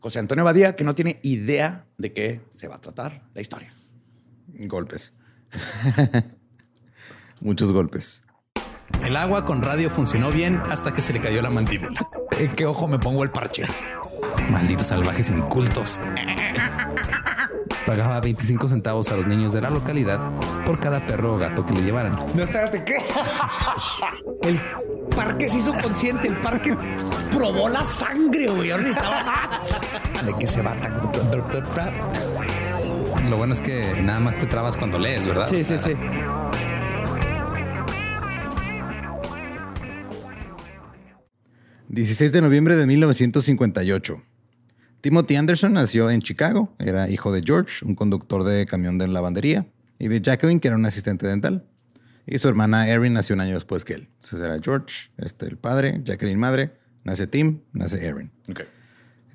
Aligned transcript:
José 0.00 0.18
Antonio 0.18 0.44
Badía, 0.44 0.76
que 0.76 0.84
no 0.84 0.94
tiene 0.94 1.18
idea 1.22 1.86
de 1.96 2.12
qué 2.12 2.40
se 2.54 2.68
va 2.68 2.76
a 2.76 2.80
tratar 2.80 3.22
la 3.34 3.40
historia. 3.40 3.74
Golpes. 4.46 5.12
Muchos 7.40 7.72
golpes. 7.72 8.22
El 9.04 9.16
agua 9.16 9.44
con 9.44 9.62
radio 9.62 9.90
funcionó 9.90 10.30
bien 10.30 10.56
hasta 10.70 10.92
que 10.92 11.02
se 11.02 11.12
le 11.12 11.20
cayó 11.20 11.42
la 11.42 11.50
mandíbula. 11.50 12.00
¿En 12.38 12.50
qué 12.54 12.66
ojo 12.66 12.88
me 12.88 12.98
pongo 12.98 13.22
el 13.22 13.30
parche? 13.30 13.64
Malditos 14.50 14.88
salvajes 14.88 15.28
incultos. 15.30 16.00
Pagaba 17.88 18.20
25 18.20 18.68
centavos 18.68 19.10
a 19.10 19.16
los 19.16 19.26
niños 19.26 19.54
de 19.54 19.62
la 19.62 19.70
localidad 19.70 20.20
por 20.66 20.78
cada 20.78 21.00
perro 21.06 21.36
o 21.36 21.38
gato 21.38 21.64
que 21.64 21.72
le 21.72 21.80
llevaran. 21.80 22.14
No, 22.34 22.42
espérate, 22.42 22.84
¿qué? 22.84 22.98
El 24.42 24.60
parque 25.16 25.48
se 25.48 25.56
hizo 25.56 25.72
consciente, 25.72 26.28
el 26.28 26.36
parque 26.36 26.76
probó 27.30 27.66
la 27.70 27.82
sangre, 27.84 28.48
güey. 28.48 28.68
¿De 28.68 30.34
qué 30.38 30.46
se 30.46 30.60
va 30.60 30.74
tan? 30.74 31.00
Lo 33.30 33.38
bueno 33.38 33.54
es 33.54 33.60
que 33.60 34.02
nada 34.02 34.20
más 34.20 34.36
te 34.36 34.44
trabas 34.44 34.76
cuando 34.76 34.98
lees, 34.98 35.26
¿verdad? 35.26 35.48
Sí, 35.48 35.64
sí, 35.64 35.78
sí. 35.78 35.94
...16 41.88 42.32
de 42.32 42.42
noviembre 42.42 42.76
de 42.76 42.86
1958... 42.86 44.22
Timothy 45.00 45.36
Anderson 45.36 45.72
nació 45.74 46.10
en 46.10 46.22
Chicago, 46.22 46.74
era 46.78 47.08
hijo 47.08 47.32
de 47.32 47.42
George, 47.44 47.84
un 47.84 47.94
conductor 47.94 48.44
de 48.44 48.66
camión 48.66 48.98
de 48.98 49.06
lavandería, 49.08 49.66
y 49.98 50.08
de 50.08 50.20
Jacqueline, 50.20 50.60
que 50.60 50.68
era 50.68 50.76
un 50.76 50.86
asistente 50.86 51.26
dental. 51.26 51.64
Y 52.26 52.38
su 52.38 52.48
hermana 52.48 52.88
Erin 52.88 53.14
nació 53.14 53.34
un 53.34 53.40
año 53.40 53.54
después 53.54 53.84
que 53.84 53.94
él. 53.94 54.08
Entonces 54.14 54.40
era 54.40 54.60
George, 54.62 55.10
este, 55.16 55.46
el 55.46 55.56
padre, 55.56 56.02
Jacqueline 56.04 56.38
madre, 56.38 56.72
nace 57.04 57.26
Tim, 57.26 57.60
nace 57.72 58.04
Erin. 58.04 58.30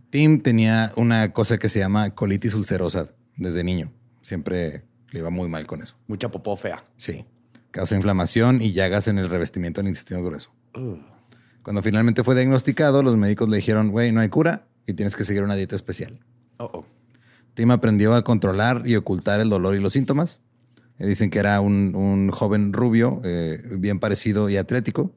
Tim 0.10 0.42
tenía 0.42 0.92
una 0.96 1.34
cosa 1.34 1.58
que 1.58 1.70
se 1.70 1.80
llama 1.80 2.12
colitis 2.12 2.54
ulcerosa 2.54 3.10
desde 3.36 3.64
niño. 3.64 3.92
Siempre 4.22 4.84
le 5.10 5.20
iba 5.20 5.30
muy 5.30 5.50
mal 5.50 5.66
con 5.66 5.82
eso. 5.82 5.96
Mucha 6.08 6.30
popó 6.30 6.56
fea. 6.56 6.84
Sí. 6.98 7.26
Causa 7.72 7.96
inflamación 7.96 8.62
y 8.62 8.74
llagas 8.74 9.08
en 9.08 9.18
el 9.18 9.30
revestimiento 9.30 9.82
del 9.82 9.88
intestino 9.88 10.24
grueso. 10.24 10.52
Cuando 11.64 11.82
finalmente 11.82 12.24
fue 12.24 12.36
diagnosticado, 12.36 13.02
los 13.02 13.18
médicos 13.18 13.50
le 13.50 13.58
dijeron, 13.58 13.90
güey, 13.90 14.12
no 14.12 14.22
hay 14.22 14.30
cura, 14.30 14.68
y 14.86 14.94
tienes 14.94 15.16
que 15.16 15.24
seguir 15.24 15.44
una 15.44 15.56
dieta 15.56 15.76
especial. 15.76 16.20
Tim 17.54 17.72
aprendió 17.72 18.16
a 18.16 18.24
controlar 18.24 18.84
y 18.86 18.96
ocultar 18.96 19.40
el 19.40 19.50
dolor 19.50 19.76
y 19.76 19.80
los 19.80 19.94
síntomas. 19.94 20.40
Eh, 21.00 21.08
dicen 21.08 21.30
que 21.30 21.40
era 21.40 21.60
un, 21.62 22.30
joven 22.32 22.74
rubio, 22.74 23.22
eh, 23.24 23.62
bien 23.78 24.00
parecido 24.00 24.50
y 24.50 24.58
atlético. 24.58 25.14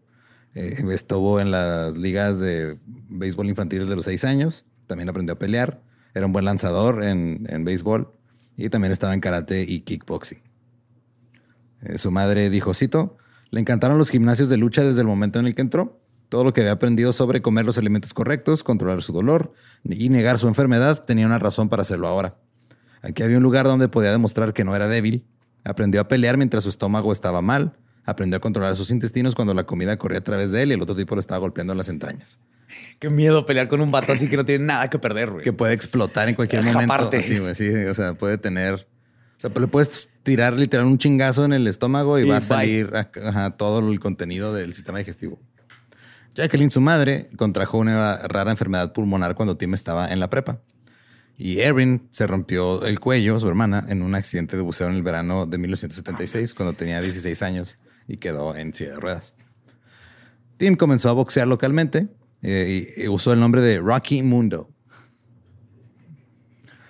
Eh, 0.54 0.82
estuvo 0.90 1.40
en 1.40 1.50
las 1.50 1.96
ligas 1.96 2.40
de 2.40 2.78
béisbol 3.08 3.48
infantiles 3.48 3.88
de 3.88 3.96
los 3.96 4.04
seis 4.04 4.24
años. 4.24 4.64
También 4.86 5.08
aprendió 5.08 5.34
a 5.34 5.38
pelear. 5.38 5.82
Era 6.14 6.26
un 6.26 6.32
buen 6.32 6.44
lanzador 6.44 7.04
en, 7.04 7.46
en 7.48 7.64
béisbol. 7.64 8.12
Y 8.56 8.70
también 8.70 8.92
estaba 8.92 9.12
en 9.12 9.20
karate 9.20 9.62
y 9.62 9.80
kickboxing. 9.80 10.42
su 11.96 12.10
madre 12.10 12.48
dijo, 12.48 12.72
cito, 12.72 13.18
le 13.50 13.60
encantaron 13.60 13.98
los 13.98 14.08
gimnasios 14.08 14.48
de 14.48 14.56
lucha 14.56 14.82
desde 14.82 15.02
el 15.02 15.06
momento 15.06 15.38
en 15.38 15.46
el 15.46 15.54
que 15.54 15.60
entró 15.60 16.00
todo 16.28 16.44
lo 16.44 16.52
que 16.52 16.60
había 16.60 16.72
aprendido 16.72 17.12
sobre 17.12 17.42
comer 17.42 17.66
los 17.66 17.78
alimentos 17.78 18.12
correctos, 18.14 18.64
controlar 18.64 19.02
su 19.02 19.12
dolor 19.12 19.52
y 19.84 20.08
negar 20.08 20.38
su 20.38 20.48
enfermedad 20.48 21.02
tenía 21.02 21.26
una 21.26 21.38
razón 21.38 21.68
para 21.68 21.82
hacerlo 21.82 22.08
ahora. 22.08 22.36
Aquí 23.02 23.22
había 23.22 23.36
un 23.36 23.42
lugar 23.42 23.66
donde 23.66 23.88
podía 23.88 24.10
demostrar 24.10 24.52
que 24.52 24.64
no 24.64 24.74
era 24.74 24.88
débil. 24.88 25.26
Aprendió 25.64 26.00
a 26.00 26.08
pelear 26.08 26.36
mientras 26.36 26.64
su 26.64 26.68
estómago 26.68 27.12
estaba 27.12 27.42
mal. 27.42 27.76
Aprendió 28.04 28.36
a 28.36 28.40
controlar 28.40 28.76
sus 28.76 28.90
intestinos 28.90 29.34
cuando 29.34 29.54
la 29.54 29.64
comida 29.64 29.96
corría 29.96 30.18
a 30.18 30.24
través 30.24 30.52
de 30.52 30.62
él 30.62 30.70
y 30.70 30.74
el 30.74 30.82
otro 30.82 30.94
tipo 30.94 31.14
lo 31.14 31.20
estaba 31.20 31.38
golpeando 31.38 31.72
en 31.72 31.78
las 31.78 31.88
entrañas. 31.88 32.40
Qué 32.98 33.10
miedo 33.10 33.46
pelear 33.46 33.68
con 33.68 33.80
un 33.80 33.90
vato 33.90 34.12
así 34.12 34.28
que 34.28 34.36
no 34.36 34.44
tiene 34.44 34.64
nada 34.64 34.90
que 34.90 34.98
perder, 34.98 35.30
güey. 35.30 35.44
Que 35.44 35.52
puede 35.52 35.74
explotar 35.74 36.28
en 36.28 36.34
cualquier 36.34 36.62
momento. 36.62 37.10
Sí, 37.22 37.38
sí, 37.54 37.68
o 37.70 37.94
sea, 37.94 38.14
puede 38.14 38.38
tener... 38.38 38.74
O 39.36 39.40
sea, 39.40 39.50
le 39.50 39.66
puedes 39.66 40.10
tirar 40.22 40.54
literal 40.54 40.86
un 40.86 40.98
chingazo 40.98 41.44
en 41.44 41.52
el 41.52 41.66
estómago 41.66 42.18
y, 42.18 42.24
va 42.24 42.38
a 42.38 42.40
salir 42.40 42.90
todo 43.58 43.90
el 43.90 44.00
contenido 44.00 44.54
del 44.54 44.72
sistema 44.72 44.98
digestivo. 44.98 45.38
Jacqueline, 46.36 46.70
su 46.70 46.82
madre, 46.82 47.28
contrajo 47.38 47.78
una 47.78 48.18
rara 48.18 48.50
enfermedad 48.50 48.92
pulmonar 48.92 49.34
cuando 49.34 49.56
Tim 49.56 49.72
estaba 49.72 50.12
en 50.12 50.20
la 50.20 50.28
prepa. 50.28 50.60
Y 51.38 51.60
Erin 51.60 52.08
se 52.10 52.26
rompió 52.26 52.84
el 52.84 53.00
cuello, 53.00 53.40
su 53.40 53.48
hermana, 53.48 53.86
en 53.88 54.02
un 54.02 54.14
accidente 54.14 54.56
de 54.56 54.62
buceo 54.62 54.88
en 54.88 54.96
el 54.96 55.02
verano 55.02 55.46
de 55.46 55.56
1976, 55.56 56.52
cuando 56.52 56.74
tenía 56.74 57.00
16 57.00 57.42
años 57.42 57.78
y 58.06 58.18
quedó 58.18 58.54
en 58.54 58.74
silla 58.74 58.92
de 58.92 59.00
ruedas. 59.00 59.34
Tim 60.58 60.76
comenzó 60.76 61.08
a 61.08 61.12
boxear 61.12 61.48
localmente 61.48 62.08
eh, 62.42 62.86
y, 62.98 63.04
y 63.04 63.08
usó 63.08 63.32
el 63.32 63.40
nombre 63.40 63.62
de 63.62 63.78
Rocky 63.78 64.22
Mundo. 64.22 64.68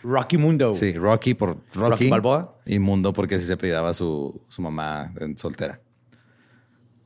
Rocky 0.02 0.38
Mundo. 0.38 0.74
Sí, 0.74 0.92
Rocky 0.94 1.34
por 1.34 1.50
Rocky. 1.72 1.90
Rocky 1.90 2.10
Balboa. 2.10 2.60
Y 2.66 2.80
Mundo 2.80 3.12
porque 3.12 3.36
así 3.36 3.46
se 3.46 3.52
apellidaba 3.52 3.94
su, 3.94 4.40
su 4.48 4.60
mamá 4.60 5.12
en 5.20 5.38
soltera. 5.38 5.80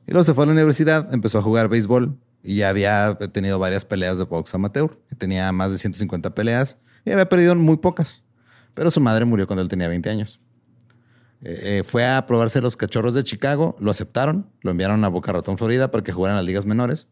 Y 0.07 0.11
luego 0.11 0.23
se 0.23 0.33
fue 0.33 0.45
a 0.45 0.47
la 0.47 0.53
universidad, 0.53 1.13
empezó 1.13 1.37
a 1.37 1.43
jugar 1.43 1.69
béisbol 1.69 2.17
y 2.43 2.57
ya 2.57 2.69
había 2.69 3.15
tenido 3.31 3.59
varias 3.59 3.85
peleas 3.85 4.17
de 4.17 4.25
box 4.25 4.53
amateur. 4.55 4.97
Tenía 5.17 5.51
más 5.51 5.71
de 5.71 5.77
150 5.77 6.33
peleas 6.33 6.77
y 7.05 7.11
había 7.11 7.27
perdido 7.29 7.55
muy 7.55 7.77
pocas. 7.77 8.23
Pero 8.73 8.89
su 8.91 9.01
madre 9.01 9.25
murió 9.25 9.47
cuando 9.47 9.61
él 9.61 9.67
tenía 9.67 9.87
20 9.87 10.09
años. 10.09 10.39
Eh, 11.43 11.79
eh, 11.79 11.83
fue 11.85 12.05
a 12.07 12.25
probarse 12.25 12.61
los 12.61 12.77
cachorros 12.77 13.13
de 13.13 13.23
Chicago, 13.23 13.75
lo 13.79 13.91
aceptaron, 13.91 14.49
lo 14.61 14.71
enviaron 14.71 15.03
a 15.03 15.07
Boca 15.07 15.31
Ratón, 15.31 15.57
Florida, 15.57 15.89
para 15.89 16.03
que 16.03 16.11
jugaran 16.11 16.37
las 16.37 16.45
ligas 16.45 16.65
menores. 16.65 17.07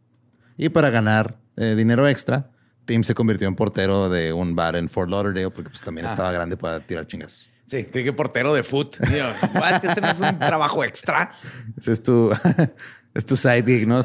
Y 0.58 0.70
para 0.70 0.90
ganar 0.90 1.40
eh, 1.58 1.76
dinero 1.76 2.08
extra, 2.08 2.52
Tim 2.86 3.04
se 3.04 3.16
convirtió 3.16 3.48
en 3.48 3.56
portero 3.56 4.10
de 4.10 4.34
un 4.34 4.56
bar 4.56 4.76
en 4.76 4.90
Fort 4.90 5.10
Lauderdale, 5.10 5.50
porque 5.50 5.70
pues, 5.70 5.82
también 5.82 6.06
estaba 6.06 6.32
grande 6.32 6.58
para 6.58 6.80
tirar 6.80 7.08
chingas. 7.08 7.50
Sí, 7.70 7.86
creí 7.86 8.04
que 8.04 8.14
portero 8.14 8.52
de 8.54 8.64
foot. 8.64 8.98
Digo, 8.98 9.28
"What? 9.54 9.86
Ese 9.86 10.02
no 10.02 10.10
es 10.10 10.20
un 10.20 10.40
trabajo 10.40 10.84
extra. 10.84 11.34
Ese 11.78 11.92
es 11.92 12.02
tu, 12.02 12.32
es 13.14 13.26
tu 13.26 13.38
side 13.38 13.64
gig, 13.64 13.88
¿no? 13.88 14.02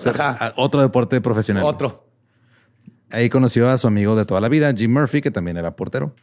Otro 0.57 0.83
deporte 0.83 1.21
profesional. 1.23 1.65
Otro. 1.65 2.07
Ahí 3.11 3.31
conoció 3.31 3.71
a 3.71 3.79
su 3.79 3.87
amigo 3.87 4.17
de 4.17 4.27
toda 4.27 4.41
la 4.43 4.49
vida, 4.49 4.73
Jim 4.77 4.93
Murphy, 4.93 5.23
que 5.23 5.31
también 5.31 5.57
era 5.57 5.77
portero. 5.77 6.15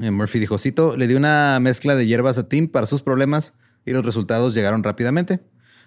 Eh, 0.00 0.10
Murphy 0.10 0.38
dijo, 0.38 0.58
cito, 0.58 0.96
le 0.96 1.06
di 1.06 1.14
una 1.14 1.58
mezcla 1.60 1.96
de 1.96 2.06
hierbas 2.06 2.38
a 2.38 2.48
Tim 2.48 2.68
para 2.68 2.86
sus 2.86 3.02
problemas 3.02 3.54
y 3.84 3.92
los 3.92 4.04
resultados 4.04 4.54
llegaron 4.54 4.84
rápidamente. 4.84 5.40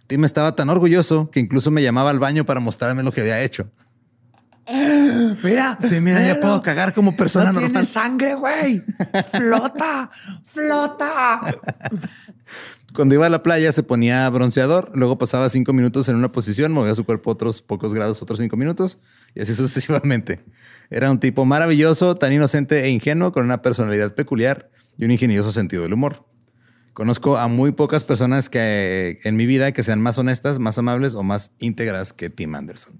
Tim 0.08 0.26
estaba 0.26 0.56
tan 0.56 0.70
orgulloso 0.70 1.30
que 1.30 1.40
incluso 1.40 1.72
me 1.72 1.84
llamaba 1.84 2.10
al 2.10 2.20
baño 2.20 2.46
para 2.46 2.60
mostrarme 2.60 3.04
lo 3.04 3.12
que 3.12 3.22
había 3.22 3.42
hecho. 3.42 3.70
Mira. 5.44 5.78
Sí, 5.82 6.02
mira, 6.02 6.26
ya 6.26 6.40
puedo 6.40 6.62
cagar 6.62 6.94
como 6.94 7.16
persona 7.16 7.52
no 7.52 7.54
normal. 7.54 7.72
tiene 7.72 7.86
sangre, 7.86 8.36
güey. 8.36 8.82
Flota. 9.32 10.12
Flota. 10.46 11.42
Cuando 12.94 13.16
iba 13.16 13.28
a 13.28 13.30
la 13.30 13.44
playa 13.44 13.72
se 13.74 13.84
ponía 13.84 14.28
bronceador, 14.30 14.92
luego 14.96 15.18
pasaba 15.18 15.50
cinco 15.50 15.72
minutos 15.72 16.10
en 16.10 16.16
una 16.16 16.32
posición, 16.32 16.72
movía 16.72 16.96
su 16.96 17.06
cuerpo 17.06 17.32
otros 17.32 17.62
pocos 17.62 17.94
grados, 17.94 18.22
otros 18.22 18.40
cinco 18.40 18.58
minutos, 18.58 18.98
y 19.36 19.42
así 19.42 19.54
sucesivamente. 19.56 20.44
Era 20.90 21.12
un 21.12 21.20
tipo 21.20 21.46
maravilloso, 21.46 22.16
tan 22.16 22.34
inocente 22.34 22.86
e 22.86 22.90
ingenuo, 22.90 23.32
con 23.32 23.46
una 23.46 23.62
personalidad 23.62 24.16
peculiar 24.16 24.72
y 24.98 25.06
un 25.06 25.12
ingenioso 25.12 25.52
sentido 25.52 25.84
del 25.84 25.94
humor. 25.94 26.26
Conozco 26.94 27.38
a 27.38 27.48
muy 27.48 27.72
pocas 27.72 28.04
personas 28.04 28.50
que 28.50 29.20
en 29.24 29.36
mi 29.36 29.46
vida 29.46 29.72
que 29.72 29.84
sean 29.84 30.02
más 30.02 30.18
honestas, 30.18 30.58
más 30.58 30.80
amables 30.80 31.14
o 31.14 31.22
más 31.22 31.52
íntegras 31.60 32.14
que 32.14 32.32
Tim 32.32 32.56
Anderson. 32.56 33.00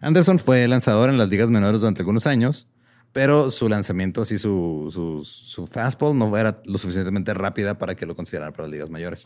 Anderson 0.00 0.38
fue 0.38 0.66
lanzador 0.68 1.10
en 1.10 1.18
las 1.18 1.28
ligas 1.28 1.50
menores 1.50 1.80
durante 1.80 2.02
algunos 2.02 2.26
años, 2.26 2.68
pero 3.12 3.50
su 3.50 3.68
lanzamiento, 3.68 4.22
así 4.22 4.38
su, 4.38 4.90
su, 4.92 5.24
su 5.24 5.66
fastball 5.66 6.16
no 6.16 6.36
era 6.36 6.62
lo 6.64 6.78
suficientemente 6.78 7.34
rápida 7.34 7.78
para 7.78 7.94
que 7.94 8.06
lo 8.06 8.14
consideraran 8.14 8.52
para 8.52 8.64
las 8.64 8.72
ligas 8.72 8.90
mayores. 8.90 9.24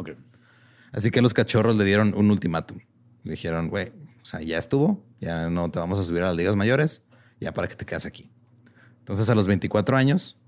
Así 0.92 1.10
que 1.10 1.22
los 1.22 1.34
cachorros 1.34 1.76
le 1.76 1.84
dieron 1.84 2.14
un 2.14 2.30
ultimátum. 2.30 2.78
Le 3.24 3.32
dijeron, 3.32 3.69
güey, 3.69 3.88
o 4.22 4.24
sea, 4.24 4.40
ya 4.40 4.58
estuvo, 4.58 5.04
ya 5.20 5.50
no 5.50 5.70
te 5.70 5.78
vamos 5.78 5.98
a 5.98 6.04
subir 6.04 6.22
a 6.22 6.26
las 6.26 6.36
ligas 6.36 6.56
mayores, 6.56 7.02
ya 7.40 7.52
para 7.52 7.69
que 7.69 7.74
te 7.74 7.84
quedas 7.84 8.06
aquí. 8.06 8.30
Entonces 8.98 9.28
a 9.28 9.34
los 9.34 9.46
24 9.46 9.96
años 9.96 10.38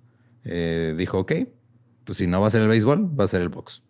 eh, 0.45 0.95
dijo, 0.97 1.19
ok, 1.19 1.33
pues 2.05 2.19
si 2.19 2.27
no 2.27 2.41
va 2.41 2.47
a 2.47 2.51
ser 2.51 2.63
el 2.63 2.69
béisbol, 2.69 3.19
va 3.19 3.25
a 3.25 3.29
ser 3.29 3.43
el 3.43 3.49
box. 3.49 3.83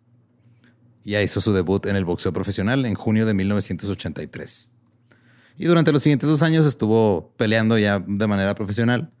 Y 1.03 1.11
ya 1.11 1.21
hizo 1.21 1.39
su 1.39 1.53
debut 1.53 1.85
en 1.85 1.95
el 1.95 2.05
boxeo 2.05 2.33
profesional 2.33 2.85
en 2.85 2.95
junio 2.95 3.25
de 3.25 3.35
1983. 3.35 4.71
Y 5.57 5.65
durante 5.65 5.91
los 5.91 6.03
siguientes 6.03 6.27
dos 6.29 6.41
años 6.41 6.65
estuvo 6.65 7.33
peleando 7.37 7.77
ya 7.77 8.03
de 8.05 8.27
manera 8.27 8.55
profesional. 8.55 9.11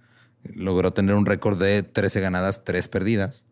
Logró 0.53 0.93
tener 0.93 1.15
un 1.15 1.25
récord 1.25 1.59
de 1.59 1.83
13 1.83 2.19
ganadas, 2.21 2.63
3 2.63 2.87
perdidas. 2.87 3.45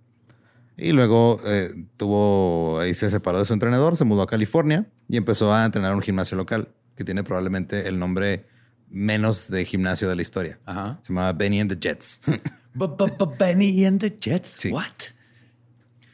Y 0.75 0.91
luego 0.91 1.39
eh, 1.45 1.69
tuvo, 1.97 2.79
ahí 2.79 2.93
se 2.93 3.09
separó 3.09 3.39
de 3.39 3.45
su 3.45 3.53
entrenador, 3.53 3.95
se 3.95 4.05
mudó 4.05 4.23
a 4.23 4.27
California 4.27 4.87
y 5.07 5.17
empezó 5.17 5.53
a 5.53 5.65
entrenar 5.65 5.91
en 5.91 5.97
un 5.97 6.01
gimnasio 6.01 6.35
local 6.35 6.69
que 6.95 7.03
tiene 7.03 7.23
probablemente 7.23 7.87
el 7.87 7.99
nombre 7.99 8.45
menos 8.89 9.49
de 9.49 9.65
gimnasio 9.65 10.09
de 10.09 10.15
la 10.15 10.21
historia. 10.21 10.59
Ajá. 10.65 10.99
Se 11.01 11.13
llama 11.13 11.31
Benny 11.33 11.59
and 11.59 11.71
the 11.71 11.79
Jets. 11.79 12.21
Benny 13.39 13.85
and 13.85 13.99
the 13.99 14.15
Jets. 14.19 14.49
Sí. 14.49 14.71
What? 14.71 14.83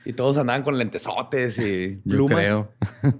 Y 0.05 0.13
todos 0.13 0.37
andaban 0.37 0.63
con 0.63 0.77
lentesotes 0.77 1.59
y 1.59 2.01
Yo 2.03 2.15
plumas. 2.17 2.35
creo. 2.37 2.73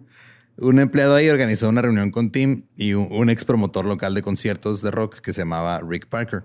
un 0.62 0.80
empleado 0.80 1.16
ahí 1.16 1.30
organizó 1.30 1.70
una 1.70 1.82
reunión 1.82 2.12
con 2.12 2.32
Tim 2.32 2.64
y 2.76 2.94
un, 2.94 3.30
ex 3.30 3.46
promotor 3.46 3.86
local 3.86 4.14
de 4.14 4.22
conciertos 4.22 4.82
de 4.82 4.92
rock 4.92 5.20
que 5.20 5.34
se 5.34 5.42
llamaba 5.42 5.82
Rick 5.82 6.08
Parker. 6.08 6.44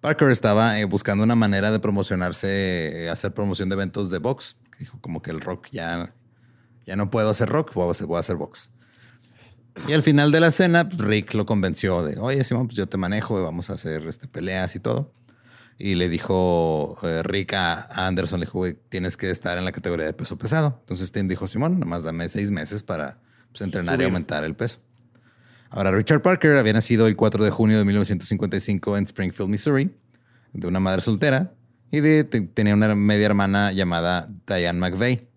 Parker 0.00 0.30
estaba 0.30 0.78
eh, 0.78 0.84
buscando 0.84 1.24
una 1.24 1.34
manera 1.34 1.70
de 1.70 1.80
promocionarse, 1.80 3.04
eh, 3.04 3.10
hacer 3.10 3.32
promoción 3.32 3.68
de 3.68 3.74
eventos 3.74 4.10
de 4.10 4.18
box. 4.18 4.56
Dijo 4.78 5.00
como 5.00 5.22
que 5.22 5.30
el 5.30 5.40
rock 5.40 5.68
ya, 5.72 6.12
ya 6.84 6.96
no 6.96 7.10
puedo 7.10 7.30
hacer 7.30 7.48
rock, 7.48 7.72
voy 7.74 7.88
a 7.88 7.90
hacer, 7.90 8.06
voy 8.06 8.18
a 8.18 8.20
hacer 8.20 8.36
box. 8.36 8.70
Y 9.88 9.92
al 9.92 10.02
final 10.02 10.32
de 10.32 10.40
la 10.40 10.50
cena, 10.52 10.88
pues, 10.88 11.00
Rick 11.00 11.34
lo 11.34 11.46
convenció 11.46 12.02
de, 12.02 12.18
oye, 12.18 12.42
Simón, 12.44 12.66
pues 12.66 12.76
yo 12.76 12.86
te 12.88 12.96
manejo, 12.96 13.42
vamos 13.42 13.70
a 13.70 13.74
hacer 13.74 14.06
este, 14.06 14.28
peleas 14.28 14.74
y 14.76 14.80
todo. 14.80 15.12
Y 15.78 15.94
le 15.94 16.08
dijo 16.08 16.96
eh, 17.02 17.22
Rick 17.22 17.52
a 17.54 18.06
Anderson, 18.06 18.40
le 18.40 18.46
dijo, 18.46 18.58
güey, 18.58 18.78
tienes 18.88 19.16
que 19.16 19.30
estar 19.30 19.58
en 19.58 19.64
la 19.66 19.72
categoría 19.72 20.06
de 20.06 20.12
peso 20.14 20.38
pesado. 20.38 20.78
Entonces 20.80 21.12
Tim 21.12 21.28
dijo, 21.28 21.46
Simón, 21.46 21.78
nomás 21.78 22.04
dame 22.04 22.28
seis 22.30 22.50
meses 22.50 22.82
para 22.82 23.18
pues, 23.52 23.60
entrenar 23.62 24.00
y 24.00 24.04
aumentar 24.04 24.44
el 24.44 24.54
peso. 24.56 24.78
Ahora, 25.68 25.90
Richard 25.90 26.22
Parker 26.22 26.56
había 26.56 26.72
nacido 26.72 27.06
el 27.06 27.16
4 27.16 27.44
de 27.44 27.50
junio 27.50 27.76
de 27.78 27.84
1955 27.84 28.96
en 28.96 29.04
Springfield, 29.04 29.50
Missouri, 29.50 29.94
de 30.52 30.66
una 30.66 30.80
madre 30.80 31.02
soltera, 31.02 31.52
y 31.90 32.00
de- 32.00 32.24
te- 32.24 32.40
tenía 32.40 32.72
una 32.74 32.94
media 32.94 33.26
hermana 33.26 33.72
llamada 33.72 34.28
Diane 34.46 34.78
McVeigh. 34.78 35.28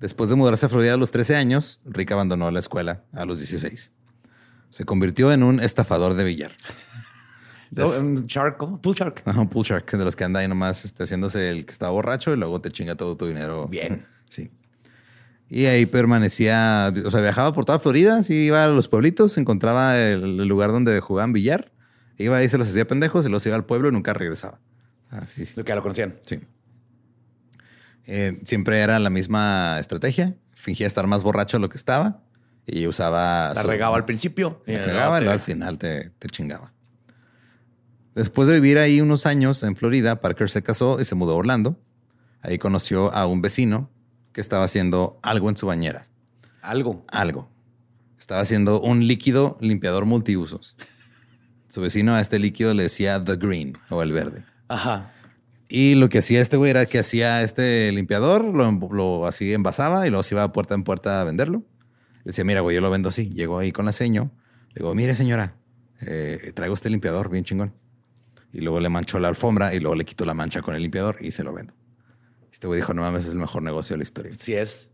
Después 0.00 0.30
de 0.30 0.36
mudarse 0.36 0.66
a 0.66 0.68
Florida 0.70 0.94
a 0.94 0.96
los 0.96 1.10
13 1.10 1.36
años, 1.36 1.80
Rick 1.84 2.10
abandonó 2.12 2.50
la 2.50 2.58
escuela 2.58 3.04
a 3.12 3.24
los 3.26 3.38
16. 3.38 3.92
Se 4.70 4.84
convirtió 4.84 5.30
en 5.30 5.42
un 5.42 5.60
estafador 5.60 6.14
de 6.14 6.24
billar. 6.24 6.52
Un 7.76 8.14
shark, 8.26 8.56
¿cómo? 8.56 8.80
Pool 8.80 8.94
shark. 8.96 9.22
Ajá, 9.24 9.40
un 9.40 9.48
pool 9.48 9.64
shark, 9.64 9.90
de 9.90 10.04
los 10.04 10.16
que 10.16 10.24
anda 10.24 10.40
ahí 10.40 10.48
nomás 10.48 10.84
este, 10.84 11.04
haciéndose 11.04 11.50
el 11.50 11.64
que 11.66 11.72
estaba 11.72 11.92
borracho 11.92 12.32
y 12.32 12.36
luego 12.36 12.60
te 12.60 12.70
chinga 12.70 12.96
todo 12.96 13.16
tu 13.16 13.26
dinero. 13.26 13.66
Bien. 13.68 14.06
Sí. 14.28 14.48
Y 15.48 15.64
ahí 15.66 15.86
permanecía, 15.86 16.92
o 17.04 17.10
sea, 17.10 17.20
viajaba 17.20 17.52
por 17.52 17.64
toda 17.64 17.80
Florida, 17.80 18.22
sí, 18.22 18.34
iba 18.34 18.64
a 18.64 18.68
los 18.68 18.86
pueblitos, 18.86 19.36
encontraba 19.38 19.98
el, 19.98 20.38
el 20.40 20.46
lugar 20.46 20.70
donde 20.70 21.00
jugaban 21.00 21.32
billar, 21.32 21.72
iba 22.16 22.36
ahí, 22.36 22.48
se 22.48 22.56
los 22.56 22.68
hacía 22.68 22.86
pendejos 22.86 23.26
y 23.26 23.28
los 23.28 23.44
iba 23.46 23.56
al 23.56 23.64
pueblo 23.64 23.88
y 23.88 23.92
nunca 23.92 24.12
regresaba. 24.12 24.60
Así, 25.08 25.46
sí. 25.46 25.54
Lo 25.56 25.64
que 25.64 25.70
ya 25.70 25.74
lo 25.74 25.82
conocían. 25.82 26.16
Sí. 26.24 26.38
Eh, 28.06 28.40
siempre 28.44 28.80
era 28.80 28.98
la 29.00 29.10
misma 29.10 29.78
estrategia, 29.80 30.36
fingía 30.54 30.86
estar 30.86 31.06
más 31.08 31.22
borracho 31.24 31.56
de 31.56 31.62
lo 31.62 31.68
que 31.68 31.76
estaba 31.76 32.22
y 32.66 32.86
usaba... 32.86 33.52
La 33.54 33.62
su- 33.62 33.66
regaba 33.68 33.96
al 33.96 34.04
principio. 34.04 34.62
la 34.66 34.72
y 34.74 34.76
cagaba 34.76 34.92
y 34.92 34.98
luego 35.00 35.20
luego 35.24 35.32
al 35.32 35.40
final 35.40 35.78
te, 35.78 36.10
te 36.10 36.28
chingaba. 36.28 36.72
Después 38.14 38.48
de 38.48 38.54
vivir 38.54 38.78
ahí 38.78 39.00
unos 39.00 39.26
años 39.26 39.62
en 39.62 39.76
Florida, 39.76 40.20
Parker 40.20 40.50
se 40.50 40.62
casó 40.62 41.00
y 41.00 41.04
se 41.04 41.14
mudó 41.14 41.32
a 41.32 41.36
Orlando. 41.36 41.78
Ahí 42.42 42.58
conoció 42.58 43.12
a 43.14 43.26
un 43.26 43.42
vecino 43.42 43.90
que 44.32 44.40
estaba 44.40 44.64
haciendo 44.64 45.18
algo 45.22 45.48
en 45.48 45.56
su 45.56 45.66
bañera. 45.66 46.08
Algo. 46.62 47.04
Algo. 47.12 47.50
Estaba 48.18 48.40
haciendo 48.40 48.80
un 48.80 49.06
líquido 49.06 49.56
limpiador 49.60 50.06
multiusos. 50.06 50.76
Su 51.68 51.80
vecino 51.80 52.14
a 52.14 52.20
este 52.20 52.38
líquido 52.38 52.74
le 52.74 52.84
decía 52.84 53.22
The 53.22 53.36
Green 53.36 53.76
o 53.90 54.02
el 54.02 54.12
verde. 54.12 54.44
Ajá. 54.68 55.12
Y 55.68 55.94
lo 55.94 56.08
que 56.08 56.18
hacía 56.18 56.40
este 56.40 56.56
güey 56.56 56.70
era 56.72 56.86
que 56.86 56.98
hacía 56.98 57.42
este 57.42 57.92
limpiador, 57.92 58.44
lo, 58.44 58.70
lo 58.92 59.26
así 59.26 59.52
envasaba 59.52 60.04
y 60.06 60.10
luego 60.10 60.24
se 60.24 60.34
iba 60.34 60.52
puerta 60.52 60.74
en 60.74 60.82
puerta 60.82 61.20
a 61.20 61.24
venderlo. 61.24 61.62
Decía, 62.24 62.44
mira, 62.44 62.60
güey, 62.60 62.74
yo 62.74 62.80
lo 62.80 62.90
vendo 62.90 63.08
así. 63.08 63.30
Llegó 63.30 63.58
ahí 63.60 63.70
con 63.70 63.86
la 63.86 63.92
seño. 63.92 64.32
Le 64.70 64.80
digo, 64.80 64.94
mire, 64.94 65.14
señora, 65.14 65.54
eh, 66.06 66.52
traigo 66.54 66.74
este 66.74 66.90
limpiador 66.90 67.30
bien 67.30 67.44
chingón. 67.44 67.72
Y 68.52 68.60
luego 68.60 68.80
le 68.80 68.88
manchó 68.88 69.18
la 69.18 69.28
alfombra 69.28 69.74
y 69.74 69.80
luego 69.80 69.94
le 69.94 70.04
quitó 70.04 70.24
la 70.24 70.34
mancha 70.34 70.62
con 70.62 70.74
el 70.74 70.82
limpiador 70.82 71.16
y 71.20 71.30
se 71.30 71.44
lo 71.44 71.52
vendo. 71.52 71.74
Este 72.52 72.66
güey 72.66 72.80
dijo, 72.80 72.92
no 72.94 73.02
mames, 73.02 73.26
es 73.26 73.32
el 73.32 73.38
mejor 73.38 73.62
negocio 73.62 73.94
de 73.94 73.98
la 73.98 74.04
historia. 74.04 74.32
Sí 74.36 74.54
es. 74.54 74.90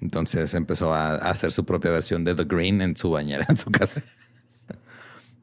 Entonces 0.00 0.54
empezó 0.54 0.94
a, 0.94 1.10
a 1.12 1.30
hacer 1.30 1.50
su 1.52 1.64
propia 1.64 1.90
versión 1.90 2.24
de 2.24 2.34
The 2.34 2.44
Green 2.44 2.80
en 2.82 2.96
su 2.96 3.10
bañera, 3.10 3.46
en 3.48 3.56
su 3.56 3.70
casa. 3.70 4.02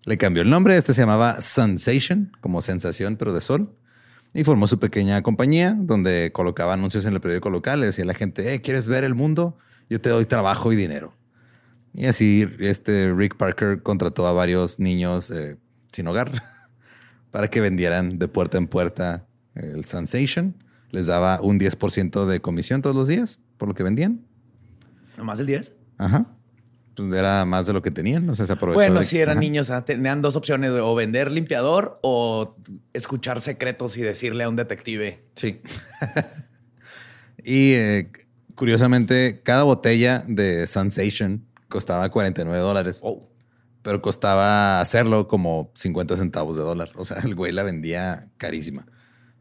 Le 0.05 0.17
cambió 0.17 0.43
el 0.43 0.49
nombre. 0.49 0.77
Este 0.77 0.93
se 0.93 1.01
llamaba 1.01 1.41
Sensation, 1.41 2.31
como 2.41 2.61
sensación, 2.61 3.17
pero 3.17 3.33
de 3.33 3.41
sol. 3.41 3.75
Y 4.33 4.43
formó 4.43 4.65
su 4.65 4.79
pequeña 4.79 5.21
compañía 5.21 5.75
donde 5.77 6.31
colocaba 6.33 6.73
anuncios 6.73 7.05
en 7.05 7.13
el 7.13 7.21
periódico 7.21 7.49
local. 7.49 7.81
Le 7.81 7.87
decía 7.87 8.05
a 8.05 8.07
la 8.07 8.13
gente, 8.13 8.53
"Eh, 8.53 8.61
¿quieres 8.61 8.87
ver 8.87 9.03
el 9.03 9.13
mundo? 9.13 9.57
Yo 9.89 9.99
te 9.99 10.09
doy 10.09 10.25
trabajo 10.25 10.71
y 10.71 10.75
dinero. 10.77 11.13
Y 11.93 12.05
así 12.05 12.47
este 12.59 13.13
Rick 13.13 13.35
Parker 13.35 13.83
contrató 13.83 14.25
a 14.25 14.31
varios 14.31 14.79
niños 14.79 15.29
eh, 15.31 15.57
sin 15.91 16.07
hogar 16.07 16.31
para 17.31 17.49
que 17.49 17.61
vendieran 17.61 18.19
de 18.19 18.27
puerta 18.27 18.57
en 18.57 18.67
puerta 18.67 19.25
el 19.55 19.83
Sensation. 19.85 20.55
Les 20.89 21.07
daba 21.07 21.39
un 21.41 21.59
10% 21.59 22.25
de 22.25 22.41
comisión 22.41 22.81
todos 22.81 22.95
los 22.95 23.07
días 23.07 23.39
por 23.57 23.67
lo 23.69 23.73
que 23.75 23.83
vendían. 23.83 24.21
¿Nomás 25.17 25.39
el 25.39 25.45
10? 25.47 25.73
Ajá. 25.97 26.25
Pues 26.95 27.13
era 27.13 27.45
más 27.45 27.65
de 27.67 27.73
lo 27.73 27.81
que 27.81 27.89
tenían, 27.91 28.29
o 28.29 28.35
sea, 28.35 28.45
se 28.45 28.51
aprovechó. 28.53 28.75
Bueno, 28.77 28.99
de- 28.99 29.05
si 29.05 29.17
eran 29.19 29.37
Ajá. 29.37 29.39
niños, 29.41 29.69
ah, 29.69 29.85
tenían 29.85 30.21
dos 30.21 30.35
opciones, 30.35 30.71
o 30.71 30.93
vender 30.93 31.31
limpiador 31.31 31.99
o 32.03 32.57
escuchar 32.93 33.39
secretos 33.39 33.95
y 33.97 34.01
decirle 34.01 34.43
a 34.43 34.49
un 34.49 34.57
detective. 34.57 35.23
Sí. 35.35 35.61
y 37.43 37.73
eh, 37.73 38.11
curiosamente, 38.55 39.41
cada 39.43 39.63
botella 39.63 40.23
de 40.27 40.67
Sensation 40.67 41.45
costaba 41.69 42.09
49 42.09 42.59
dólares, 42.61 42.99
Oh, 43.03 43.23
pero 43.81 44.01
costaba 44.01 44.81
hacerlo 44.81 45.27
como 45.27 45.71
50 45.75 46.17
centavos 46.17 46.57
de 46.57 46.63
dólar. 46.63 46.91
O 46.95 47.05
sea, 47.05 47.17
el 47.23 47.35
güey 47.35 47.51
la 47.51 47.63
vendía 47.63 48.29
carísima. 48.37 48.85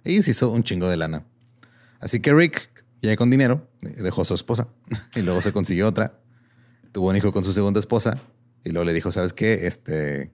Y 0.04 0.22
se 0.22 0.30
hizo 0.30 0.50
un 0.50 0.62
chingo 0.62 0.88
de 0.88 0.96
lana. 0.96 1.26
Así 2.00 2.20
que 2.20 2.32
Rick, 2.32 2.70
ya 3.02 3.16
con 3.16 3.30
dinero, 3.30 3.68
dejó 3.80 4.22
a 4.22 4.24
su 4.24 4.34
esposa 4.34 4.68
y 5.14 5.20
luego 5.20 5.40
se 5.40 5.52
consiguió 5.52 5.86
otra. 5.86 6.20
Tuvo 6.92 7.10
un 7.10 7.16
hijo 7.16 7.32
con 7.32 7.44
su 7.44 7.52
segunda 7.52 7.80
esposa 7.80 8.20
y 8.64 8.70
luego 8.70 8.84
le 8.84 8.92
dijo, 8.92 9.12
¿sabes 9.12 9.32
qué? 9.32 9.66
Este, 9.66 10.32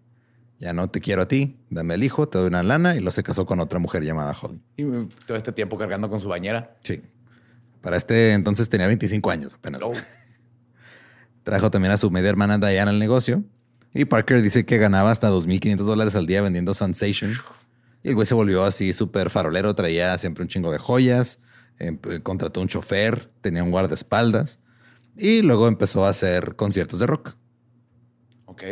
ya 0.58 0.72
no 0.72 0.88
te 0.88 1.00
quiero 1.00 1.22
a 1.22 1.28
ti, 1.28 1.58
dame 1.68 1.94
el 1.94 2.04
hijo, 2.04 2.28
te 2.28 2.38
doy 2.38 2.48
una 2.48 2.62
lana 2.62 2.94
y 2.94 2.98
luego 2.98 3.12
se 3.12 3.22
casó 3.22 3.44
con 3.44 3.60
otra 3.60 3.78
mujer 3.78 4.04
llamada 4.04 4.34
Holly. 4.40 4.62
y 4.76 4.84
mm, 4.84 5.08
todo 5.26 5.36
este 5.36 5.52
tiempo 5.52 5.76
cargando 5.76 6.08
con 6.08 6.20
su 6.20 6.28
bañera. 6.28 6.76
Sí. 6.80 7.02
Para 7.82 7.96
este 7.96 8.32
entonces 8.32 8.68
tenía 8.68 8.86
25 8.86 9.30
años 9.30 9.54
apenas. 9.54 9.82
Oh. 9.84 9.92
Trajo 11.42 11.70
también 11.70 11.92
a 11.92 11.98
su 11.98 12.10
media 12.10 12.30
hermana 12.30 12.58
Diana 12.58 12.90
al 12.90 12.98
negocio. 12.98 13.44
Y 13.96 14.04
Parker 14.04 14.42
dice 14.42 14.66
que 14.66 14.78
ganaba 14.78 15.10
hasta 15.10 15.30
2.500 15.30 15.76
dólares 15.78 16.14
al 16.16 16.26
día 16.26 16.42
vendiendo 16.42 16.74
Sensation. 16.74 17.32
Y 18.02 18.10
el 18.10 18.14
güey 18.14 18.26
se 18.26 18.34
volvió 18.34 18.64
así 18.64 18.92
súper 18.92 19.30
farolero. 19.30 19.74
Traía 19.74 20.16
siempre 20.18 20.42
un 20.42 20.48
chingo 20.48 20.70
de 20.70 20.78
joyas. 20.78 21.40
em- 21.78 21.98
eh, 22.10 22.20
contrató 22.22 22.60
un 22.62 22.68
chofer. 22.68 23.30
Tenía 23.42 23.62
un 23.62 23.70
guardaespaldas. 23.70 24.60
Y 25.16 25.42
luego 25.42 25.68
empezó 25.68 26.04
a 26.06 26.10
hacer 26.10 26.56
conciertos 26.56 27.00
de 27.00 27.06
rock. 27.06 27.34
Ok. 28.46 28.62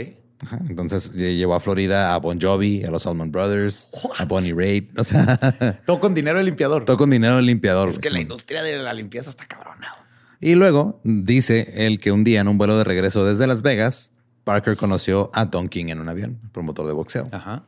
Ajá. 0.40 0.58
Entonces 0.68 1.14
lle- 1.14 1.36
llevó 1.36 1.54
a 1.54 1.60
Florida 1.60 2.14
a 2.14 2.18
Bon 2.18 2.40
Jovi, 2.40 2.82
a 2.84 2.90
los 2.90 3.06
Allman 3.06 3.30
Brothers, 3.32 3.88
a 4.18 4.24
Bonnie 4.24 4.52
Raitt. 4.54 4.98
O 4.98 5.04
sea, 5.04 5.36
Todo 5.86 6.00
con 6.00 6.14
dinero 6.14 6.38
de 6.38 6.44
limpiador. 6.44 6.84
todo 6.84 6.96
con 6.96 7.10
dinero 7.10 7.36
del 7.36 7.46
limpiador. 7.46 7.88
es 7.90 7.98
que 7.98 8.10
la 8.10 8.20
industria 8.20 8.62
de 8.62 8.76
la 8.78 8.92
limpieza 8.94 9.30
está 9.30 9.46
cabrona. 9.46 9.94
Y 10.40 10.54
luego 10.54 11.00
dice 11.04 11.86
él 11.86 11.98
que 11.98 12.12
un 12.12 12.24
día 12.24 12.40
en 12.40 12.48
un 12.48 12.58
vuelo 12.58 12.76
de 12.78 12.84
regreso 12.84 13.24
desde 13.24 13.46
Las 13.46 13.62
Vegas, 13.62 14.12
Parker 14.44 14.76
conoció 14.76 15.30
a 15.34 15.46
Don 15.46 15.68
King 15.68 15.86
en 15.88 16.00
un 16.00 16.08
avión, 16.08 16.38
promotor 16.52 16.86
de 16.86 16.92
boxeo. 16.92 17.28
Ajá. 17.32 17.64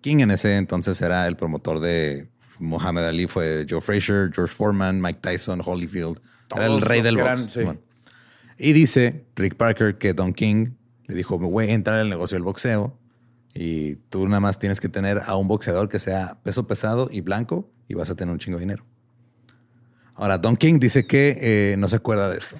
King 0.00 0.20
en 0.20 0.30
ese 0.30 0.56
entonces 0.56 1.00
era 1.00 1.26
el 1.26 1.36
promotor 1.36 1.80
de 1.80 2.28
Muhammad 2.58 3.06
Ali, 3.06 3.26
fue 3.26 3.66
Joe 3.68 3.80
Frazier, 3.80 4.30
George 4.32 4.54
Foreman, 4.54 5.00
Mike 5.00 5.20
Tyson, 5.20 5.62
Holyfield. 5.64 6.20
era 6.54 6.66
el 6.66 6.80
rey 6.80 7.02
del 7.02 7.16
que 7.16 7.22
box. 7.22 7.46
sí. 7.52 7.60
Y 8.58 8.72
dice 8.72 9.24
Rick 9.34 9.56
Parker 9.56 9.98
que 9.98 10.12
Don 10.14 10.32
King 10.32 10.72
le 11.06 11.14
dijo, 11.16 11.38
voy 11.38 11.66
a 11.66 11.72
entrar 11.72 11.98
al 11.98 12.08
negocio 12.08 12.36
del 12.36 12.44
boxeo 12.44 12.96
y 13.54 13.96
tú 13.96 14.26
nada 14.28 14.40
más 14.40 14.58
tienes 14.58 14.80
que 14.80 14.88
tener 14.88 15.20
a 15.26 15.36
un 15.36 15.48
boxeador 15.48 15.88
que 15.88 15.98
sea 15.98 16.38
peso 16.42 16.66
pesado 16.66 17.08
y 17.10 17.20
blanco 17.20 17.70
y 17.88 17.94
vas 17.94 18.10
a 18.10 18.14
tener 18.14 18.32
un 18.32 18.38
chingo 18.38 18.58
de 18.58 18.64
dinero. 18.64 18.84
Ahora, 20.14 20.38
Don 20.38 20.56
King 20.56 20.78
dice 20.78 21.06
que 21.06 21.38
eh, 21.40 21.76
no 21.78 21.88
se 21.88 21.96
acuerda 21.96 22.30
de 22.30 22.38
esto. 22.38 22.56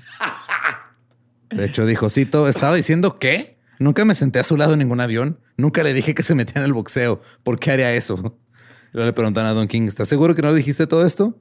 De 1.51 1.67
hecho, 1.67 1.87
dijo, 1.87 2.09
Cito, 2.09 2.49
estaba 2.49 2.75
diciendo 2.75 3.19
que 3.19 3.52
nunca 3.83 4.05
me 4.05 4.15
senté 4.15 4.39
a 4.39 4.45
su 4.45 4.57
lado 4.57 4.73
en 4.73 4.79
ningún 4.79 5.01
avión. 5.01 5.39
Nunca 5.57 5.83
le 5.83 5.93
dije 5.93 6.15
que 6.15 6.23
se 6.23 6.35
metía 6.35 6.61
en 6.61 6.65
el 6.65 6.73
boxeo. 6.73 7.21
¿Por 7.43 7.59
qué 7.59 7.73
haría 7.73 7.93
eso? 7.93 8.17
Luego 8.93 9.07
le 9.07 9.13
preguntaron 9.13 9.51
a 9.51 9.55
Don 9.55 9.69
King, 9.69 9.83
¿estás 9.89 10.09
seguro 10.09 10.35
que 10.35 10.43
no 10.43 10.51
le 10.51 10.57
dijiste 10.59 10.87
todo 10.87 11.07
esto? 11.07 11.41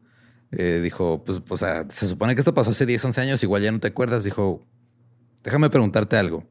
Eh, 0.52 0.80
dijo, 0.84 1.24
pues, 1.24 1.40
o 1.48 1.58
sea, 1.58 1.86
se 1.92 2.08
supone 2.08 2.36
que 2.36 2.42
esto 2.42 2.54
pasó 2.54 2.72
hace 2.72 2.86
10, 2.86 3.06
11 3.06 3.22
años, 3.22 3.44
igual 3.44 3.62
ya 3.62 3.72
no 3.72 3.80
te 3.80 3.88
acuerdas. 3.88 4.24
Dijo, 4.24 4.66
déjame 5.44 5.70
preguntarte 5.70 6.18
algo. 6.18 6.50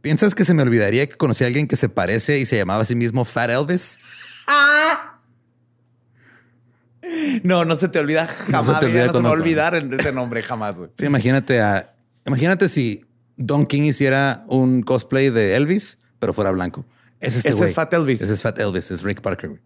¿Piensas 0.00 0.34
que 0.34 0.44
se 0.44 0.52
me 0.54 0.62
olvidaría 0.62 1.06
que 1.08 1.16
conocí 1.16 1.44
a 1.44 1.46
alguien 1.46 1.66
que 1.66 1.76
se 1.76 1.88
parece 1.88 2.38
y 2.38 2.46
se 2.46 2.56
llamaba 2.56 2.82
a 2.82 2.84
sí 2.84 2.94
mismo 2.94 3.24
Fat 3.24 3.50
Elvis? 3.50 3.98
No, 7.42 7.64
no 7.64 7.76
se 7.76 7.88
te 7.88 7.98
olvida 7.98 8.26
jamás. 8.26 8.66
se 8.66 8.72
te 8.80 8.86
olvida 8.86 9.06
no 9.06 9.12
se 9.12 9.12
con 9.12 9.22
me 9.22 9.28
va 9.28 9.34
a 9.34 9.36
otro. 9.36 9.42
olvidar 9.42 9.74
ese 9.76 10.12
nombre 10.12 10.42
jamás, 10.42 10.76
güey. 10.76 10.90
Sí, 10.96 11.04
imagínate 11.04 11.60
a, 11.60 11.94
imagínate 12.26 12.68
si 12.68 13.04
Don 13.36 13.66
King 13.66 13.82
hiciera 13.82 14.44
un 14.48 14.82
cosplay 14.82 15.30
de 15.30 15.56
Elvis, 15.56 15.98
pero 16.18 16.32
fuera 16.32 16.50
blanco. 16.50 16.86
Ese, 17.20 17.38
es 17.38 17.44
este 17.44 17.50
Ese 17.50 17.64
es 17.64 17.74
Fat 17.74 17.92
Elvis. 17.92 18.20
Ese 18.20 18.32
es 18.32 18.42
Fat 18.42 18.58
Elvis, 18.58 18.90
es 18.90 19.02
Rick 19.02 19.20
Parker. 19.20 19.60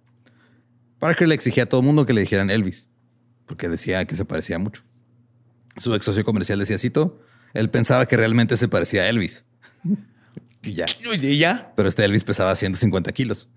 Parker 0.98 1.28
le 1.28 1.34
exigía 1.34 1.64
a 1.64 1.66
todo 1.66 1.80
el 1.80 1.86
mundo 1.86 2.06
que 2.06 2.12
le 2.12 2.20
dijeran 2.20 2.50
Elvis, 2.50 2.88
porque 3.46 3.68
decía 3.68 4.04
que 4.04 4.16
se 4.16 4.24
parecía 4.24 4.58
mucho. 4.58 4.82
Su 5.76 5.94
ex 5.94 6.04
socio 6.04 6.24
comercial 6.24 6.58
decía, 6.58 6.78
cito, 6.78 7.20
él 7.54 7.70
pensaba 7.70 8.06
que 8.06 8.16
realmente 8.16 8.56
se 8.56 8.68
parecía 8.68 9.02
a 9.02 9.08
Elvis. 9.08 9.44
y 10.62 10.72
ya. 10.74 10.86
Y 11.04 11.38
ya, 11.38 11.72
Pero 11.76 11.88
este 11.88 12.04
Elvis 12.04 12.24
pesaba 12.24 12.54
150 12.56 13.12
kilos. 13.12 13.48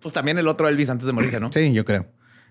pues 0.00 0.12
también 0.12 0.38
el 0.38 0.48
otro 0.48 0.68
Elvis 0.68 0.90
antes 0.90 1.06
de 1.06 1.12
morirse, 1.12 1.40
¿no? 1.40 1.52
Sí, 1.52 1.72
yo 1.72 1.84
creo. 1.84 2.06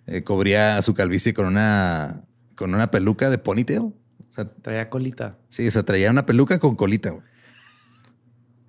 Eh, 0.07 0.23
cubría 0.23 0.81
su 0.81 0.93
calvicie 0.93 1.33
con 1.33 1.45
una, 1.45 2.23
con 2.55 2.73
una 2.73 2.89
peluca 2.89 3.29
de 3.29 3.37
ponytail. 3.37 3.93
O 4.31 4.33
sea, 4.33 4.45
Traía 4.45 4.89
colita. 4.89 5.37
Sí, 5.49 5.67
o 5.67 5.71
sea, 5.71 5.83
traía 5.83 6.09
una 6.09 6.25
peluca 6.25 6.57
con 6.59 6.75
colita. 6.75 7.11
güey. 7.11 7.23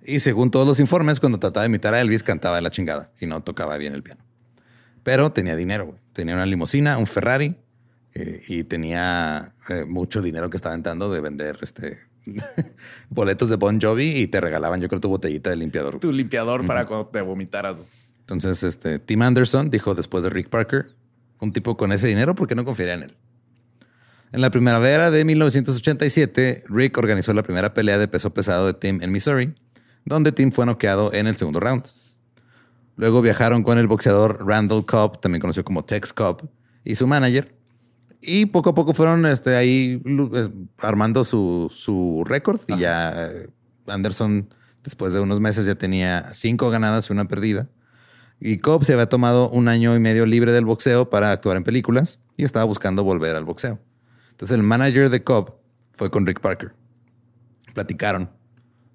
Y 0.05 0.19
según 0.19 0.51
todos 0.51 0.67
los 0.67 0.79
informes, 0.79 1.19
cuando 1.19 1.39
trataba 1.39 1.63
de 1.63 1.69
imitar 1.69 1.93
a 1.93 2.01
Elvis, 2.01 2.23
cantaba 2.23 2.57
de 2.57 2.61
la 2.61 2.71
chingada 2.71 3.11
y 3.19 3.25
no 3.25 3.41
tocaba 3.41 3.77
bien 3.77 3.93
el 3.93 4.03
piano. 4.03 4.21
Pero 5.03 5.31
tenía 5.31 5.55
dinero, 5.55 5.85
güey. 5.85 5.99
Tenía 6.11 6.33
una 6.35 6.45
limusina, 6.45 6.97
un 6.97 7.07
Ferrari 7.07 7.55
eh, 8.13 8.41
y 8.47 8.63
tenía 8.65 9.53
eh, 9.69 9.85
mucho 9.85 10.21
dinero 10.21 10.49
que 10.49 10.57
estaba 10.57 10.75
entrando 10.75 11.11
de 11.11 11.21
vender 11.21 11.57
este 11.61 11.97
boletos 13.09 13.49
de 13.49 13.55
Bon 13.55 13.79
Jovi 13.81 14.09
y 14.17 14.27
te 14.27 14.41
regalaban, 14.41 14.81
yo 14.81 14.89
creo, 14.89 14.99
tu 15.01 15.09
botellita 15.09 15.49
de 15.49 15.55
limpiador. 15.55 15.99
Tu 15.99 16.11
limpiador 16.11 16.65
para 16.65 16.85
cuando 16.85 17.07
te 17.07 17.21
vomitaras. 17.21 17.75
güey. 17.77 17.87
Entonces, 18.19 18.63
este 18.63 18.99
Tim 18.99 19.21
Anderson 19.21 19.69
dijo 19.69 19.95
después 19.95 20.23
de 20.23 20.29
Rick 20.29 20.49
Parker, 20.49 20.87
un 21.39 21.51
tipo 21.51 21.75
con 21.77 21.91
ese 21.91 22.07
dinero, 22.07 22.35
¿por 22.35 22.47
qué 22.47 22.55
no 22.55 22.63
confiaría 22.65 22.93
en 22.95 23.03
él? 23.03 23.13
En 24.33 24.41
la 24.41 24.49
primavera 24.49 25.11
de 25.11 25.25
1987, 25.25 26.63
Rick 26.67 26.97
organizó 26.97 27.33
la 27.33 27.43
primera 27.43 27.75
pelea 27.75 27.99
de 27.99 28.07
peso 28.07 28.33
pesado 28.33 28.65
de 28.65 28.73
Tim 28.73 28.99
en 29.03 29.11
Missouri, 29.11 29.53
donde 30.05 30.31
Tim 30.31 30.51
fue 30.51 30.65
noqueado 30.65 31.13
en 31.13 31.27
el 31.27 31.35
segundo 31.35 31.59
round. 31.59 31.83
Luego 32.95 33.21
viajaron 33.21 33.61
con 33.61 33.77
el 33.77 33.85
boxeador 33.85 34.43
Randall 34.43 34.87
Cobb, 34.87 35.21
también 35.21 35.39
conocido 35.39 35.63
como 35.63 35.85
Tex 35.85 36.13
Cobb, 36.13 36.49
y 36.83 36.95
su 36.95 37.05
manager. 37.05 37.55
Y 38.21 38.47
poco 38.47 38.71
a 38.71 38.73
poco 38.73 38.95
fueron 38.95 39.23
este, 39.27 39.55
ahí 39.55 40.01
eh, 40.03 40.49
armando 40.79 41.25
su, 41.25 41.71
su 41.71 42.23
récord. 42.25 42.59
Y 42.69 42.79
ya 42.79 43.13
eh, 43.15 43.49
Anderson, 43.85 44.49
después 44.83 45.13
de 45.13 45.19
unos 45.19 45.41
meses, 45.41 45.67
ya 45.67 45.75
tenía 45.75 46.33
cinco 46.33 46.71
ganadas 46.71 47.07
y 47.07 47.13
una 47.13 47.27
perdida. 47.27 47.69
Y 48.39 48.57
Cobb 48.57 48.83
se 48.83 48.93
había 48.93 49.05
tomado 49.05 49.51
un 49.51 49.67
año 49.67 49.95
y 49.95 49.99
medio 49.99 50.25
libre 50.25 50.51
del 50.53 50.65
boxeo 50.65 51.11
para 51.11 51.31
actuar 51.31 51.55
en 51.55 51.63
películas 51.63 52.19
y 52.35 52.45
estaba 52.45 52.65
buscando 52.65 53.03
volver 53.03 53.35
al 53.35 53.45
boxeo. 53.45 53.79
Entonces 54.33 54.55
el 54.55 54.63
manager 54.63 55.09
de 55.09 55.23
Cobb 55.23 55.55
fue 55.93 56.09
con 56.09 56.25
Rick 56.25 56.39
Parker. 56.39 56.73
Platicaron 57.73 58.29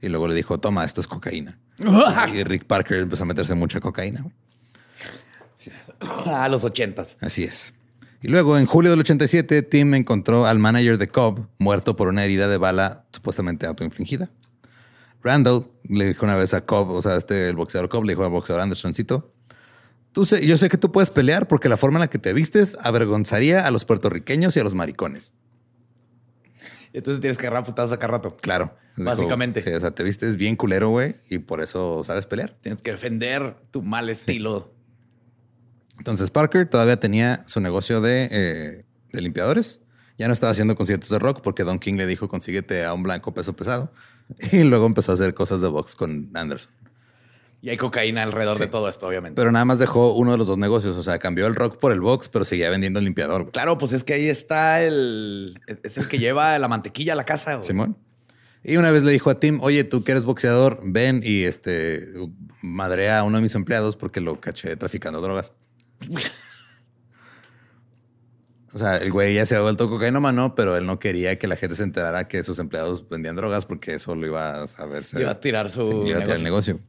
y 0.00 0.08
luego 0.08 0.28
le 0.28 0.34
dijo, 0.34 0.58
toma, 0.58 0.84
esto 0.84 1.00
es 1.00 1.06
cocaína. 1.06 1.58
y 2.34 2.42
Rick 2.44 2.64
Parker 2.64 2.98
empezó 2.98 3.22
a 3.22 3.26
meterse 3.26 3.54
mucha 3.54 3.80
cocaína. 3.80 4.26
A 6.26 6.48
los 6.48 6.64
ochentas. 6.64 7.16
Así 7.20 7.44
es. 7.44 7.72
Y 8.20 8.28
luego, 8.28 8.58
en 8.58 8.66
julio 8.66 8.90
del 8.90 9.00
87, 9.00 9.62
Tim 9.62 9.94
encontró 9.94 10.46
al 10.46 10.58
manager 10.58 10.98
de 10.98 11.08
Cobb 11.08 11.46
muerto 11.58 11.94
por 11.94 12.08
una 12.08 12.24
herida 12.24 12.48
de 12.48 12.56
bala 12.56 13.06
supuestamente 13.12 13.66
autoinfligida. 13.66 14.28
Randall 15.22 15.70
le 15.84 16.06
dijo 16.06 16.24
una 16.24 16.34
vez 16.34 16.52
a 16.52 16.62
Cobb, 16.62 16.90
o 16.90 17.02
sea, 17.02 17.16
este, 17.16 17.48
el 17.48 17.56
boxeador 17.56 17.88
Cobb 17.88 18.04
le 18.04 18.12
dijo 18.12 18.24
al 18.24 18.30
boxeador 18.30 18.62
Andersoncito, 18.62 19.32
tú 20.18 20.26
sé, 20.26 20.44
yo 20.44 20.58
sé 20.58 20.68
que 20.68 20.76
tú 20.76 20.90
puedes 20.90 21.10
pelear 21.10 21.46
porque 21.46 21.68
la 21.68 21.76
forma 21.76 21.98
en 21.98 22.00
la 22.00 22.10
que 22.10 22.18
te 22.18 22.32
vistes 22.32 22.76
avergonzaría 22.82 23.64
a 23.64 23.70
los 23.70 23.84
puertorriqueños 23.84 24.56
y 24.56 24.58
a 24.58 24.64
los 24.64 24.74
maricones. 24.74 25.32
Entonces 26.92 27.20
tienes 27.20 27.38
que 27.38 27.46
agarrar 27.46 27.62
putazos 27.64 27.92
a 27.92 28.00
cada 28.00 28.14
rato. 28.14 28.36
Claro. 28.40 28.76
Básicamente. 28.96 29.62
sí, 29.62 29.70
o 29.70 29.78
sea, 29.78 29.92
te 29.92 30.02
vistes 30.02 30.34
bien 30.34 30.56
culero, 30.56 30.88
güey, 30.88 31.14
y 31.30 31.38
por 31.38 31.62
eso 31.62 32.02
sabes 32.02 32.26
pelear. 32.26 32.56
Tienes 32.60 32.82
que 32.82 32.90
defender 32.90 33.54
tu 33.70 33.80
mal 33.82 34.08
estilo. 34.08 34.74
Entonces 35.98 36.30
Parker 36.30 36.68
todavía 36.68 36.98
tenía 36.98 37.44
su 37.46 37.60
negocio 37.60 38.00
de, 38.00 38.28
eh, 38.28 38.84
de 39.12 39.20
limpiadores. 39.20 39.82
Ya 40.18 40.26
no 40.26 40.32
estaba 40.32 40.50
haciendo 40.50 40.74
conciertos 40.74 41.10
de 41.10 41.20
rock 41.20 41.42
porque 41.42 41.62
Don 41.62 41.78
King 41.78 41.94
le 41.94 42.08
dijo 42.08 42.28
consíguete 42.28 42.84
a 42.84 42.92
un 42.92 43.04
blanco 43.04 43.32
peso 43.34 43.54
pesado. 43.54 43.92
Y 44.52 44.64
luego 44.64 44.84
empezó 44.84 45.12
a 45.12 45.14
hacer 45.14 45.32
cosas 45.32 45.60
de 45.60 45.68
box 45.68 45.94
con 45.94 46.28
Anderson. 46.34 46.72
Y 47.60 47.70
hay 47.70 47.76
cocaína 47.76 48.22
alrededor 48.22 48.54
Sí. 48.56 48.62
de 48.62 48.68
todo 48.68 48.88
esto, 48.88 49.08
obviamente. 49.08 49.34
Pero 49.36 49.50
nada 49.50 49.64
más 49.64 49.78
dejó 49.80 50.12
uno 50.14 50.30
de 50.32 50.38
los 50.38 50.46
dos 50.46 50.58
negocios. 50.58 50.96
O 50.96 51.02
sea, 51.02 51.18
cambió 51.18 51.46
el 51.48 51.54
rock 51.56 51.78
por 51.78 51.90
el 51.92 52.00
box, 52.00 52.28
pero 52.28 52.44
seguía 52.44 52.70
vendiendo 52.70 52.98
el 53.00 53.04
limpiador. 53.04 53.42
güey. 53.42 53.52
claro, 53.52 53.76
pues 53.78 53.92
es 53.92 54.04
que 54.04 54.14
ahí 54.14 54.28
está 54.28 54.82
el... 54.82 55.58
Es 55.82 55.98
el 55.98 56.06
que 56.08 56.18
lleva 56.18 56.56
la 56.58 56.68
mantequilla 56.68 57.14
a 57.14 57.16
la 57.16 57.24
casa. 57.24 57.54
güey. 57.54 57.64
Simón. 57.66 57.96
Y 58.62 58.76
una 58.76 58.90
vez 58.90 59.02
le 59.02 59.10
dijo 59.12 59.30
a 59.30 59.40
Tim, 59.40 59.60
oye, 59.62 59.82
tú 59.84 60.04
que 60.04 60.12
eres 60.12 60.24
boxeador, 60.24 60.80
ven 60.84 61.20
y 61.24 61.44
este 61.44 62.02
madrea 62.62 63.20
a 63.20 63.22
uno 63.24 63.38
de 63.38 63.42
mis 63.42 63.54
empleados 63.54 63.96
porque 63.96 64.20
lo 64.20 64.40
caché 64.40 64.76
traficando 64.76 65.20
drogas. 65.20 65.52
O 68.74 68.78
sea, 68.78 68.98
el 68.98 69.10
güey 69.10 69.34
ya 69.34 69.46
se 69.46 69.56
ha 69.56 69.62
vuelto 69.62 69.88
cocainómano, 69.88 70.54
pero 70.54 70.76
él 70.76 70.84
no 70.84 70.98
quería 70.98 71.38
que 71.38 71.46
la 71.48 71.56
gente 71.56 71.74
se 71.74 71.84
enterara 71.84 72.28
que 72.28 72.42
sus 72.42 72.58
empleados 72.58 73.08
vendían 73.08 73.34
drogas 73.34 73.64
porque 73.64 73.94
eso 73.94 74.14
lo 74.14 74.26
iba 74.26 74.62
a 74.62 74.66
saberse. 74.66 75.18
Iba 75.20 75.30
a 75.30 75.40
tirar 75.40 75.70
su 75.70 75.86
Sí, 75.86 75.92
iba 75.92 76.18
a 76.18 76.22
tirar 76.22 76.22
negocio. 76.22 76.34
el 76.36 76.42
negocio. 76.44 76.80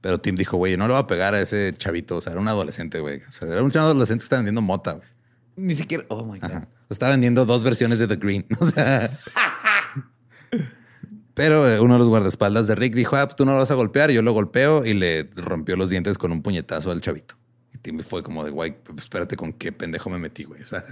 Pero 0.00 0.18
Tim 0.20 0.34
dijo, 0.36 0.56
güey, 0.56 0.76
no 0.76 0.86
le 0.88 0.94
va 0.94 1.00
a 1.00 1.06
pegar 1.06 1.34
a 1.34 1.40
ese 1.40 1.74
chavito. 1.76 2.16
O 2.16 2.22
sea, 2.22 2.32
era 2.32 2.40
un 2.40 2.48
adolescente, 2.48 3.00
güey. 3.00 3.18
O 3.18 3.32
sea, 3.32 3.48
era 3.48 3.62
un 3.62 3.76
adolescente 3.76 4.20
que 4.22 4.24
estaba 4.24 4.38
vendiendo 4.40 4.62
mota, 4.62 4.92
güey. 4.92 5.08
Ni 5.56 5.74
siquiera. 5.74 6.04
Oh 6.08 6.24
my 6.24 6.38
God. 6.38 6.50
Ajá. 6.50 6.68
Estaba 6.88 7.12
vendiendo 7.12 7.44
dos 7.44 7.62
versiones 7.62 7.98
de 7.98 8.08
The 8.08 8.16
Green. 8.16 8.46
O 8.60 8.66
sea. 8.66 9.10
Pero 11.34 11.68
eh, 11.68 11.80
uno 11.80 11.94
de 11.94 11.98
los 12.00 12.08
guardaespaldas 12.08 12.66
de 12.66 12.74
Rick 12.74 12.94
dijo, 12.94 13.16
ah, 13.16 13.28
tú 13.28 13.44
no 13.46 13.52
lo 13.52 13.58
vas 13.58 13.70
a 13.70 13.74
golpear. 13.74 14.10
Yo 14.10 14.20
lo 14.22 14.32
golpeo 14.32 14.84
y 14.84 14.94
le 14.94 15.28
rompió 15.36 15.76
los 15.76 15.88
dientes 15.90 16.18
con 16.18 16.32
un 16.32 16.42
puñetazo 16.42 16.90
al 16.90 17.00
chavito. 17.00 17.36
Y 17.72 17.78
Tim 17.78 18.00
fue 18.00 18.22
como 18.22 18.44
de, 18.44 18.50
güey, 18.50 18.82
pues, 18.82 18.98
espérate 19.00 19.36
con 19.36 19.52
qué 19.52 19.72
pendejo 19.72 20.10
me 20.10 20.18
metí, 20.18 20.44
güey. 20.44 20.62
O 20.62 20.66
sea, 20.66 20.82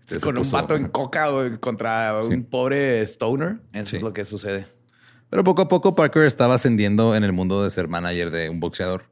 este 0.00 0.18
se 0.18 0.24
Con 0.24 0.36
un 0.36 0.50
vato 0.50 0.74
en 0.74 0.88
coca 0.88 1.28
güey, 1.28 1.58
contra 1.58 2.20
un 2.22 2.44
pobre 2.44 3.02
stoner. 3.06 3.60
Eso 3.72 3.90
Sí. 3.90 3.96
es 3.96 4.02
lo 4.02 4.12
que 4.12 4.24
sucede. 4.24 4.66
Pero 5.34 5.42
poco 5.42 5.62
a 5.62 5.68
poco 5.68 5.96
Parker 5.96 6.22
estaba 6.26 6.54
ascendiendo 6.54 7.16
en 7.16 7.24
el 7.24 7.32
mundo 7.32 7.64
de 7.64 7.70
ser 7.72 7.88
manager 7.88 8.30
de 8.30 8.50
un 8.50 8.60
boxeador. 8.60 9.06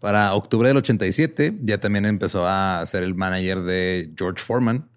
Para 0.00 0.34
octubre 0.34 0.66
del 0.66 0.78
87 0.78 1.58
ya 1.60 1.78
también 1.78 2.06
empezó 2.06 2.44
a 2.44 2.84
ser 2.86 3.04
el 3.04 3.14
manager 3.14 3.60
de 3.60 4.12
George 4.18 4.42
Foreman 4.42 4.88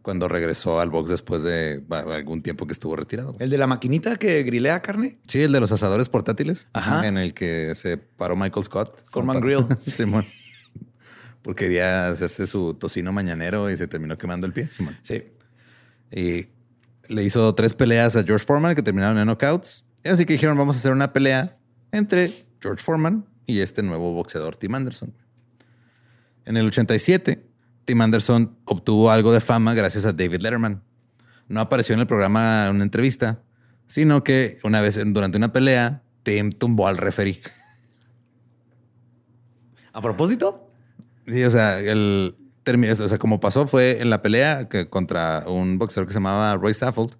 cuando 0.00 0.26
regresó 0.26 0.80
al 0.80 0.88
box 0.88 1.10
después 1.10 1.42
de 1.42 1.84
algún 1.90 2.42
tiempo 2.42 2.66
que 2.66 2.72
estuvo 2.72 2.96
retirado. 2.96 3.36
El 3.38 3.50
de 3.50 3.58
la 3.58 3.66
maquinita 3.66 4.16
que 4.16 4.42
grilea 4.44 4.80
carne. 4.80 5.18
Sí, 5.28 5.42
el 5.42 5.52
de 5.52 5.60
los 5.60 5.72
asadores 5.72 6.08
portátiles, 6.08 6.68
Ajá. 6.72 7.06
en 7.06 7.18
el 7.18 7.34
que 7.34 7.74
se 7.74 7.98
paró 7.98 8.34
Michael 8.34 8.64
Scott. 8.64 9.02
Foreman 9.10 9.40
Grill. 9.42 9.66
Simón. 9.78 10.24
Porque 11.42 11.66
quería 11.66 12.08
hacerse 12.08 12.46
su 12.46 12.72
tocino 12.72 13.12
mañanero 13.12 13.70
y 13.70 13.76
se 13.76 13.88
terminó 13.88 14.16
quemando 14.16 14.46
el 14.46 14.54
pie. 14.54 14.70
Simón. 14.72 14.96
Sí. 15.02 15.22
Y 16.10 16.46
le 17.12 17.24
hizo 17.24 17.54
tres 17.54 17.74
peleas 17.74 18.16
a 18.16 18.22
George 18.22 18.46
Foreman 18.46 18.74
que 18.74 18.82
terminaron 18.82 19.18
en 19.18 19.26
knockouts. 19.26 19.83
Así 20.04 20.26
que 20.26 20.34
dijeron, 20.34 20.56
vamos 20.58 20.76
a 20.76 20.78
hacer 20.78 20.92
una 20.92 21.12
pelea 21.12 21.56
entre 21.92 22.30
George 22.60 22.82
Foreman 22.82 23.26
y 23.46 23.60
este 23.60 23.82
nuevo 23.82 24.12
boxeador, 24.12 24.56
Tim 24.56 24.74
Anderson. 24.74 25.14
En 26.44 26.56
el 26.56 26.66
87, 26.66 27.46
Tim 27.84 28.00
Anderson 28.00 28.56
obtuvo 28.64 29.10
algo 29.10 29.32
de 29.32 29.40
fama 29.40 29.74
gracias 29.74 30.04
a 30.04 30.12
David 30.12 30.40
Letterman. 30.40 30.82
No 31.48 31.60
apareció 31.60 31.94
en 31.94 32.00
el 32.00 32.06
programa 32.06 32.66
en 32.66 32.76
una 32.76 32.84
entrevista, 32.84 33.42
sino 33.86 34.24
que 34.24 34.58
una 34.64 34.80
vez 34.80 35.00
durante 35.06 35.38
una 35.38 35.52
pelea, 35.52 36.02
Tim 36.22 36.50
tumbó 36.52 36.88
al 36.88 36.98
referee. 36.98 37.40
A 39.92 40.02
propósito, 40.02 40.64
Sí, 41.26 41.42
o 41.44 41.50
sea, 41.50 41.80
el 41.80 42.36
o 42.66 43.08
sea, 43.08 43.18
como 43.18 43.40
pasó 43.40 43.66
fue 43.66 44.00
en 44.00 44.08
la 44.08 44.22
pelea 44.22 44.68
que 44.68 44.88
contra 44.88 45.44
un 45.46 45.78
boxeador 45.78 46.06
que 46.06 46.12
se 46.12 46.18
llamaba 46.18 46.56
Roy 46.56 46.72
Saffold. 46.72 47.14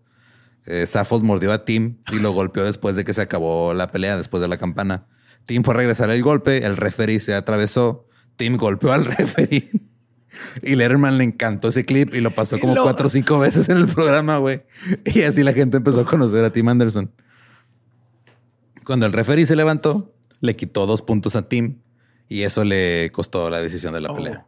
Eh, 0.67 0.87
Saffold 0.87 1.25
mordió 1.25 1.53
a 1.53 1.65
Tim 1.65 1.99
y 2.13 2.17
lo 2.17 2.33
golpeó 2.33 2.65
después 2.65 2.97
de 2.97 3.05
que 3.05 3.13
se 3.13 3.21
acabó 3.23 3.75
la 3.75 3.91
pelea, 3.91 4.17
después 4.17 4.41
de 4.41 4.49
la 4.49 4.57
campana. 4.57 5.07
Tim 5.45 5.63
fue 5.63 5.75
a 5.75 5.77
regresar 5.77 6.09
el 6.11 6.23
golpe, 6.23 6.65
el 6.65 6.77
referee 6.77 7.21
se 7.21 7.35
atravesó, 7.35 8.09
Tim 8.37 8.57
golpeó 8.57 8.93
al 8.93 9.05
referee. 9.19 9.71
Y 10.63 10.75
Letterman 10.75 11.19
le 11.19 11.25
encantó 11.25 11.69
ese 11.69 11.85
clip 11.85 12.15
y 12.15 12.21
lo 12.21 12.35
pasó 12.35 12.59
como 12.59 12.75
lo- 12.75 12.83
cuatro 12.83 13.07
o 13.07 13.11
cinco 13.11 13.39
veces 13.39 13.69
en 13.69 13.77
el 13.77 13.87
programa, 13.89 14.39
güey. 14.39 14.63
Y 15.05 15.23
así 15.23 15.43
la 15.45 15.53
gente 15.53 15.77
empezó 15.77 16.01
a 16.01 16.07
conocer 16.07 16.45
a 16.45 16.51
Tim 16.51 16.69
Anderson. 16.69 17.13
Cuando 18.85 19.07
el 19.07 19.13
referee 19.13 19.47
se 19.47 19.57
levantó, 19.57 20.15
le 20.41 20.57
quitó 20.57 20.87
dos 20.87 21.03
puntos 21.03 21.37
a 21.37 21.49
Tim 21.49 21.81
y 22.29 22.43
eso 22.43 22.65
le 22.65 23.11
costó 23.13 23.49
la 23.51 23.61
decisión 23.61 23.95
de 23.95 24.01
la 24.01 24.11
Oh. 24.11 24.17
pelea. 24.17 24.47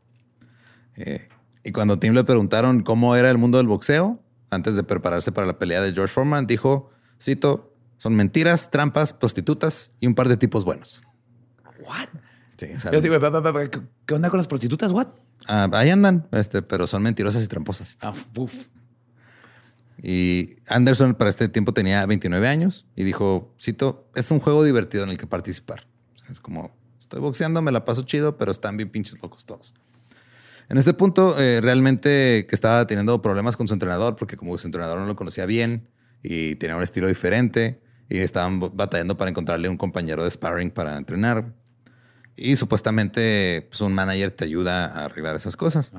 Eh, 0.96 1.28
y 1.62 1.72
cuando 1.72 1.98
Tim 1.98 2.14
le 2.14 2.24
preguntaron 2.24 2.82
cómo 2.82 3.16
era 3.16 3.30
el 3.30 3.38
mundo 3.38 3.58
del 3.58 3.66
boxeo, 3.66 4.22
antes 4.50 4.76
de 4.76 4.82
prepararse 4.84 5.32
para 5.32 5.46
la 5.46 5.58
pelea 5.58 5.80
de 5.80 5.92
George 5.92 6.12
Foreman, 6.12 6.46
dijo, 6.46 6.90
cito, 7.20 7.72
son 7.98 8.14
mentiras, 8.14 8.70
trampas, 8.70 9.12
prostitutas 9.12 9.90
y 10.00 10.06
un 10.06 10.14
par 10.14 10.28
de 10.28 10.36
tipos 10.36 10.64
buenos. 10.64 11.02
what? 11.84 12.08
Sí, 12.58 12.68
Yo 12.90 13.00
digo, 13.02 13.20
"Pa, 13.20 13.30
pa, 13.30 13.42
pa, 13.42 13.52
pa, 13.52 13.68
¿qué- 13.70 13.82
¿qué 14.06 14.14
onda 14.14 14.30
con 14.30 14.38
las 14.38 14.48
prostitutas? 14.48 14.90
What? 14.92 15.08
ah, 15.48 15.68
ahí 15.74 15.90
andan, 15.90 16.26
este, 16.32 16.62
pero 16.62 16.86
son 16.86 17.02
mentirosas 17.02 17.44
y 17.44 17.48
tramposas. 17.48 17.98
Ah, 18.00 18.14
uf. 18.36 18.54
Y 20.02 20.56
Anderson 20.68 21.14
para 21.14 21.30
este 21.30 21.48
tiempo 21.48 21.72
tenía 21.72 22.04
29 22.06 22.48
años 22.48 22.86
y 22.94 23.04
dijo, 23.04 23.54
cito, 23.60 24.08
es 24.14 24.30
un 24.30 24.40
juego 24.40 24.62
divertido 24.64 25.04
en 25.04 25.10
el 25.10 25.18
que 25.18 25.26
participar. 25.26 25.86
O 26.14 26.18
sea, 26.18 26.32
es 26.32 26.40
como, 26.40 26.74
estoy 27.00 27.20
boxeando, 27.20 27.62
me 27.62 27.72
la 27.72 27.84
paso 27.84 28.02
chido, 28.02 28.36
pero 28.36 28.52
están 28.52 28.76
bien 28.76 28.90
pinches 28.90 29.20
locos 29.22 29.44
todos. 29.46 29.74
En 30.68 30.78
este 30.78 30.94
punto, 30.94 31.38
eh, 31.38 31.60
realmente 31.60 32.46
que 32.48 32.54
estaba 32.54 32.86
teniendo 32.86 33.22
problemas 33.22 33.56
con 33.56 33.68
su 33.68 33.74
entrenador, 33.74 34.16
porque 34.16 34.36
como 34.36 34.56
su 34.58 34.66
entrenador 34.66 34.98
no 34.98 35.06
lo 35.06 35.14
conocía 35.16 35.46
bien 35.46 35.88
y 36.22 36.56
tenía 36.56 36.76
un 36.76 36.82
estilo 36.82 37.06
diferente 37.06 37.80
y 38.08 38.18
estaban 38.18 38.58
batallando 38.74 39.16
para 39.16 39.30
encontrarle 39.30 39.68
un 39.68 39.76
compañero 39.76 40.24
de 40.24 40.30
sparring 40.30 40.70
para 40.70 40.96
entrenar. 40.96 41.52
Y 42.36 42.56
supuestamente 42.56 43.66
pues, 43.70 43.80
un 43.80 43.94
manager 43.94 44.30
te 44.30 44.44
ayuda 44.44 44.86
a 44.86 45.04
arreglar 45.06 45.36
esas 45.36 45.56
cosas. 45.56 45.92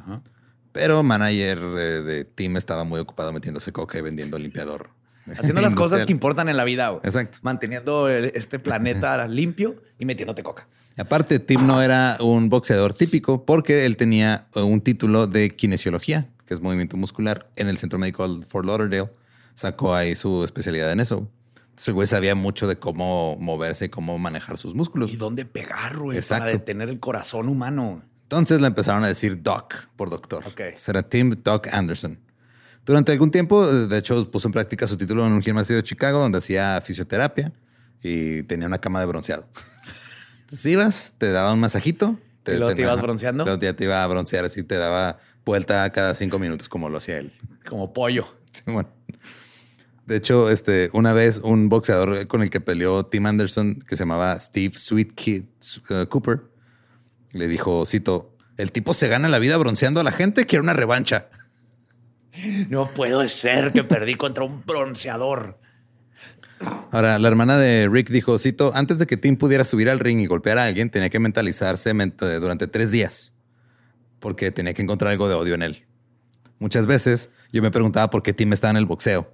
Pero 0.71 1.01
manager 1.01 1.57
eh, 1.59 2.01
de 2.03 2.25
team 2.25 2.57
estaba 2.57 2.83
muy 2.83 2.99
ocupado 2.99 3.31
metiéndose 3.33 3.71
coca 3.71 3.97
y 3.97 4.01
vendiendo 4.01 4.37
limpiador. 4.37 4.89
Haciendo 5.31 5.61
las 5.61 5.75
cosas 5.75 6.05
que 6.05 6.11
importan 6.11 6.49
en 6.49 6.57
la 6.57 6.63
vida. 6.63 6.91
Exacto. 7.03 7.39
Manteniendo 7.41 8.07
el- 8.09 8.31
este 8.35 8.59
planeta 8.59 9.27
limpio 9.29 9.81
y 9.97 10.05
metiéndote 10.05 10.43
coca. 10.43 10.67
Aparte, 10.97 11.39
Tim 11.39 11.67
no 11.67 11.81
era 11.81 12.17
un 12.19 12.49
boxeador 12.49 12.93
típico 12.93 13.45
porque 13.45 13.85
él 13.85 13.97
tenía 13.97 14.47
eh, 14.55 14.61
un 14.61 14.81
título 14.81 15.27
de 15.27 15.51
kinesiología, 15.51 16.27
que 16.45 16.53
es 16.53 16.61
movimiento 16.61 16.97
muscular, 16.97 17.49
en 17.55 17.67
el 17.67 17.77
Centro 17.77 17.99
Médico 17.99 18.27
de 18.27 18.45
Fort 18.45 18.65
Lauderdale. 18.65 19.11
Sacó 19.53 19.93
ahí 19.93 20.15
su 20.15 20.43
especialidad 20.43 20.91
en 20.91 20.99
eso. 20.99 21.29
Entonces 21.55 21.87
el 21.89 21.93
güey 21.93 22.07
sabía 22.07 22.33
mucho 22.33 22.67
de 22.67 22.77
cómo 22.77 23.37
moverse 23.39 23.85
y 23.85 23.89
cómo 23.89 24.17
manejar 24.17 24.57
sus 24.57 24.73
músculos. 24.73 25.13
¿Y 25.13 25.17
dónde 25.17 25.45
pegar, 25.45 25.97
güey? 25.97 26.17
Exacto. 26.17 26.45
Para 26.45 26.51
detener 26.51 26.89
el 26.89 26.99
corazón 26.99 27.47
humano. 27.47 28.01
Entonces 28.23 28.59
le 28.59 28.67
empezaron 28.67 29.03
a 29.03 29.07
decir 29.07 29.43
Doc 29.43 29.87
por 29.95 30.09
doctor. 30.09 30.43
Ok. 30.47 30.61
Será 30.75 31.03
Tim 31.03 31.35
Doc 31.43 31.67
Anderson. 31.71 32.19
Durante 32.85 33.11
algún 33.11 33.29
tiempo, 33.29 33.69
eh, 33.69 33.87
de 33.87 33.97
hecho, 33.97 34.31
puso 34.31 34.47
en 34.47 34.53
práctica 34.53 34.87
su 34.87 34.97
título 34.97 35.27
en 35.27 35.33
un 35.33 35.43
gimnasio 35.43 35.75
de 35.75 35.83
Chicago 35.83 36.19
donde 36.19 36.39
hacía 36.39 36.81
fisioterapia 36.81 37.53
y 38.01 38.43
tenía 38.43 38.65
una 38.67 38.79
cama 38.79 38.99
de 38.99 39.05
bronceado. 39.05 39.47
Entonces 40.47 40.71
ibas, 40.71 41.15
te 41.17 41.29
daba 41.33 41.51
un 41.51 41.59
masajito. 41.59 42.17
¿Y 42.45 42.51
luego 42.51 42.73
te 42.73 42.83
ibas 42.83 43.01
bronceando? 43.01 43.43
Luego 43.43 43.59
ya 43.59 43.75
te 43.75 43.83
iba 43.83 44.01
a 44.01 44.07
broncear 44.07 44.45
así, 44.45 44.63
te 44.63 44.75
daba 44.75 45.19
vuelta 45.43 45.91
cada 45.91 46.15
cinco 46.15 46.39
minutos 46.39 46.69
como 46.69 46.87
lo 46.87 46.99
hacía 46.99 47.17
él. 47.17 47.33
Como 47.67 47.91
pollo. 47.91 48.33
Sí, 48.51 48.63
bueno. 48.65 48.87
De 50.05 50.15
hecho, 50.15 50.49
este, 50.49 50.89
una 50.93 51.11
vez 51.11 51.41
un 51.43 51.67
boxeador 51.67 52.27
con 52.27 52.43
el 52.43 52.49
que 52.49 52.61
peleó 52.61 53.05
Tim 53.05 53.25
Anderson, 53.25 53.75
que 53.75 53.97
se 53.97 54.03
llamaba 54.03 54.39
Steve 54.39 54.73
Sweet 54.77 55.15
Kid 55.15 55.43
uh, 55.89 56.05
Cooper, 56.07 56.43
le 57.33 57.49
dijo, 57.49 57.85
cito, 57.85 58.33
el 58.55 58.71
tipo 58.71 58.93
se 58.93 59.09
gana 59.09 59.27
la 59.27 59.39
vida 59.39 59.57
bronceando 59.57 59.99
a 59.99 60.05
la 60.05 60.13
gente, 60.13 60.45
quiere 60.45 60.63
una 60.63 60.73
revancha. 60.73 61.27
No 62.69 62.89
puede 62.91 63.27
ser 63.27 63.73
que 63.73 63.83
perdí 63.83 64.15
contra 64.15 64.45
un 64.45 64.63
bronceador. 64.65 65.59
Ahora, 66.91 67.19
la 67.19 67.27
hermana 67.27 67.57
de 67.57 67.87
Rick 67.91 68.09
dijo, 68.09 68.39
cito, 68.39 68.71
antes 68.75 68.97
de 68.99 69.05
que 69.07 69.17
Tim 69.17 69.35
pudiera 69.37 69.63
subir 69.63 69.89
al 69.89 69.99
ring 69.99 70.19
y 70.19 70.25
golpear 70.25 70.57
a 70.57 70.65
alguien, 70.65 70.89
tenía 70.89 71.09
que 71.09 71.19
mentalizarse 71.19 71.93
ment- 71.93 72.39
durante 72.39 72.67
tres 72.67 72.91
días, 72.91 73.33
porque 74.19 74.51
tenía 74.51 74.73
que 74.73 74.81
encontrar 74.81 75.11
algo 75.11 75.27
de 75.27 75.35
odio 75.35 75.53
en 75.55 75.61
él. 75.61 75.85
Muchas 76.59 76.87
veces 76.87 77.29
yo 77.51 77.61
me 77.61 77.69
preguntaba 77.71 78.09
por 78.09 78.23
qué 78.23 78.33
Tim 78.33 78.53
estaba 78.53 78.71
en 78.71 78.77
el 78.77 78.85
boxeo. 78.85 79.31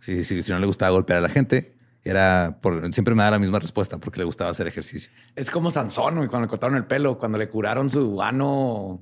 Si, 0.00 0.24
si, 0.24 0.42
si 0.42 0.52
no 0.52 0.58
le 0.58 0.66
gustaba 0.66 0.90
golpear 0.90 1.18
a 1.18 1.22
la 1.22 1.28
gente, 1.28 1.74
era 2.02 2.58
por, 2.60 2.92
siempre 2.92 3.14
me 3.14 3.22
daba 3.22 3.32
la 3.32 3.38
misma 3.38 3.58
respuesta, 3.60 3.98
porque 3.98 4.18
le 4.18 4.24
gustaba 4.24 4.50
hacer 4.50 4.66
ejercicio. 4.66 5.10
Es 5.36 5.50
como 5.50 5.70
Sansón, 5.70 6.14
cuando 6.28 6.40
le 6.40 6.48
cortaron 6.48 6.76
el 6.76 6.84
pelo, 6.86 7.18
cuando 7.18 7.38
le 7.38 7.48
curaron 7.48 7.88
su 7.88 8.20
ano 8.22 9.00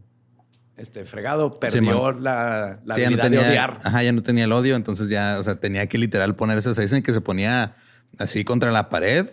este, 0.76 1.04
fregado, 1.04 1.60
perdió 1.60 2.12
la, 2.12 2.80
la 2.84 2.94
Sí, 2.94 3.02
ya 3.02 3.10
no 3.10 3.18
tenía, 3.18 3.42
de 3.42 3.48
odiar. 3.48 3.78
Ajá, 3.84 4.02
ya 4.02 4.12
no 4.12 4.22
tenía 4.22 4.44
el 4.44 4.52
odio, 4.52 4.74
entonces 4.76 5.08
ya, 5.08 5.38
o 5.38 5.44
sea, 5.44 5.56
tenía 5.56 5.86
que 5.86 5.98
literal 5.98 6.34
ponerse, 6.34 6.68
o 6.68 6.74
sea, 6.74 6.82
dicen 6.82 7.02
que 7.02 7.12
se 7.12 7.20
ponía 7.20 7.76
así 8.18 8.44
contra 8.44 8.72
la 8.72 8.88
pared, 8.88 9.28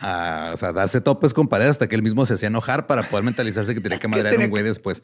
a, 0.00 0.52
o 0.54 0.56
sea, 0.56 0.72
darse 0.72 1.00
topes 1.00 1.34
con 1.34 1.48
pared 1.48 1.66
hasta 1.66 1.88
que 1.88 1.96
él 1.96 2.02
mismo 2.02 2.24
se 2.24 2.34
hacía 2.34 2.48
enojar 2.48 2.86
para 2.86 3.08
poder 3.08 3.24
mentalizarse 3.24 3.74
que 3.74 3.80
tenía 3.80 3.98
que 4.00 4.08
madrear 4.08 4.34
a 4.34 4.38
un 4.38 4.50
güey 4.50 4.64
después. 4.64 5.02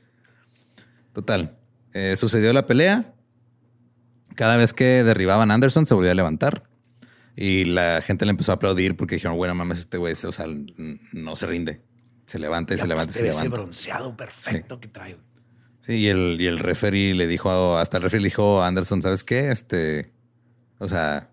Total. 1.13 1.57
Eh, 1.93 2.17
sucedió 2.17 2.53
la 2.53 2.67
pelea. 2.67 3.15
Cada 4.35 4.57
vez 4.57 4.73
que 4.73 5.05
derribaban 5.05 5.51
a 5.51 5.55
Anderson 5.55 5.87
se 5.87 5.95
volvía 5.95 6.11
a 6.11 6.15
levantar. 6.15 6.65
Y 7.37 7.65
la 7.65 8.01
gente 8.01 8.25
le 8.25 8.31
empezó 8.31 8.53
a 8.53 8.57
aplaudir 8.57 8.97
porque 8.97 9.17
dijeron, 9.17 9.37
bueno, 9.37 9.55
mames, 9.55 9.81
este 9.81 9.99
güey, 9.99 10.13
o 10.13 10.33
sea, 10.33 10.47
no 11.13 11.37
se 11.37 11.47
rinde. 11.47 11.83
Se 12.27 12.39
levanta 12.39 12.75
y, 12.75 12.79
se 12.79 12.87
levanta 12.87 13.11
y 13.13 13.15
se 13.15 13.23
de 13.23 13.29
ese 13.29 13.45
levanta. 13.45 13.61
bronceado 13.61 14.17
perfecto 14.17 14.81
que 14.81 14.89
trae. 14.89 15.17
Sí, 15.85 15.97
y 15.97 16.09
el, 16.09 16.39
y 16.41 16.47
el 16.47 16.59
referee 16.59 17.15
le 17.15 17.27
dijo, 17.27 17.77
hasta 17.77 17.99
el 17.99 18.03
referee 18.03 18.23
le 18.23 18.29
dijo 18.29 18.63
a 18.63 18.67
Anderson, 18.69 19.03
¿sabes 19.03 19.23
qué? 19.23 19.51
Este, 19.51 20.13
o 20.79 20.89
sea, 20.89 21.31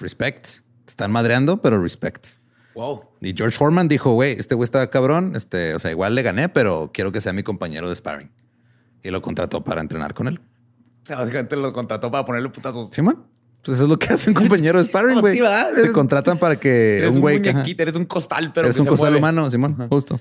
respect. 0.00 0.48
están 0.88 1.12
madreando, 1.12 1.62
pero 1.62 1.80
respect. 1.80 2.26
Wow. 2.74 3.04
Y 3.20 3.32
George 3.36 3.56
Foreman 3.56 3.86
dijo, 3.86 4.12
güey, 4.12 4.32
este 4.32 4.54
güey 4.54 4.64
está 4.64 4.90
cabrón, 4.90 5.32
este, 5.36 5.74
o 5.74 5.78
sea, 5.78 5.92
igual 5.92 6.14
le 6.14 6.22
gané, 6.22 6.48
pero 6.48 6.90
quiero 6.92 7.12
que 7.12 7.20
sea 7.20 7.32
mi 7.32 7.42
compañero 7.44 7.88
de 7.88 7.94
sparring. 7.94 8.30
Y 9.04 9.10
lo 9.10 9.22
contrató 9.22 9.62
para 9.62 9.80
entrenar 9.80 10.14
con 10.14 10.26
él. 10.26 10.40
O 11.02 11.06
sea, 11.06 11.16
básicamente 11.16 11.54
lo 11.54 11.72
contrató 11.72 12.10
para 12.10 12.24
ponerle 12.24 12.48
putazos. 12.48 12.88
Simón. 12.90 13.24
Pues 13.64 13.78
eso 13.78 13.84
es 13.84 13.90
lo 13.90 13.98
que 13.98 14.12
hace 14.12 14.30
un 14.30 14.34
compañero 14.34 14.80
de 14.80 14.84
sparring, 14.84 15.20
güey. 15.20 15.38
Te 15.80 15.92
contratan 15.92 16.38
para 16.38 16.56
que 16.58 16.98
Eres 16.98 17.10
un 17.10 17.20
güey 17.20 17.40
eres 17.78 17.94
un 17.94 18.04
costal, 18.04 18.52
pero 18.52 18.66
Eres 18.66 18.76
que 18.76 18.82
un 18.82 18.86
se 18.86 18.90
costal 18.90 19.12
mueve. 19.12 19.18
humano, 19.18 19.48
Simón, 19.48 19.88
justo. 19.88 20.18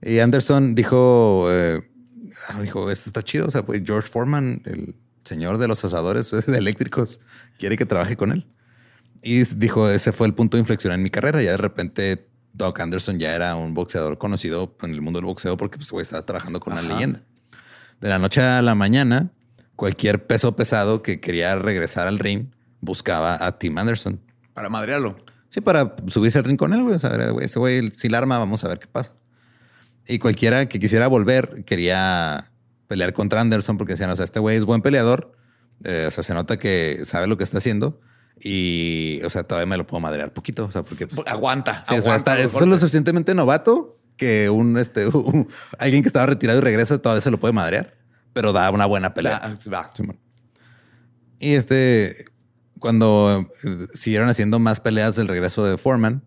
Y 0.00 0.20
Anderson 0.20 0.74
dijo, 0.74 1.46
eh, 1.50 1.82
dijo, 2.60 2.90
esto 2.90 3.08
está 3.08 3.22
chido. 3.22 3.46
O 3.46 3.50
sea, 3.50 3.64
pues 3.64 3.82
George 3.84 4.08
Foreman, 4.08 4.62
el 4.64 4.94
señor 5.24 5.58
de 5.58 5.68
los 5.68 5.84
asadores 5.84 6.28
pues, 6.28 6.48
eléctricos, 6.48 7.20
quiere 7.58 7.76
que 7.76 7.86
trabaje 7.86 8.16
con 8.16 8.32
él. 8.32 8.46
Y 9.22 9.44
dijo, 9.56 9.88
ese 9.88 10.12
fue 10.12 10.26
el 10.26 10.34
punto 10.34 10.56
de 10.56 10.60
inflexión 10.60 10.92
en 10.92 11.02
mi 11.02 11.10
carrera. 11.10 11.42
Ya 11.42 11.52
de 11.52 11.56
repente 11.56 12.28
Doc 12.52 12.78
Anderson 12.80 13.18
ya 13.18 13.34
era 13.34 13.56
un 13.56 13.74
boxeador 13.74 14.18
conocido 14.18 14.76
en 14.82 14.92
el 14.92 15.00
mundo 15.00 15.18
del 15.18 15.26
boxeo 15.26 15.56
porque 15.56 15.78
pues, 15.78 15.92
estaba 16.02 16.24
trabajando 16.24 16.60
con 16.60 16.74
una 16.74 16.82
leyenda. 16.82 17.22
De 18.00 18.08
la 18.08 18.18
noche 18.18 18.42
a 18.42 18.60
la 18.60 18.74
mañana, 18.74 19.30
cualquier 19.76 20.26
peso 20.26 20.56
pesado 20.56 21.02
que 21.02 21.20
quería 21.20 21.56
regresar 21.56 22.06
al 22.06 22.18
ring 22.18 22.48
buscaba 22.80 23.44
a 23.44 23.58
Tim 23.58 23.78
Anderson. 23.78 24.20
Para 24.52 24.68
madrearlo. 24.68 25.16
Sí, 25.48 25.60
para 25.60 25.94
subirse 26.06 26.38
al 26.38 26.44
ring 26.44 26.58
con 26.58 26.72
él, 26.74 26.82
güey. 26.82 26.96
O 26.96 26.98
sea, 26.98 27.30
güey, 27.30 27.46
ese 27.46 27.58
güey, 27.58 27.90
si 27.92 28.08
la 28.08 28.18
arma, 28.18 28.38
vamos 28.38 28.64
a 28.64 28.68
ver 28.68 28.78
qué 28.78 28.86
pasa. 28.86 29.14
Y 30.06 30.18
cualquiera 30.18 30.66
que 30.66 30.78
quisiera 30.80 31.06
volver 31.08 31.64
quería 31.64 32.50
pelear 32.88 33.12
contra 33.12 33.40
Anderson 33.40 33.78
porque 33.78 33.94
decían, 33.94 34.10
o 34.10 34.16
sea, 34.16 34.24
este 34.24 34.40
güey 34.40 34.56
es 34.56 34.64
buen 34.64 34.82
peleador. 34.82 35.32
eh, 35.84 36.04
o 36.06 36.10
sea, 36.10 36.22
se 36.22 36.34
nota 36.34 36.58
que 36.58 37.00
sabe 37.04 37.26
lo 37.26 37.36
que 37.36 37.44
está 37.44 37.58
haciendo. 37.58 38.00
Y, 38.40 39.20
o 39.24 39.30
sea, 39.30 39.44
todavía 39.44 39.66
me 39.66 39.76
lo 39.76 39.86
puedo 39.86 40.00
madrear 40.00 40.32
poquito. 40.32 40.64
O 40.66 40.70
sea, 40.70 40.82
porque... 40.82 41.06
pues, 41.06 41.26
Aguanta. 41.26 41.84
sí, 41.88 41.94
o 41.94 42.02
sea, 42.02 42.12
aguanta 42.14 42.32
está- 42.38 42.42
los 42.42 42.62
es 42.62 42.68
lo 42.68 42.78
suficientemente 42.78 43.34
novato 43.34 43.98
que 44.16 44.50
un, 44.50 44.76
este, 44.78 45.06
un- 45.12 45.48
alguien 45.78 46.02
que 46.02 46.08
estaba 46.08 46.26
retirado 46.26 46.58
y 46.58 46.62
regresa 46.62 46.98
todavía 46.98 47.20
se 47.22 47.30
lo 47.30 47.38
puede 47.40 47.52
madrear. 47.54 47.94
Pero 48.32 48.52
da 48.52 48.70
una 48.70 48.86
buena 48.86 49.14
pelea. 49.14 49.40
Va. 49.72 49.90
Simón. 49.94 50.18
Y 51.38 51.54
este, 51.54 52.24
cuando 52.80 53.48
eh, 53.64 53.86
siguieron 53.94 54.28
haciendo 54.28 54.58
más 54.58 54.80
peleas 54.80 55.16
del 55.16 55.28
regreso 55.28 55.64
de 55.64 55.78
Foreman, 55.78 56.22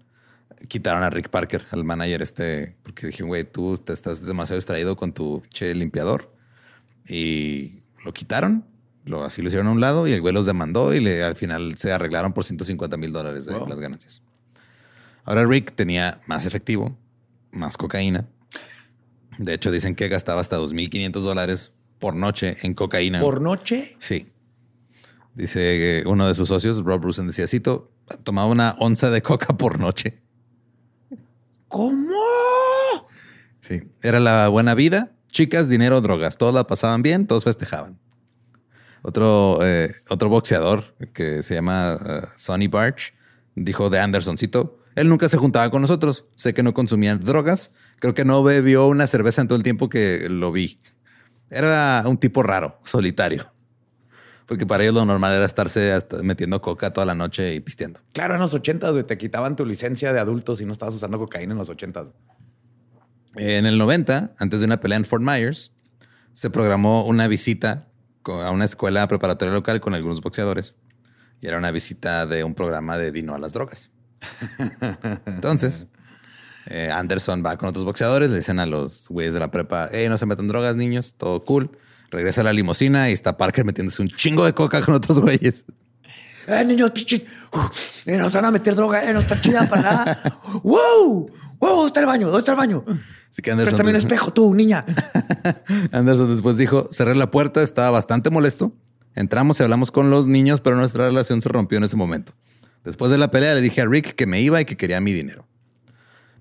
quitaron 0.67 1.03
a 1.03 1.09
Rick 1.09 1.29
Parker, 1.29 1.65
al 1.71 1.83
manager 1.83 2.21
este, 2.21 2.75
porque 2.83 3.07
dijeron, 3.07 3.27
güey, 3.29 3.43
tú 3.43 3.77
te 3.77 3.93
estás 3.93 4.25
demasiado 4.25 4.57
distraído 4.57 4.95
con 4.97 5.13
tu 5.13 5.43
che 5.53 5.73
limpiador. 5.75 6.33
Y 7.07 7.79
lo 8.03 8.13
quitaron, 8.13 8.65
lo, 9.05 9.23
así 9.23 9.41
lo 9.41 9.47
hicieron 9.47 9.67
a 9.67 9.71
un 9.71 9.79
lado 9.79 10.07
y 10.07 10.11
el 10.11 10.21
güey 10.21 10.33
los 10.33 10.45
demandó 10.45 10.93
y 10.93 10.99
le, 10.99 11.23
al 11.23 11.35
final 11.35 11.77
se 11.77 11.91
arreglaron 11.91 12.33
por 12.33 12.43
150 12.43 12.97
mil 12.97 13.11
dólares 13.11 13.45
de 13.45 13.53
Wow. 13.53 13.67
las 13.67 13.79
ganancias. 13.79 14.21
Ahora 15.23 15.45
Rick 15.45 15.73
tenía 15.75 16.19
más 16.27 16.45
efectivo, 16.45 16.97
más 17.51 17.77
cocaína. 17.77 18.27
De 19.37 19.53
hecho, 19.53 19.71
dicen 19.71 19.95
que 19.95 20.07
gastaba 20.09 20.41
hasta 20.41 20.57
2.500 20.57 21.11
dólares 21.21 21.71
por 21.99 22.15
noche 22.15 22.57
en 22.63 22.73
cocaína. 22.73 23.19
Por 23.19 23.41
noche. 23.41 23.95
Sí. 23.99 24.27
Dice 25.35 25.59
que 25.59 26.03
uno 26.07 26.27
de 26.27 26.33
sus 26.33 26.47
socios, 26.49 26.83
Rob 26.83 27.03
Rusen, 27.03 27.27
decía, 27.27 27.45
cito, 27.45 27.91
tomaba 28.23 28.47
una 28.47 28.75
onza 28.79 29.11
de 29.11 29.21
coca 29.21 29.55
por 29.57 29.79
noche. 29.79 30.17
¿Cómo? 31.67 32.15
Sí. 33.61 33.83
Era 34.01 34.19
la 34.19 34.47
buena 34.47 34.75
vida. 34.75 35.11
Chicas, 35.29 35.69
dinero, 35.69 36.01
drogas. 36.01 36.37
Todos 36.37 36.53
la 36.53 36.67
pasaban 36.67 37.01
bien, 37.01 37.27
todos 37.27 37.43
festejaban. 37.43 37.99
Otro, 39.01 39.59
eh, 39.61 39.93
otro 40.09 40.29
boxeador 40.29 40.95
que 41.13 41.43
se 41.43 41.53
llama 41.55 41.97
eh, 42.03 42.21
Sonny 42.35 42.67
Barch 42.67 43.13
dijo 43.55 43.89
de 43.89 43.99
Andersoncito, 43.99 44.79
él 44.95 45.09
nunca 45.09 45.29
se 45.29 45.37
juntaba 45.37 45.69
con 45.69 45.81
nosotros. 45.81 46.25
Sé 46.35 46.53
que 46.53 46.63
no 46.63 46.73
consumía 46.73 47.15
drogas. 47.15 47.71
Creo 47.99 48.13
que 48.13 48.25
no 48.25 48.43
bebió 48.43 48.87
una 48.87 49.07
cerveza 49.07 49.41
en 49.41 49.47
todo 49.47 49.57
el 49.57 49.63
tiempo 49.63 49.89
que 49.89 50.27
lo 50.29 50.51
vi. 50.51 50.79
Era 51.49 52.03
un 52.05 52.17
tipo 52.17 52.43
raro, 52.43 52.79
solitario. 52.83 53.45
Porque 54.47 54.65
para 54.65 54.83
ellos 54.83 54.95
lo 54.95 55.05
normal 55.05 55.33
era 55.33 55.45
estarse 55.45 55.91
hasta 55.91 56.23
metiendo 56.23 56.61
coca 56.61 56.93
toda 56.93 57.05
la 57.05 57.13
noche 57.13 57.53
y 57.53 57.59
pisteando. 57.59 57.99
Claro, 58.13 58.33
en 58.33 58.39
los 58.39 58.53
ochentas, 58.53 58.93
güey, 58.93 59.03
te 59.03 59.17
quitaban 59.17 59.55
tu 59.57 59.65
licencia 59.65 60.13
de 60.13 60.19
adultos 60.19 60.61
y 60.61 60.65
no 60.65 60.71
estabas 60.71 60.95
usando 60.95 61.19
cocaína 61.19 61.51
en 61.51 61.57
los 61.57 61.69
ochentas. 61.69 62.07
En 63.35 63.65
el 63.65 63.77
90, 63.77 64.31
antes 64.39 64.61
de 64.61 64.65
una 64.65 64.79
pelea 64.79 64.97
en 64.97 65.05
Fort 65.05 65.21
Myers, 65.21 65.71
se 66.33 66.49
programó 66.49 67.05
una 67.05 67.27
visita 67.27 67.87
a 68.23 68.51
una 68.51 68.65
escuela 68.65 69.07
preparatoria 69.07 69.53
local 69.53 69.81
con 69.81 69.93
algunos 69.93 70.21
boxeadores. 70.21 70.75
Y 71.41 71.47
era 71.47 71.57
una 71.57 71.71
visita 71.71 72.25
de 72.25 72.43
un 72.43 72.55
programa 72.55 72.97
de 72.97 73.11
Dino 73.11 73.35
a 73.35 73.39
las 73.39 73.53
drogas. 73.53 73.91
Entonces, 75.25 75.87
eh, 76.67 76.89
Anderson 76.91 77.43
va 77.45 77.57
con 77.57 77.69
otros 77.69 77.85
boxeadores, 77.85 78.29
le 78.29 78.37
dicen 78.37 78.59
a 78.59 78.65
los 78.65 79.07
güeyes 79.09 79.33
de 79.33 79.39
la 79.39 79.51
prepa, 79.51 79.89
hey, 79.91 80.07
no 80.09 80.17
se 80.17 80.25
metan 80.25 80.47
drogas, 80.47 80.75
niños, 80.75 81.15
todo 81.15 81.43
cool. 81.43 81.77
Regresa 82.09 82.41
a 82.41 82.43
la 82.45 82.53
limusina 82.53 83.09
y 83.09 83.13
está 83.13 83.37
Parker 83.37 83.65
metiéndose 83.65 84.01
un 84.01 84.09
chingo 84.09 84.45
de 84.45 84.53
coca 84.53 84.81
con 84.81 84.93
otros 84.93 85.19
güeyes. 85.19 85.65
Eh, 86.47 86.63
niños, 86.63 86.93
chichis, 86.93 87.23
uh, 87.51 88.11
nos 88.17 88.33
van 88.33 88.45
a 88.45 88.51
meter 88.51 88.73
droga, 88.73 89.03
eh, 89.03 89.13
no 89.13 89.19
está 89.19 89.39
chida 89.41 89.67
para 89.67 89.81
nada. 89.81 90.39
¡Wow! 90.63 91.29
¡Wow! 91.59 91.75
¿Dónde 91.75 91.87
está 91.87 91.99
el 91.99 92.05
baño? 92.05 92.27
¿Dónde 92.27 92.39
está 92.39 92.51
el 92.51 92.57
baño? 92.57 92.85
Así 93.29 93.41
que 93.41 93.51
Anderson, 93.51 93.85
un 93.85 93.95
espejo, 93.97 94.31
tú, 94.31 94.53
niña. 94.55 94.85
Anderson 95.91 96.31
después 96.31 96.55
dijo, 96.55 96.87
cerré 96.89 97.15
la 97.15 97.29
puerta, 97.31 97.61
estaba 97.61 97.91
bastante 97.91 98.29
molesto. 98.29 98.71
Entramos 99.13 99.59
y 99.59 99.63
hablamos 99.63 99.91
con 99.91 100.09
los 100.09 100.27
niños, 100.27 100.61
pero 100.61 100.77
nuestra 100.77 101.05
relación 101.05 101.41
se 101.41 101.49
rompió 101.49 101.79
en 101.79 101.83
ese 101.83 101.97
momento. 101.97 102.33
Después 102.85 103.11
de 103.11 103.17
la 103.17 103.29
pelea 103.29 103.53
le 103.53 103.61
dije 103.61 103.81
a 103.81 103.85
Rick 103.85 104.15
que 104.15 104.25
me 104.25 104.39
iba 104.39 104.61
y 104.61 104.65
que 104.65 104.77
quería 104.77 105.01
mi 105.01 105.11
dinero. 105.11 105.45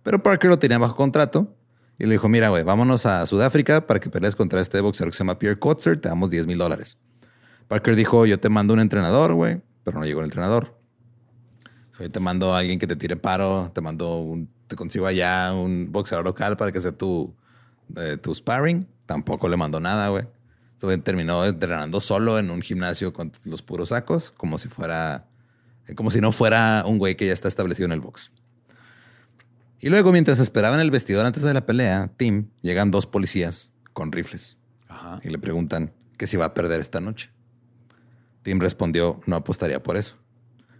Pero 0.05 0.23
Parker 0.23 0.51
lo 0.51 0.59
tenía 0.61 0.79
bajo 0.79 0.95
contrato 0.95 1.56
y 1.99 2.05
le 2.05 2.13
dijo, 2.13 2.29
mira, 2.29 2.51
güey, 2.51 2.63
vámonos 2.63 3.07
a 3.07 3.25
Sudáfrica 3.27 3.87
para 3.87 4.01
que 4.01 4.11
pelees 4.11 4.37
contra 4.37 4.61
este 4.61 4.81
boxeador 4.81 5.13
que 5.13 5.17
se 5.17 5.25
llama 5.25 5.39
Pierre 5.39 5.59
Kotzer, 5.59 5.99
te 5.99 6.09
damos 6.09 6.31
10 6.31 6.47
mil 6.47 6.59
dólares. 6.59 6.99
Parker 7.69 7.97
dijo, 7.97 8.27
yo 8.27 8.39
te 8.39 8.49
mando 8.49 8.75
un 8.75 8.81
entrenador, 8.81 9.35
güey, 9.35 9.61
pero 9.83 9.99
no 9.99 10.05
llegó 10.05 10.21
el 10.21 10.27
entrenador. 10.27 10.79
Yo 11.99 12.11
te 12.11 12.21
mando 12.21 12.55
a 12.55 12.59
alguien 12.59 12.79
que 12.79 12.87
te 12.87 12.97
tire 12.97 13.17
paro, 13.17 13.71
te 13.75 13.81
mando 13.81 14.19
un, 14.19 14.51
te 14.67 14.77
consigo 14.77 15.07
allá 15.07 15.53
un 15.55 15.91
boxeador 15.91 16.25
local 16.25 16.57
para 16.57 16.71
que 16.71 16.81
sea 16.81 16.93
tu, 16.93 17.35
eh, 17.97 18.19
tu 18.21 18.35
sparring. 18.35 18.87
Tampoco 19.07 19.49
le 19.49 19.57
mandó 19.57 19.81
nada, 19.81 20.09
güey. 20.09 20.25
Güey 20.81 20.99
terminó 20.99 21.45
entrenando 21.45 22.01
solo 22.01 22.39
en 22.39 22.51
un 22.51 22.61
gimnasio 22.61 23.15
con 23.15 23.33
los 23.45 23.63
puros 23.63 23.89
sacos, 23.89 24.33
como 24.37 24.59
si 24.59 24.69
fuera, 24.69 25.27
como 25.95 26.11
si 26.11 26.21
no 26.21 26.33
fuera 26.33 26.85
un 26.87 26.99
güey 26.99 27.17
que 27.17 27.27
ya 27.27 27.33
está 27.33 27.49
establecido 27.49 27.87
en 27.87 27.93
el 27.93 28.01
box. 28.01 28.31
Y 29.81 29.89
luego, 29.89 30.13
mientras 30.13 30.39
esperaban 30.41 30.81
el 30.81 30.91
vestidor 30.91 31.27
antes 31.27 31.43
de 31.43 31.53
la 31.55 31.67
pelea, 31.67 32.11
Tim, 32.17 32.49
llegan 32.63 32.91
dos 32.91 33.07
policías 33.07 33.73
con 33.93 34.11
rifles 34.13 34.57
Ajá. 34.89 35.21
y 35.23 35.29
le 35.29 35.39
preguntan 35.39 35.93
que 36.17 36.27
si 36.27 36.37
va 36.37 36.47
a 36.47 36.55
perder 36.55 36.81
esta 36.81 37.01
noche. 37.01 37.31
Tim 38.43 38.59
respondió, 38.61 39.21
no 39.27 39.37
apostaría 39.37 39.83
por 39.83 39.97
eso. 39.97 40.17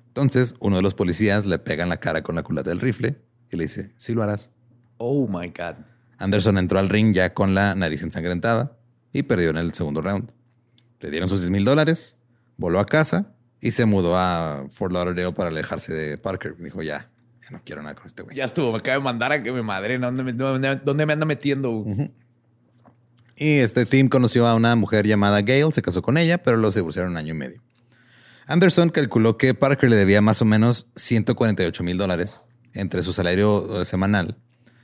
Entonces, 0.09 0.55
uno 0.61 0.77
de 0.77 0.83
los 0.83 0.95
policías 0.95 1.45
le 1.45 1.59
pega 1.59 1.83
en 1.83 1.91
la 1.91 1.99
cara 1.99 2.23
con 2.23 2.35
la 2.37 2.43
culata 2.43 2.71
del 2.71 2.81
rifle 2.81 3.21
y 3.51 3.57
le 3.57 3.65
dice, 3.65 3.93
sí 3.97 4.15
lo 4.15 4.23
harás. 4.23 4.51
Oh 4.97 5.29
my 5.29 5.49
God. 5.49 5.77
Anderson 6.19 6.57
entró 6.57 6.79
al 6.79 6.89
ring 6.89 7.13
ya 7.13 7.35
con 7.35 7.55
la 7.55 7.75
nariz 7.75 8.03
ensangrentada 8.03 8.79
y 9.13 9.25
perdió 9.25 9.51
en 9.51 9.59
el 9.59 9.75
segundo 9.75 10.01
round. 10.01 10.31
Le 11.01 11.11
dieron 11.11 11.29
sus 11.29 11.41
10 11.41 11.51
mil 11.51 11.65
dólares, 11.65 12.17
voló 12.57 12.81
a 12.81 12.87
casa 12.87 13.35
y 13.61 13.73
se 13.73 13.85
mudó 13.85 14.17
a 14.17 14.67
Fort 14.71 14.93
Lauderdale 14.93 15.33
para 15.33 15.51
alejarse 15.51 15.93
de 15.93 16.17
Parker. 16.17 16.57
Dijo, 16.57 16.83
ya, 16.83 17.11
ya 17.47 17.57
no 17.57 17.63
quiero 17.65 17.83
nada 17.83 17.95
con 17.95 18.07
este 18.07 18.23
güey. 18.23 18.37
Ya 18.37 18.45
estuvo, 18.45 18.73
me 18.73 18.79
acaba 18.79 18.97
de 18.97 19.05
mandar 19.05 19.33
a 19.33 19.43
que 19.43 19.53
me 19.53 19.63
madre. 19.63 19.99
¿Dónde 19.99 20.25
me, 20.25 20.33
dónde, 20.33 20.77
dónde 20.77 21.07
me 21.07 21.13
anda 21.13 21.27
metiendo? 21.27 21.85
Y 23.37 23.59
este 23.59 23.87
Tim 23.87 24.09
conoció 24.09 24.47
a 24.47 24.55
una 24.55 24.75
mujer 24.75 25.07
llamada 25.07 25.43
Gail, 25.43 25.73
se 25.73 25.83
casó 25.83 26.03
con 26.03 26.19
ella, 26.19 26.39
pero 26.39 26.57
los 26.57 26.75
divorciaron 26.75 27.13
un 27.13 27.19
año 27.19 27.35
y 27.35 27.37
medio. 27.37 27.63
Anderson 28.47 28.91
calculó 28.91 29.39
que 29.39 29.55
Parker 29.55 29.91
le 29.91 29.97
debía 29.97 30.21
más 30.23 30.43
o 30.43 30.45
menos 30.45 30.89
148 30.97 31.83
mil 31.85 31.99
dólares 31.99 32.41
entre 32.73 33.03
su 33.03 33.13
salario 33.13 33.81
eh, 33.81 33.85
semanal 33.85 34.39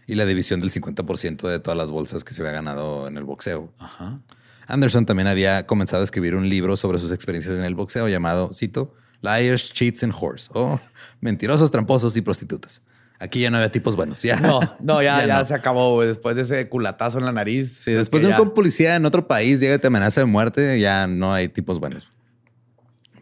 y 0.07 0.15
la 0.15 0.25
división 0.25 0.61
del 0.61 0.71
50% 0.71 1.49
de 1.49 1.59
todas 1.61 1.77
las 1.77 1.91
bolsas 1.91 2.25
que 2.25 2.35
se 2.35 2.43
había 2.43 2.53
ganado 2.53 3.09
en 3.09 3.17
el 3.17 3.25
boxeo. 3.25 3.73
Ajá. 3.79 4.19
Anderson 4.67 5.07
también 5.07 5.27
había 5.27 5.67
comenzado 5.67 6.03
a 6.03 6.05
escribir 6.05 6.35
un 6.35 6.49
libro 6.49 6.77
sobre 6.77 6.99
sus 6.99 7.13
experiencias 7.13 7.57
en 7.57 7.65
el 7.65 7.75
boxeo 7.75 8.09
llamado, 8.09 8.53
cito, 8.55 8.95
Liars, 9.23 9.73
Cheats 9.73 10.03
and 10.03 10.13
Whores, 10.15 10.51
o 10.53 10.79
Mentirosos, 11.21 11.71
Tramposos 11.71 12.17
y 12.17 12.21
Prostitutas. 12.23 12.83
Aquí 13.19 13.41
ya 13.41 13.51
no 13.51 13.57
había 13.59 13.71
tipos 13.71 13.95
buenos. 13.95 14.21
Ya, 14.23 14.37
No, 14.41 14.59
no, 14.81 15.01
ya, 15.01 15.25
ya, 15.27 15.39
no. 15.39 15.45
se 15.45 15.55
acabó. 15.55 16.03
Después 16.03 16.35
de 16.37 16.43
ese 16.43 16.69
culatazo 16.69 17.19
en 17.19 17.25
la 17.25 17.33
nariz. 17.33 17.73
Sí, 17.73 17.93
después 17.93 18.23
de 18.25 18.31
un 18.31 18.37
ya- 18.37 18.53
policía 18.55 18.97
en 18.97 19.07
otro 19.07 19.29
país 19.29 19.61
llega 19.61 19.77
y 19.77 19.79
te 19.79 19.87
amenaza 19.87 20.21
de 20.21 20.27
muerte, 20.27 20.81
ya 20.81 21.07
no 21.07 21.33
hay 21.33 21.49
tipos 21.49 21.79
buenos. 21.79 22.11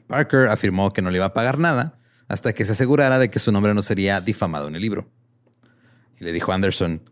Parker 0.06 0.48
afirmó 0.48 0.90
que 0.90 1.02
no 1.02 1.10
le 1.10 1.16
iba 1.18 1.26
a 1.26 1.34
pagar 1.34 1.58
nada 1.58 1.98
hasta 2.28 2.52
que 2.52 2.64
se 2.64 2.72
asegurara 2.72 3.18
de 3.18 3.30
que 3.30 3.38
su 3.38 3.52
nombre 3.52 3.74
no 3.74 3.82
sería 3.82 4.20
difamado 4.20 4.68
en 4.68 4.74
el 4.76 4.82
libro. 4.82 5.08
Y 6.18 6.24
le 6.24 6.32
dijo 6.32 6.52
a 6.52 6.54
Anderson, 6.54 7.02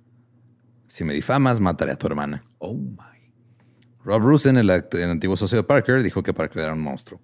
si 0.86 1.04
me 1.04 1.12
difamas, 1.12 1.60
mataré 1.60 1.92
a 1.92 1.96
tu 1.96 2.06
hermana. 2.06 2.44
Oh 2.58 2.74
my. 2.74 2.96
Rob 4.04 4.22
Rusen, 4.22 4.56
el, 4.56 4.70
el 4.70 5.10
antiguo 5.10 5.36
socio 5.36 5.58
de 5.58 5.64
Parker, 5.64 6.02
dijo 6.02 6.22
que 6.22 6.32
Parker 6.32 6.62
era 6.62 6.72
un 6.72 6.80
monstruo. 6.80 7.20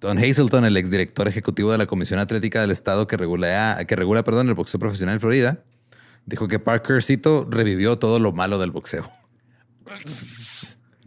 Don 0.00 0.16
Hazelton, 0.18 0.64
el 0.64 0.76
exdirector 0.76 1.28
ejecutivo 1.28 1.72
de 1.72 1.78
la 1.78 1.86
Comisión 1.86 2.18
Atlética 2.20 2.60
del 2.62 2.70
Estado 2.70 3.06
que 3.06 3.16
regula, 3.16 3.84
que 3.86 3.96
regula 3.96 4.24
perdón, 4.24 4.48
el 4.48 4.54
boxeo 4.54 4.80
profesional 4.80 5.14
en 5.16 5.20
Florida, 5.20 5.62
dijo 6.26 6.48
que 6.48 6.58
Parker, 6.58 7.02
cito, 7.02 7.46
revivió 7.50 7.98
todo 7.98 8.18
lo 8.18 8.32
malo 8.32 8.58
del 8.58 8.70
boxeo. 8.70 9.10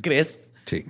¿Crees? 0.01 0.39
Sí. 0.65 0.85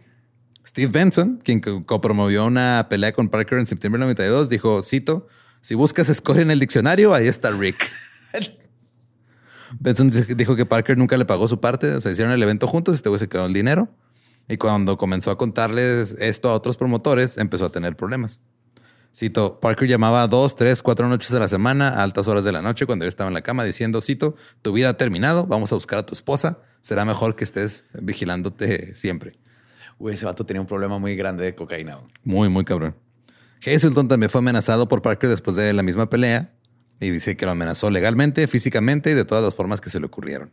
Steve 0.66 0.92
Benson, 0.92 1.40
quien 1.44 1.60
co- 1.62 1.86
copromovió 1.86 2.46
una 2.46 2.88
pelea 2.90 3.12
con 3.14 3.30
Parker 3.30 3.60
en 3.60 3.68
septiembre 3.68 4.00
del 4.00 4.08
92, 4.08 4.50
dijo, 4.50 4.82
cito, 4.82 5.28
si 5.62 5.76
buscas 5.76 6.08
score 6.08 6.40
en 6.42 6.52
el 6.52 6.60
diccionario, 6.60 7.14
ahí 7.14 7.28
está 7.28 7.52
Rick. 7.52 7.92
Benson 9.80 10.10
di- 10.10 10.34
dijo 10.36 10.56
que 10.56 10.66
Parker 10.66 10.98
nunca 10.98 11.18
le 11.18 11.26
pagó 11.26 11.48
su 11.48 11.60
parte, 11.60 11.88
o 11.94 12.02
sea, 12.02 12.12
hicieron 12.12 12.34
el 12.34 12.42
evento 12.44 12.68
juntos, 12.68 12.96
este 12.96 13.10
güey 13.10 13.20
se 13.20 13.30
quedó 13.30 13.46
el 13.46 13.54
dinero. 13.54 13.90
Y 14.48 14.58
cuando 14.58 14.98
comenzó 14.98 15.32
a 15.32 15.38
contarles 15.38 16.16
esto 16.20 16.50
a 16.50 16.54
otros 16.54 16.78
promotores, 16.78 17.38
empezó 17.38 17.66
a 17.66 17.72
tener 17.72 17.96
problemas. 17.96 18.40
Cito, 19.16 19.60
Parker 19.60 19.88
llamaba 19.88 20.28
dos, 20.28 20.56
tres, 20.56 20.82
cuatro 20.82 21.08
noches 21.08 21.32
a 21.32 21.40
la 21.40 21.48
semana, 21.48 21.90
a 21.90 22.04
altas 22.04 22.28
horas 22.28 22.44
de 22.44 22.52
la 22.52 22.64
noche, 22.64 22.88
cuando 22.88 23.06
yo 23.06 23.10
estaba 23.10 23.28
en 23.28 23.36
la 23.36 23.42
cama, 23.42 23.64
diciendo, 23.64 24.02
cito, 24.02 24.36
tu 24.64 24.74
vida 24.74 24.90
ha 24.90 24.98
terminado, 24.98 25.46
vamos 25.46 25.72
a 25.72 25.76
buscar 25.76 26.00
a 26.00 26.06
tu 26.06 26.14
esposa, 26.14 26.58
será 26.82 27.06
mejor 27.06 27.36
que 27.36 27.44
estés 27.44 27.86
vigilándote 27.94 28.96
siempre. 28.96 29.38
Güey, 30.00 30.16
ese 30.16 30.26
vato 30.26 30.46
tenía 30.46 30.62
un 30.62 30.68
problema 30.68 30.98
muy 30.98 31.16
grande 31.16 31.46
de 31.46 31.54
cocaína. 31.54 32.00
Muy, 32.24 32.50
muy 32.50 32.66
cabrón. 32.66 32.96
Hazelton 33.62 34.08
también 34.08 34.32
fue 34.32 34.40
amenazado 34.40 34.88
por 34.88 35.02
Parker 35.04 35.30
después 35.30 35.56
de 35.56 35.72
la 35.74 35.84
misma 35.84 36.10
pelea 36.10 36.52
y 37.00 37.12
dice 37.12 37.38
que 37.38 37.46
lo 37.46 37.52
amenazó 37.52 37.90
legalmente, 37.90 38.48
físicamente 38.48 39.12
y 39.12 39.14
de 39.14 39.26
todas 39.26 39.44
las 39.44 39.56
formas 39.56 39.80
que 39.80 39.90
se 39.90 40.00
le 40.00 40.08
ocurrieron. 40.08 40.52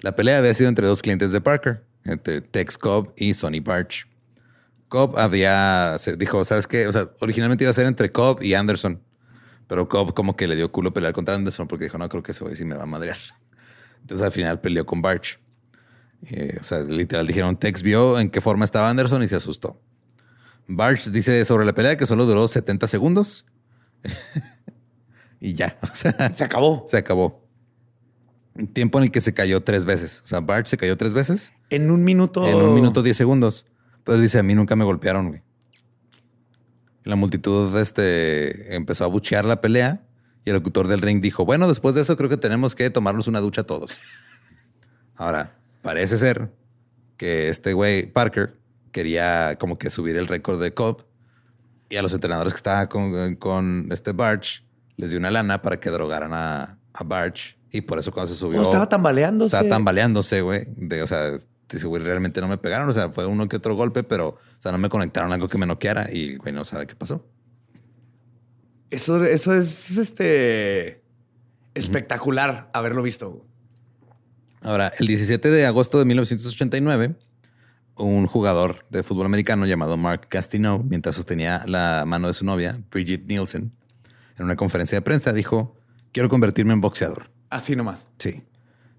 La 0.00 0.16
pelea 0.16 0.38
había 0.38 0.54
sido 0.54 0.68
entre 0.68 0.86
dos 0.86 1.02
clientes 1.02 1.30
de 1.32 1.40
Parker, 1.40 1.84
entre 2.04 2.40
Tex 2.40 2.78
Cobb 2.78 3.12
y 3.16 3.34
Sonny 3.34 3.60
Barch. 3.60 4.06
Cobb 4.88 5.18
había, 5.18 5.96
se 5.98 6.16
dijo, 6.16 6.44
¿sabes 6.44 6.66
qué? 6.66 6.86
O 6.88 6.92
sea, 6.92 7.10
originalmente 7.20 7.64
iba 7.64 7.70
a 7.70 7.74
ser 7.74 7.86
entre 7.86 8.10
Cobb 8.10 8.42
y 8.42 8.54
Anderson, 8.54 9.00
pero 9.68 9.88
Cobb 9.88 10.14
como 10.14 10.36
que 10.36 10.48
le 10.48 10.56
dio 10.56 10.72
culo 10.72 10.92
pelear 10.92 11.12
contra 11.12 11.36
Anderson 11.36 11.68
porque 11.68 11.84
dijo, 11.84 11.96
no, 11.96 12.08
creo 12.08 12.22
que 12.22 12.32
ese 12.32 12.42
güey 12.42 12.56
sí 12.56 12.64
me 12.64 12.74
va 12.74 12.82
a 12.82 12.86
madrear. 12.86 13.18
Entonces 14.00 14.24
al 14.24 14.32
final 14.32 14.60
peleó 14.60 14.84
con 14.84 15.00
Barch. 15.00 15.38
Eh, 16.30 16.58
o 16.60 16.64
sea, 16.64 16.80
literal 16.80 17.26
dijeron, 17.26 17.56
Tex 17.56 17.82
vio 17.82 18.18
en 18.18 18.30
qué 18.30 18.40
forma 18.40 18.64
estaba 18.64 18.90
Anderson 18.90 19.22
y 19.22 19.28
se 19.28 19.36
asustó. 19.36 19.80
Barch 20.66 21.06
dice 21.06 21.44
sobre 21.44 21.64
la 21.64 21.72
pelea 21.72 21.96
que 21.96 22.06
solo 22.06 22.26
duró 22.26 22.48
70 22.48 22.86
segundos. 22.88 23.46
y 25.40 25.54
ya, 25.54 25.78
o 25.82 25.94
sea, 25.94 26.34
Se 26.34 26.44
acabó. 26.44 26.84
se 26.88 26.96
acabó. 26.96 27.46
Un 28.54 28.66
tiempo 28.66 28.98
en 28.98 29.04
el 29.04 29.10
que 29.12 29.20
se 29.20 29.32
cayó 29.32 29.62
tres 29.62 29.84
veces. 29.84 30.22
O 30.24 30.26
sea, 30.26 30.40
Barch 30.40 30.66
se 30.66 30.76
cayó 30.76 30.96
tres 30.96 31.14
veces 31.14 31.52
En 31.70 31.90
un 31.90 32.04
minuto. 32.04 32.46
en 32.46 32.56
un 32.56 32.74
minuto 32.74 33.02
10 33.02 33.16
segundos. 33.16 33.66
Pues 34.04 34.20
dice, 34.20 34.38
a 34.38 34.42
mí 34.42 34.54
nunca 34.54 34.76
me 34.76 34.84
golpearon, 34.84 35.28
güey. 35.28 35.42
La 37.04 37.16
multitud 37.16 37.76
este, 37.78 38.74
empezó 38.74 39.04
a 39.04 39.08
buchear 39.08 39.44
la 39.44 39.60
pelea 39.60 40.02
y 40.44 40.50
el 40.50 40.56
locutor 40.56 40.88
del 40.88 41.00
ring 41.00 41.20
dijo, 41.20 41.44
bueno, 41.44 41.68
después 41.68 41.94
de 41.94 42.02
eso 42.02 42.16
creo 42.16 42.28
que 42.28 42.36
tenemos 42.36 42.74
que 42.74 42.90
tomarnos 42.90 43.26
una 43.26 43.40
ducha 43.40 43.62
todos. 43.62 43.92
Ahora, 45.16 45.56
parece 45.82 46.18
ser 46.18 46.50
que 47.16 47.48
este 47.48 47.72
güey, 47.72 48.06
Parker, 48.06 48.58
quería 48.92 49.56
como 49.58 49.78
que 49.78 49.90
subir 49.90 50.16
el 50.16 50.26
récord 50.26 50.60
de 50.60 50.74
Cobb 50.74 51.04
y 51.88 51.96
a 51.96 52.02
los 52.02 52.14
entrenadores 52.14 52.52
que 52.52 52.58
estaban 52.58 52.86
con, 52.86 53.36
con 53.36 53.88
este 53.90 54.12
Barch 54.12 54.64
les 54.96 55.10
dio 55.10 55.18
una 55.18 55.30
lana 55.30 55.62
para 55.62 55.80
que 55.80 55.90
drogaran 55.90 56.32
a, 56.32 56.78
a 56.92 57.04
Barch 57.04 57.58
y 57.72 57.82
por 57.82 57.98
eso 57.98 58.12
cuando 58.12 58.32
se 58.32 58.38
subió... 58.38 58.62
Estaba 58.62 58.88
tambaleándose. 58.88 59.56
Estaba 59.56 59.68
tambaleándose, 59.68 60.40
güey. 60.40 60.64
De, 60.76 61.02
o 61.02 61.06
sea, 61.06 61.32
dice, 61.76 61.86
güey, 61.86 62.02
realmente 62.02 62.40
no 62.40 62.48
me 62.48 62.58
pegaron. 62.58 62.88
O 62.88 62.92
sea, 62.92 63.10
fue 63.10 63.26
uno 63.26 63.48
que 63.48 63.56
otro 63.56 63.74
golpe, 63.74 64.02
pero, 64.02 64.28
o 64.28 64.38
sea, 64.58 64.72
no 64.72 64.78
me 64.78 64.88
conectaron 64.88 65.32
algo 65.32 65.48
que 65.48 65.58
me 65.58 65.66
noqueara 65.66 66.08
y, 66.12 66.36
güey, 66.36 66.52
no 66.52 66.64
sabe 66.64 66.86
qué 66.86 66.94
pasó. 66.94 67.26
Eso, 68.90 69.24
eso 69.24 69.54
es 69.54 69.96
este 69.98 71.02
espectacular 71.74 72.70
haberlo 72.72 73.02
visto. 73.02 73.46
Ahora, 74.62 74.92
el 74.98 75.06
17 75.06 75.48
de 75.48 75.66
agosto 75.66 75.98
de 75.98 76.04
1989, 76.04 77.16
un 77.96 78.26
jugador 78.26 78.84
de 78.90 79.02
fútbol 79.02 79.26
americano 79.26 79.66
llamado 79.66 79.96
Mark 79.96 80.26
Gastineau, 80.30 80.82
mientras 80.82 81.16
sostenía 81.16 81.62
la 81.66 82.04
mano 82.06 82.28
de 82.28 82.34
su 82.34 82.44
novia, 82.44 82.78
Bridget 82.90 83.26
Nielsen, 83.26 83.72
en 84.38 84.44
una 84.44 84.56
conferencia 84.56 84.98
de 84.98 85.02
prensa, 85.02 85.32
dijo, 85.32 85.76
quiero 86.12 86.28
convertirme 86.28 86.72
en 86.72 86.80
boxeador. 86.80 87.30
Así 87.48 87.76
nomás. 87.76 88.06
Sí. 88.18 88.42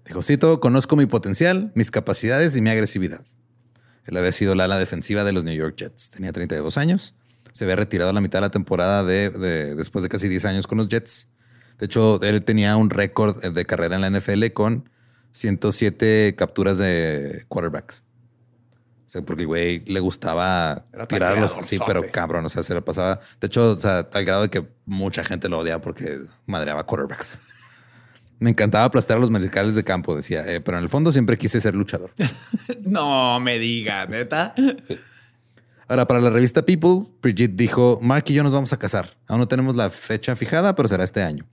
Dijo, 0.04 0.22
cito, 0.22 0.60
conozco 0.60 0.96
mi 0.96 1.06
potencial, 1.06 1.70
mis 1.74 1.90
capacidades 1.90 2.56
y 2.56 2.60
mi 2.60 2.70
agresividad. 2.70 3.22
Él 4.04 4.16
había 4.16 4.32
sido 4.32 4.54
la 4.54 4.64
ala 4.64 4.78
defensiva 4.78 5.22
de 5.24 5.32
los 5.32 5.44
New 5.44 5.54
York 5.54 5.76
Jets. 5.76 6.10
Tenía 6.10 6.32
32 6.32 6.76
años. 6.76 7.14
Se 7.52 7.64
había 7.64 7.76
retirado 7.76 8.10
a 8.10 8.12
la 8.12 8.20
mitad 8.20 8.38
de 8.38 8.46
la 8.46 8.50
temporada 8.50 9.04
de, 9.04 9.30
de- 9.30 9.74
después 9.76 10.02
de 10.02 10.08
casi 10.08 10.28
10 10.28 10.44
años 10.46 10.66
con 10.66 10.78
los 10.78 10.88
Jets. 10.88 11.28
De 11.78 11.86
hecho, 11.86 12.20
él 12.22 12.42
tenía 12.44 12.76
un 12.76 12.90
récord 12.90 13.44
de 13.44 13.64
carrera 13.64 13.94
en 13.96 14.00
la 14.00 14.10
NFL 14.10 14.46
con 14.52 14.88
107 15.32 16.34
capturas 16.36 16.78
de 16.78 17.44
quarterbacks. 17.48 18.02
O 19.06 19.10
sea, 19.12 19.22
porque 19.22 19.42
el 19.42 19.46
güey 19.48 19.84
le 19.84 20.00
gustaba 20.00 20.86
Era 20.92 21.06
tirarlos. 21.06 21.52
Sí, 21.64 21.78
pero 21.86 22.10
cabrón, 22.10 22.46
o 22.46 22.48
sea, 22.48 22.62
se 22.62 22.72
le 22.74 22.80
pasaba. 22.80 23.20
De 23.40 23.46
hecho, 23.48 23.72
o 23.72 23.78
sea, 23.78 24.08
al 24.12 24.24
grado 24.24 24.42
de 24.42 24.48
que 24.50 24.66
mucha 24.86 25.22
gente 25.22 25.48
lo 25.50 25.58
odiaba 25.58 25.82
porque 25.82 26.18
madreaba 26.46 26.86
quarterbacks. 26.86 27.38
Me 28.42 28.50
encantaba 28.50 28.84
aplastar 28.84 29.18
a 29.18 29.20
los 29.20 29.30
mariscales 29.30 29.74
de 29.76 29.84
campo, 29.84 30.16
decía, 30.16 30.44
eh, 30.52 30.60
pero 30.60 30.76
en 30.76 30.82
el 30.82 30.90
fondo 30.90 31.12
siempre 31.12 31.38
quise 31.38 31.60
ser 31.60 31.74
luchador. 31.76 32.10
No 32.84 33.38
me 33.40 33.58
diga, 33.58 34.06
neta. 34.06 34.54
Ahora, 35.88 36.06
para 36.06 36.20
la 36.20 36.30
revista 36.30 36.62
People, 36.64 37.06
Brigitte 37.22 37.54
dijo, 37.56 37.98
Mark 38.02 38.24
y 38.28 38.34
yo 38.34 38.42
nos 38.42 38.52
vamos 38.52 38.72
a 38.72 38.78
casar. 38.78 39.16
Aún 39.28 39.38
no 39.40 39.48
tenemos 39.48 39.76
la 39.76 39.88
fecha 39.90 40.34
fijada, 40.36 40.74
pero 40.74 40.88
será 40.88 41.04
este 41.04 41.22
año. 41.22 41.46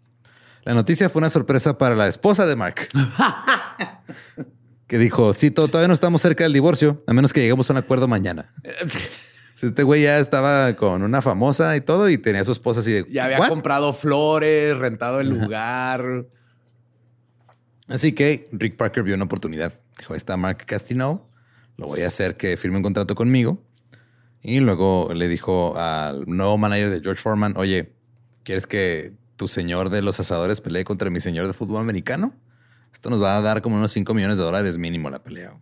La 0.63 0.73
noticia 0.73 1.10
fue 1.10 1.19
una 1.19 1.30
sorpresa 1.30 1.78
para 1.78 1.95
la 1.95 2.08
esposa 2.08 2.45
de 2.45 2.56
Mark. 2.56 2.88
que 4.88 4.97
dijo, 4.97 5.34
sí, 5.34 5.52
to- 5.52 5.67
todavía 5.67 5.88
no 5.88 5.93
estamos 5.93 6.21
cerca 6.21 6.43
del 6.43 6.54
divorcio, 6.54 7.04
a 7.08 7.13
menos 7.13 7.32
que 7.34 7.41
lleguemos 7.41 7.69
a 7.69 7.73
un 7.73 7.78
acuerdo 7.78 8.08
mañana. 8.08 8.47
Este 9.62 9.84
güey 9.84 10.04
ya 10.04 10.19
estaba 10.19 10.73
con 10.78 11.04
una 11.04 11.21
famosa 11.21 11.75
y 11.75 11.82
todo 11.82 12.08
y 12.10 12.17
tenía 12.17 12.41
a 12.41 12.45
su 12.45 12.54
esposa 12.54 12.80
así 12.80 12.93
de... 12.93 13.06
Ya 13.12 13.25
había 13.25 13.39
"¿What?". 13.39 13.49
comprado 13.49 13.93
flores, 13.93 14.78
rentado 14.78 15.19
el 15.19 15.28
lugar. 15.28 16.25
Así 17.89 18.13
que 18.13 18.47
Rick 18.52 18.78
Parker 18.78 19.04
vio 19.04 19.15
una 19.15 19.25
oportunidad. 19.25 19.73
Dijo, 19.97 20.15
está 20.15 20.38
Mark 20.38 20.65
Castino, 20.65 21.28
lo 21.78 21.88
voy 21.88 22.02
a 22.02 22.08
hacer 22.08 22.38
que 22.38 22.56
firme 22.56 22.78
un 22.78 22.84
contrato 22.84 23.15
conmigo. 23.15 23.63
Y 24.41 24.60
luego 24.60 25.10
le 25.13 25.28
dijo 25.28 25.75
al 25.78 26.25
nuevo 26.28 26.58
manager 26.58 26.89
de 26.91 27.02
George 27.02 27.21
Foreman, 27.21 27.56
oye, 27.58 27.93
¿quieres 28.43 28.67
que 28.67 29.13
tu 29.36 29.47
señor 29.47 29.89
de 29.89 30.02
los 30.02 30.19
asadores 30.19 30.62
pelee 30.62 30.86
contra 30.86 31.10
mi 31.10 31.19
señor 31.19 31.47
de 31.47 31.54
fútbol 31.54 31.82
americano? 31.82 32.34
Esto 32.93 33.10
nos 33.10 33.21
va 33.21 33.38
a 33.38 33.41
dar 33.41 33.62
como 33.62 33.75
unos 33.75 33.91
5 33.91 34.13
millones 34.13 34.38
de 34.38 34.43
dólares 34.43 34.78
mínimo 34.78 35.10
la 35.10 35.23
pelea. 35.23 35.60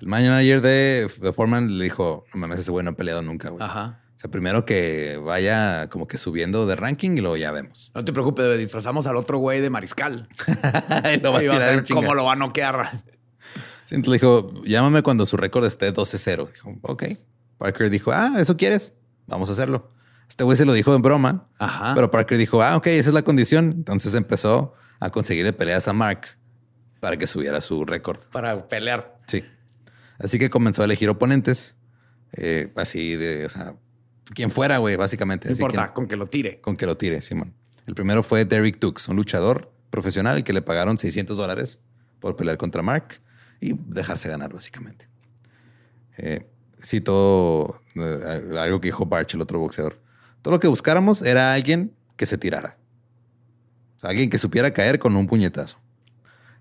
El 0.00 0.08
manager 0.08 0.60
de, 0.60 1.08
de 1.20 1.32
Foreman 1.32 1.78
le 1.78 1.84
dijo, 1.84 2.24
no 2.34 2.40
mames, 2.40 2.60
ese 2.60 2.70
güey 2.70 2.84
no 2.84 2.90
ha 2.90 2.96
peleado 2.96 3.22
nunca, 3.22 3.50
güey. 3.50 3.62
Ajá. 3.62 4.00
Sea, 4.24 4.30
primero 4.30 4.64
que 4.64 5.20
vaya 5.22 5.90
como 5.90 6.08
que 6.08 6.16
subiendo 6.16 6.66
de 6.66 6.76
ranking 6.76 7.10
y 7.18 7.20
luego 7.20 7.36
ya 7.36 7.52
vemos. 7.52 7.92
No 7.94 8.02
te 8.06 8.10
preocupes, 8.10 8.58
disfrazamos 8.58 9.06
al 9.06 9.16
otro 9.16 9.36
güey 9.36 9.60
de 9.60 9.68
mariscal. 9.68 10.30
Y 11.14 11.20
lo 11.20 11.32
va 11.32 11.40
a 11.40 11.58
ver 11.58 11.84
cómo 11.92 12.14
lo 12.14 12.24
va 12.24 12.32
a 12.32 12.36
noquear. 12.36 12.90
Sí, 12.96 13.94
entonces 13.96 14.08
le 14.08 14.14
dijo, 14.14 14.64
llámame 14.64 15.02
cuando 15.02 15.26
su 15.26 15.36
récord 15.36 15.66
esté 15.66 15.92
12-0. 15.92 16.50
Dijo, 16.54 16.74
ok. 16.80 17.04
Parker 17.58 17.90
dijo, 17.90 18.12
ah, 18.12 18.32
¿eso 18.38 18.56
quieres? 18.56 18.94
Vamos 19.26 19.50
a 19.50 19.52
hacerlo. 19.52 19.90
Este 20.26 20.42
güey 20.42 20.56
se 20.56 20.64
lo 20.64 20.72
dijo 20.72 20.94
en 20.94 21.02
broma, 21.02 21.50
Ajá. 21.58 21.92
pero 21.94 22.10
Parker 22.10 22.38
dijo, 22.38 22.62
ah, 22.62 22.76
ok, 22.76 22.86
esa 22.86 23.10
es 23.10 23.14
la 23.14 23.22
condición. 23.22 23.74
Entonces 23.76 24.14
empezó 24.14 24.72
a 25.00 25.10
conseguirle 25.10 25.52
peleas 25.52 25.86
a 25.86 25.92
Mark 25.92 26.38
para 27.00 27.18
que 27.18 27.26
subiera 27.26 27.60
su 27.60 27.84
récord. 27.84 28.20
Para 28.32 28.68
pelear. 28.68 29.18
Sí. 29.26 29.44
Así 30.18 30.38
que 30.38 30.48
comenzó 30.48 30.80
a 30.80 30.86
elegir 30.86 31.10
oponentes, 31.10 31.76
eh, 32.32 32.72
así 32.76 33.16
de, 33.16 33.44
o 33.44 33.50
sea, 33.50 33.74
quien 34.34 34.50
fuera, 34.50 34.78
güey, 34.78 34.96
básicamente. 34.96 35.48
No 35.48 35.52
Así 35.52 35.62
importa, 35.62 35.88
que- 35.88 35.92
con 35.94 36.06
que 36.08 36.16
lo 36.16 36.26
tire. 36.26 36.60
con 36.60 36.76
que 36.76 36.86
lo 36.86 36.96
tire, 36.96 37.20
Simón. 37.20 37.54
El 37.86 37.94
primero 37.94 38.22
fue 38.22 38.44
Derek 38.44 38.78
Tux, 38.78 39.08
un 39.08 39.16
luchador 39.16 39.70
profesional 39.90 40.42
que 40.44 40.52
le 40.52 40.62
pagaron 40.62 40.96
600 40.98 41.36
dólares 41.36 41.80
por 42.20 42.36
pelear 42.36 42.56
contra 42.56 42.82
Mark 42.82 43.20
y 43.60 43.74
dejarse 43.86 44.28
ganar, 44.28 44.52
básicamente. 44.52 45.08
Eh, 46.16 46.46
cito 46.82 47.74
eh, 47.96 48.58
algo 48.58 48.80
que 48.80 48.88
dijo 48.88 49.06
Barch, 49.06 49.34
el 49.34 49.40
otro 49.42 49.58
boxeador. 49.58 50.00
Todo 50.42 50.52
lo 50.54 50.60
que 50.60 50.68
buscáramos 50.68 51.22
era 51.22 51.52
alguien 51.52 51.92
que 52.16 52.26
se 52.26 52.38
tirara. 52.38 52.76
O 53.96 54.00
sea, 54.00 54.10
alguien 54.10 54.30
que 54.30 54.38
supiera 54.38 54.72
caer 54.72 54.98
con 54.98 55.16
un 55.16 55.26
puñetazo. 55.26 55.76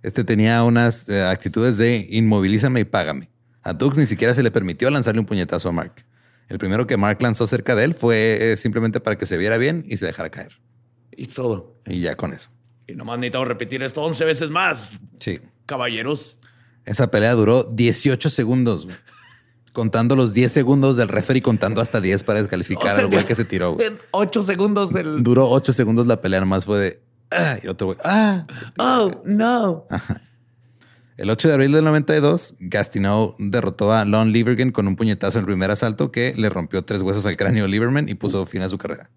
Este 0.01 0.23
tenía 0.23 0.63
unas 0.63 1.07
eh, 1.09 1.23
actitudes 1.23 1.77
de 1.77 2.05
inmovilízame 2.09 2.81
y 2.81 2.83
págame. 2.85 3.29
A 3.61 3.77
Tux 3.77 3.97
ni 3.97 4.05
siquiera 4.05 4.33
se 4.33 4.43
le 4.43 4.51
permitió 4.51 4.89
lanzarle 4.89 5.21
un 5.21 5.25
puñetazo 5.25 5.69
a 5.69 5.71
Mark. 5.71 6.05
El 6.49 6.57
primero 6.57 6.85
que 6.87 6.97
Mark 6.97 7.17
lanzó 7.21 7.47
cerca 7.47 7.75
de 7.75 7.83
él 7.85 7.93
fue 7.95 8.53
eh, 8.53 8.57
simplemente 8.57 8.99
para 8.99 9.17
que 9.17 9.25
se 9.25 9.37
viera 9.37 9.57
bien 9.57 9.83
y 9.87 9.97
se 9.97 10.05
dejara 10.05 10.29
caer. 10.29 10.59
Y 11.15 11.27
todo. 11.27 11.75
Y 11.85 12.01
ya 12.01 12.15
con 12.15 12.33
eso. 12.33 12.49
Y 12.87 12.95
nomás 12.95 13.17
necesitamos 13.19 13.47
repetir 13.47 13.81
esto 13.83 14.01
11 14.03 14.25
veces 14.25 14.49
más, 14.51 14.89
Sí. 15.19 15.39
caballeros. 15.65 16.37
Esa 16.85 17.09
pelea 17.09 17.33
duró 17.33 17.63
18 17.63 18.29
segundos. 18.29 18.87
contando 19.71 20.15
los 20.15 20.33
10 20.33 20.51
segundos 20.51 20.97
del 20.97 21.07
referee 21.07 21.41
contando 21.41 21.81
hasta 21.81 21.99
10 21.99 22.23
para 22.23 22.37
descalificar 22.39 22.91
O 22.93 22.95
sea, 22.95 23.05
al 23.05 23.09
güey 23.09 23.25
que 23.25 23.35
se 23.35 23.43
tiró. 23.45 23.73
güey. 23.73 23.87
En 23.87 23.97
ocho 24.11 24.43
segundos 24.43 24.93
el. 24.93 25.23
Duró 25.23 25.49
8 25.49 25.73
segundos 25.73 26.05
la 26.05 26.21
pelea, 26.21 26.41
nomás 26.41 26.65
fue 26.65 26.79
de. 26.79 27.03
Ah, 27.31 27.57
y 27.63 27.67
otro 27.67 27.87
güey. 27.87 27.97
Ah. 28.03 28.45
Oh, 28.77 29.09
no. 29.25 29.85
El 31.15 31.29
8 31.29 31.47
de 31.47 31.53
abril 31.53 31.71
del 31.73 31.83
92, 31.83 32.55
Gastineau 32.59 33.35
derrotó 33.37 33.91
a 33.93 34.03
Lon 34.03 34.31
Liebergen 34.31 34.71
con 34.71 34.87
un 34.87 34.95
puñetazo 34.95 35.37
en 35.37 35.43
el 35.43 35.45
primer 35.45 35.69
asalto 35.69 36.11
que 36.11 36.33
le 36.35 36.49
rompió 36.49 36.83
tres 36.83 37.03
huesos 37.03 37.25
al 37.27 37.37
cráneo 37.37 37.65
a 37.65 37.67
Lieberman 37.67 38.09
y 38.09 38.15
puso 38.15 38.47
fin 38.47 38.63
a 38.63 38.69
su 38.69 38.79
carrera. 38.79 39.11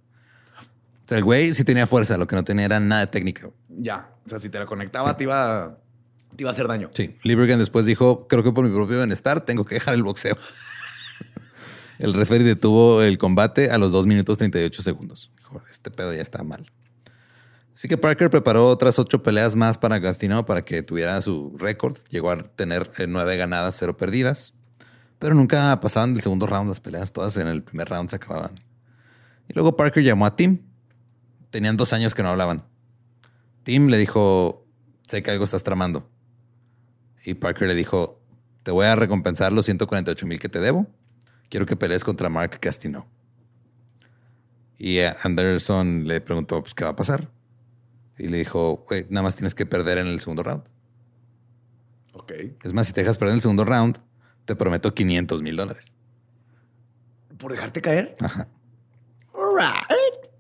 O 1.06 1.08
sea, 1.08 1.16
el 1.16 1.24
güey 1.24 1.54
sí 1.54 1.64
tenía 1.64 1.86
fuerza, 1.86 2.18
lo 2.18 2.26
que 2.26 2.36
no 2.36 2.44
tenía 2.44 2.66
era 2.66 2.80
nada 2.80 3.02
de 3.02 3.06
técnica. 3.06 3.48
Ya. 3.68 4.10
O 4.26 4.28
sea, 4.28 4.38
si 4.38 4.50
te 4.50 4.58
la 4.58 4.66
conectaba, 4.66 5.16
te 5.16 5.22
iba, 5.22 5.78
te 6.36 6.42
iba 6.42 6.50
a 6.50 6.52
hacer 6.52 6.68
daño. 6.68 6.90
Sí, 6.92 7.14
Liebergen 7.22 7.58
después 7.58 7.86
dijo, 7.86 8.26
creo 8.28 8.42
que 8.42 8.52
por 8.52 8.68
mi 8.68 8.74
propio 8.74 8.98
bienestar 8.98 9.40
tengo 9.40 9.64
que 9.64 9.76
dejar 9.76 9.94
el 9.94 10.02
boxeo. 10.02 10.36
el 11.98 12.12
referee 12.12 12.44
detuvo 12.44 13.00
el 13.02 13.16
combate 13.16 13.70
a 13.70 13.78
los 13.78 13.92
2 13.92 14.06
minutos 14.06 14.36
38 14.36 14.82
segundos. 14.82 15.32
Dijo, 15.38 15.62
este 15.70 15.90
pedo 15.90 16.12
ya 16.12 16.20
está 16.20 16.42
mal. 16.42 16.70
Así 17.76 17.88
que 17.88 17.98
Parker 17.98 18.30
preparó 18.30 18.68
otras 18.68 18.98
ocho 18.98 19.22
peleas 19.22 19.54
más 19.54 19.76
para 19.76 19.98
Gastineau 19.98 20.46
para 20.46 20.64
que 20.64 20.82
tuviera 20.82 21.20
su 21.20 21.54
récord. 21.58 21.98
Llegó 22.08 22.30
a 22.30 22.38
tener 22.38 22.90
eh, 22.96 23.06
nueve 23.06 23.36
ganadas, 23.36 23.76
cero 23.78 23.98
perdidas. 23.98 24.54
Pero 25.18 25.34
nunca 25.34 25.78
pasaban 25.78 26.14
del 26.14 26.22
segundo 26.22 26.46
round 26.46 26.70
las 26.70 26.80
peleas. 26.80 27.12
Todas 27.12 27.36
en 27.36 27.48
el 27.48 27.62
primer 27.62 27.90
round 27.90 28.08
se 28.08 28.16
acababan. 28.16 28.52
Y 29.46 29.52
luego 29.52 29.76
Parker 29.76 30.02
llamó 30.02 30.24
a 30.24 30.36
Tim. 30.36 30.62
Tenían 31.50 31.76
dos 31.76 31.92
años 31.92 32.14
que 32.14 32.22
no 32.22 32.30
hablaban. 32.30 32.64
Tim 33.62 33.88
le 33.88 33.98
dijo, 33.98 34.64
sé 35.06 35.22
que 35.22 35.30
algo 35.30 35.44
estás 35.44 35.62
tramando. 35.62 36.08
Y 37.26 37.34
Parker 37.34 37.68
le 37.68 37.74
dijo, 37.74 38.22
te 38.62 38.70
voy 38.70 38.86
a 38.86 38.96
recompensar 38.96 39.52
los 39.52 39.66
148 39.66 40.26
mil 40.26 40.38
que 40.40 40.48
te 40.48 40.60
debo. 40.60 40.86
Quiero 41.50 41.66
que 41.66 41.76
pelees 41.76 42.04
contra 42.04 42.30
Mark 42.30 42.58
Gastineau. 42.58 43.06
Y 44.78 44.96
eh, 44.96 45.12
Anderson 45.24 46.08
le 46.08 46.22
preguntó, 46.22 46.62
pues, 46.62 46.72
¿qué 46.72 46.82
va 46.84 46.90
a 46.90 46.96
pasar? 46.96 47.35
Y 48.18 48.28
le 48.28 48.38
dijo, 48.38 48.84
güey, 48.88 49.06
nada 49.10 49.22
más 49.22 49.36
tienes 49.36 49.54
que 49.54 49.66
perder 49.66 49.98
en 49.98 50.06
el 50.06 50.20
segundo 50.20 50.42
round. 50.42 50.64
Ok. 52.12 52.32
Es 52.62 52.72
más, 52.72 52.86
si 52.86 52.92
te 52.92 53.02
dejas 53.02 53.18
perder 53.18 53.32
en 53.32 53.36
el 53.36 53.42
segundo 53.42 53.64
round, 53.64 53.98
te 54.44 54.56
prometo 54.56 54.94
500 54.94 55.42
mil 55.42 55.56
dólares. 55.56 55.92
¿Por 57.38 57.52
dejarte 57.52 57.82
caer? 57.82 58.14
Ajá. 58.20 58.48
All 59.34 59.54
right. 59.54 60.30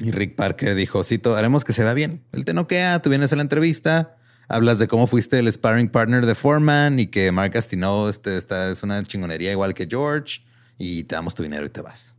Y 0.00 0.10
Rick 0.10 0.34
Parker 0.34 0.74
dijo, 0.74 1.04
Cito, 1.04 1.36
haremos 1.36 1.62
que 1.62 1.72
se 1.72 1.84
vea 1.84 1.94
bien. 1.94 2.24
Él 2.32 2.44
te 2.44 2.54
noquea, 2.54 3.00
tú 3.00 3.10
vienes 3.10 3.32
a 3.32 3.36
la 3.36 3.42
entrevista, 3.42 4.16
hablas 4.48 4.78
de 4.78 4.88
cómo 4.88 5.06
fuiste 5.06 5.38
el 5.38 5.52
sparring 5.52 5.90
partner 5.90 6.26
de 6.26 6.34
Foreman 6.34 6.98
y 6.98 7.06
que 7.06 7.30
Mark 7.30 7.52
Gastineau 7.52 8.08
este, 8.08 8.36
esta 8.36 8.70
es 8.70 8.82
una 8.82 9.02
chingonería 9.04 9.52
igual 9.52 9.74
que 9.74 9.86
George 9.88 10.40
y 10.78 11.04
te 11.04 11.14
damos 11.14 11.34
tu 11.34 11.42
dinero 11.42 11.66
y 11.66 11.68
te 11.68 11.82
vas. 11.82 12.14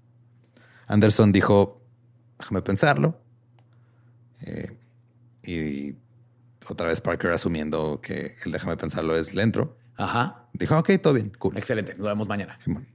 Anderson 0.88 1.32
dijo, 1.32 1.82
déjame 2.40 2.62
pensarlo. 2.62 3.20
Eh, 4.44 4.78
y 5.44 5.96
otra 6.70 6.88
vez 6.88 7.02
Parker 7.02 7.32
asumiendo 7.32 8.00
que 8.02 8.36
el 8.46 8.52
déjame 8.52 8.78
pensarlo 8.78 9.16
es 9.18 9.34
lento. 9.34 9.78
Ajá. 9.98 10.46
Dijo, 10.54 10.78
ok, 10.78 10.92
todo 11.02 11.14
bien, 11.14 11.32
cool. 11.40 11.58
Excelente. 11.58 11.96
Nos 11.96 12.08
vemos 12.08 12.28
mañana. 12.28 12.58
Simón. 12.64 12.88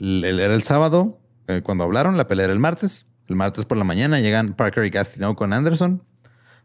Era 0.00 0.54
el 0.54 0.62
sábado 0.62 1.20
eh, 1.48 1.60
cuando 1.62 1.84
hablaron, 1.84 2.16
la 2.16 2.26
pelea 2.26 2.44
era 2.44 2.52
el 2.52 2.58
martes. 2.58 3.06
El 3.28 3.36
martes 3.36 3.64
por 3.64 3.78
la 3.78 3.84
mañana 3.84 4.20
llegan 4.20 4.48
Parker 4.54 4.84
y 4.84 4.90
Gastineau 4.90 5.34
con 5.36 5.52
Anderson. 5.52 6.02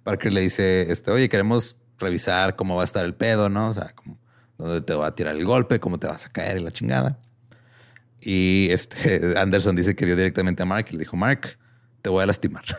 Parker 0.03 0.33
le 0.33 0.41
dice, 0.41 0.91
este, 0.91 1.11
oye, 1.11 1.29
queremos 1.29 1.77
revisar 1.99 2.55
cómo 2.55 2.75
va 2.75 2.81
a 2.81 2.85
estar 2.85 3.05
el 3.05 3.13
pedo, 3.15 3.49
¿no? 3.49 3.69
O 3.69 3.73
sea, 3.73 3.93
cómo- 3.95 4.17
dónde 4.57 4.81
te 4.81 4.93
va 4.95 5.07
a 5.07 5.15
tirar 5.15 5.35
el 5.35 5.45
golpe, 5.45 5.79
cómo 5.79 5.99
te 5.99 6.07
vas 6.07 6.25
a 6.25 6.29
caer 6.29 6.57
y 6.57 6.61
la 6.63 6.71
chingada. 6.71 7.19
Y 8.21 8.69
este 8.71 9.33
Anderson 9.37 9.75
dice 9.75 9.95
que 9.95 10.05
vio 10.05 10.15
directamente 10.15 10.63
a 10.63 10.65
Mark 10.65 10.87
y 10.89 10.93
le 10.93 10.99
dijo, 10.99 11.15
Mark, 11.15 11.57
te 12.01 12.09
voy 12.09 12.23
a 12.23 12.25
lastimar. 12.25 12.63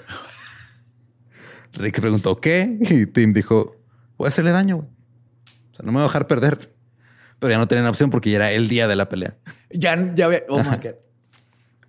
Rick 1.74 2.00
preguntó, 2.00 2.40
¿qué? 2.40 2.78
Y 2.80 3.06
Tim 3.06 3.32
dijo, 3.32 3.76
voy 4.16 4.26
a 4.26 4.28
hacerle 4.28 4.50
daño. 4.50 4.76
güey. 4.76 4.88
O 4.88 5.76
sea, 5.76 5.84
no 5.84 5.92
me 5.92 5.98
voy 5.98 6.02
a 6.02 6.08
dejar 6.08 6.26
perder. 6.26 6.74
Pero 7.38 7.50
ya 7.52 7.58
no 7.58 7.68
tenían 7.68 7.86
opción 7.86 8.10
porque 8.10 8.30
ya 8.30 8.36
era 8.36 8.52
el 8.52 8.68
día 8.68 8.88
de 8.88 8.96
la 8.96 9.08
pelea. 9.08 9.36
Ya, 9.70 10.12
ya 10.14 10.26
ve. 10.28 10.44
Oh 10.48 10.58
my 10.58 10.76
God. 10.76 10.94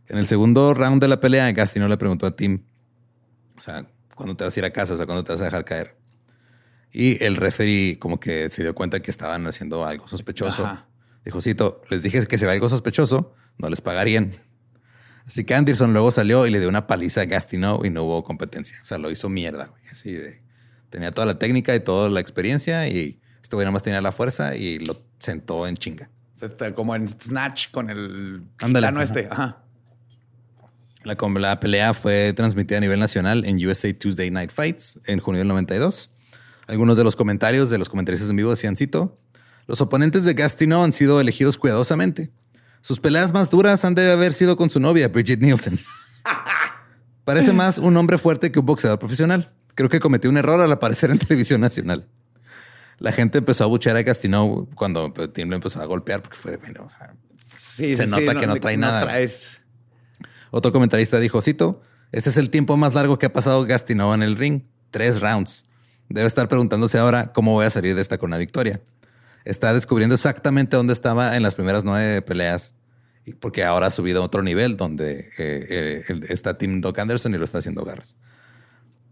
En 0.07 0.17
el 0.17 0.27
segundo 0.27 0.73
round 0.73 1.01
de 1.01 1.07
la 1.07 1.19
pelea, 1.19 1.51
Gastineau 1.51 1.89
le 1.89 1.97
preguntó 1.97 2.25
a 2.25 2.35
Tim, 2.35 2.63
o 3.57 3.61
sea, 3.61 3.85
¿cuándo 4.15 4.35
te 4.35 4.43
vas 4.43 4.55
a 4.55 4.59
ir 4.59 4.65
a 4.65 4.71
casa? 4.71 4.93
O 4.93 4.97
sea, 4.97 5.05
¿cuándo 5.05 5.23
te 5.23 5.31
vas 5.31 5.41
a 5.41 5.45
dejar 5.45 5.65
caer? 5.65 5.95
Y 6.91 7.23
el 7.23 7.35
referee 7.35 7.99
como 7.99 8.19
que 8.19 8.49
se 8.49 8.63
dio 8.63 8.73
cuenta 8.73 9.01
que 9.01 9.11
estaban 9.11 9.45
haciendo 9.47 9.85
algo 9.85 10.07
sospechoso. 10.07 10.65
Ajá. 10.65 10.87
Dijo, 11.23 11.41
Cito, 11.41 11.81
les 11.89 12.01
dije 12.01 12.25
que 12.25 12.37
si 12.37 12.45
ve 12.45 12.51
algo 12.53 12.69
sospechoso, 12.69 13.35
no 13.57 13.69
les 13.69 13.81
pagarían. 13.81 14.31
Así 15.29 15.43
que 15.43 15.53
Anderson 15.53 15.93
luego 15.93 16.11
salió 16.11 16.47
y 16.47 16.49
le 16.49 16.59
dio 16.59 16.67
una 16.67 16.87
paliza 16.87 17.21
a 17.21 17.25
Gastineau 17.25 17.85
y 17.85 17.91
no 17.91 18.03
hubo 18.03 18.23
competencia. 18.23 18.79
O 18.81 18.85
sea, 18.85 18.97
lo 18.97 19.11
hizo 19.11 19.29
mierda, 19.29 19.67
güey. 19.67 19.83
Así 19.91 20.11
de... 20.11 20.41
Tenía 20.89 21.11
toda 21.11 21.27
la 21.27 21.37
técnica 21.37 21.75
y 21.75 21.81
toda 21.81 22.09
la 22.09 22.19
experiencia 22.19 22.87
y 22.87 23.19
este 23.43 23.55
güey 23.55 23.63
nada 23.63 23.73
más 23.73 23.83
tenía 23.83 24.01
la 24.01 24.11
fuerza 24.11 24.55
y 24.55 24.79
lo 24.79 25.03
sentó 25.19 25.67
en 25.67 25.77
chinga. 25.77 26.09
Como 26.73 26.95
en 26.95 27.07
Snatch 27.07 27.69
con 27.69 27.91
el 27.91 28.41
Ándale. 28.57 28.87
gitano 28.87 29.01
este. 29.03 29.27
Ajá. 29.29 29.61
La, 31.03 31.15
la 31.15 31.59
pelea 31.59 31.93
fue 31.93 32.33
transmitida 32.33 32.79
a 32.79 32.81
nivel 32.81 32.99
nacional 32.99 33.45
en 33.45 33.63
USA 33.63 33.93
Tuesday 33.93 34.31
Night 34.31 34.49
Fights 34.51 34.99
en 35.05 35.19
junio 35.19 35.39
del 35.39 35.47
92. 35.47 36.09
Algunos 36.65 36.97
de 36.97 37.03
los 37.03 37.15
comentarios 37.15 37.69
de 37.69 37.77
los 37.77 37.87
comentaristas 37.87 38.31
en 38.31 38.35
vivo 38.35 38.49
decían, 38.49 38.75
cito, 38.75 39.19
los 39.67 39.79
oponentes 39.81 40.23
de 40.23 40.33
Gastineau 40.33 40.83
han 40.83 40.91
sido 40.91 41.21
elegidos 41.21 41.59
cuidadosamente. 41.59 42.31
Sus 42.81 42.99
peleas 42.99 43.33
más 43.33 43.49
duras 43.49 43.83
han 43.85 43.95
de 43.95 44.11
haber 44.11 44.33
sido 44.33 44.55
con 44.57 44.69
su 44.69 44.79
novia, 44.79 45.07
Bridget 45.09 45.39
Nielsen. 45.39 45.79
Parece 47.25 47.53
más 47.53 47.77
un 47.77 47.95
hombre 47.97 48.17
fuerte 48.17 48.51
que 48.51 48.59
un 48.59 48.65
boxeador 48.65 48.97
profesional. 48.99 49.53
Creo 49.75 49.89
que 49.89 49.99
cometió 49.99 50.29
un 50.29 50.37
error 50.37 50.59
al 50.61 50.71
aparecer 50.71 51.11
en 51.11 51.19
televisión 51.19 51.61
nacional. 51.61 52.07
La 52.97 53.11
gente 53.11 53.37
empezó 53.37 53.63
a 53.63 53.67
buchear 53.67 53.95
a 53.95 54.01
Gastineau 54.03 54.67
cuando 54.75 55.13
pues, 55.13 55.31
Tim 55.31 55.49
lo 55.49 55.55
empezó 55.55 55.81
a 55.81 55.85
golpear 55.85 56.21
porque 56.21 56.37
fue 56.37 56.51
de, 56.51 56.57
bueno, 56.57 56.83
o 56.85 56.89
sea, 56.89 57.13
Sí, 57.55 57.95
Se 57.95 58.05
sí, 58.05 58.09
nota 58.09 58.33
sí, 58.33 58.37
que 58.39 58.47
no 58.47 58.55
trae 58.57 58.75
nada. 58.75 59.03
traes- 59.07 59.61
Otro 60.51 60.73
comentarista 60.73 61.17
dijo, 61.19 61.41
cito, 61.41 61.81
este 62.11 62.29
es 62.29 62.35
el 62.37 62.49
tiempo 62.49 62.75
más 62.75 62.93
largo 62.93 63.17
que 63.19 63.25
ha 63.27 63.31
pasado 63.33 63.65
Gastineau 63.65 64.13
en 64.13 64.23
el 64.23 64.35
ring. 64.35 64.63
Tres 64.91 65.21
rounds. 65.21 65.65
Debe 66.09 66.27
estar 66.27 66.47
preguntándose 66.49 66.97
ahora 66.97 67.31
cómo 67.31 67.53
voy 67.53 67.65
a 67.65 67.69
salir 67.69 67.95
de 67.95 68.01
esta 68.01 68.17
con 68.17 68.31
una 68.31 68.37
victoria. 68.37 68.81
Está 69.45 69.73
descubriendo 69.73 70.15
exactamente 70.15 70.77
dónde 70.77 70.93
estaba 70.93 71.35
en 71.35 71.43
las 71.43 71.55
primeras 71.55 71.83
nueve 71.83 72.21
peleas. 72.21 72.75
Porque 73.39 73.63
ahora 73.63 73.87
ha 73.87 73.91
subido 73.91 74.21
a 74.21 74.25
otro 74.25 74.41
nivel 74.41 74.75
donde 74.75 75.19
eh, 75.19 76.03
eh, 76.09 76.19
está 76.29 76.57
Tim 76.57 76.81
Doc 76.81 76.97
Anderson 76.97 77.33
y 77.33 77.37
lo 77.37 77.45
está 77.45 77.59
haciendo 77.59 77.83
garras. 77.83 78.17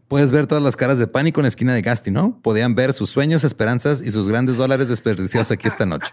Puedes 0.07 0.31
ver 0.31 0.47
todas 0.47 0.63
las 0.63 0.77
caras 0.77 0.97
de 0.97 1.07
pánico 1.07 1.41
en 1.41 1.43
la 1.43 1.49
esquina 1.49 1.73
de 1.73 1.81
Gastineau. 1.81 2.41
Podían 2.41 2.75
ver 2.75 2.93
sus 2.93 3.09
sueños, 3.09 3.43
esperanzas 3.43 4.01
y 4.01 4.11
sus 4.11 4.29
grandes 4.29 4.55
dólares 4.55 4.87
desperdiciados 4.87 5.51
aquí 5.51 5.67
esta 5.67 5.85
noche. 5.85 6.11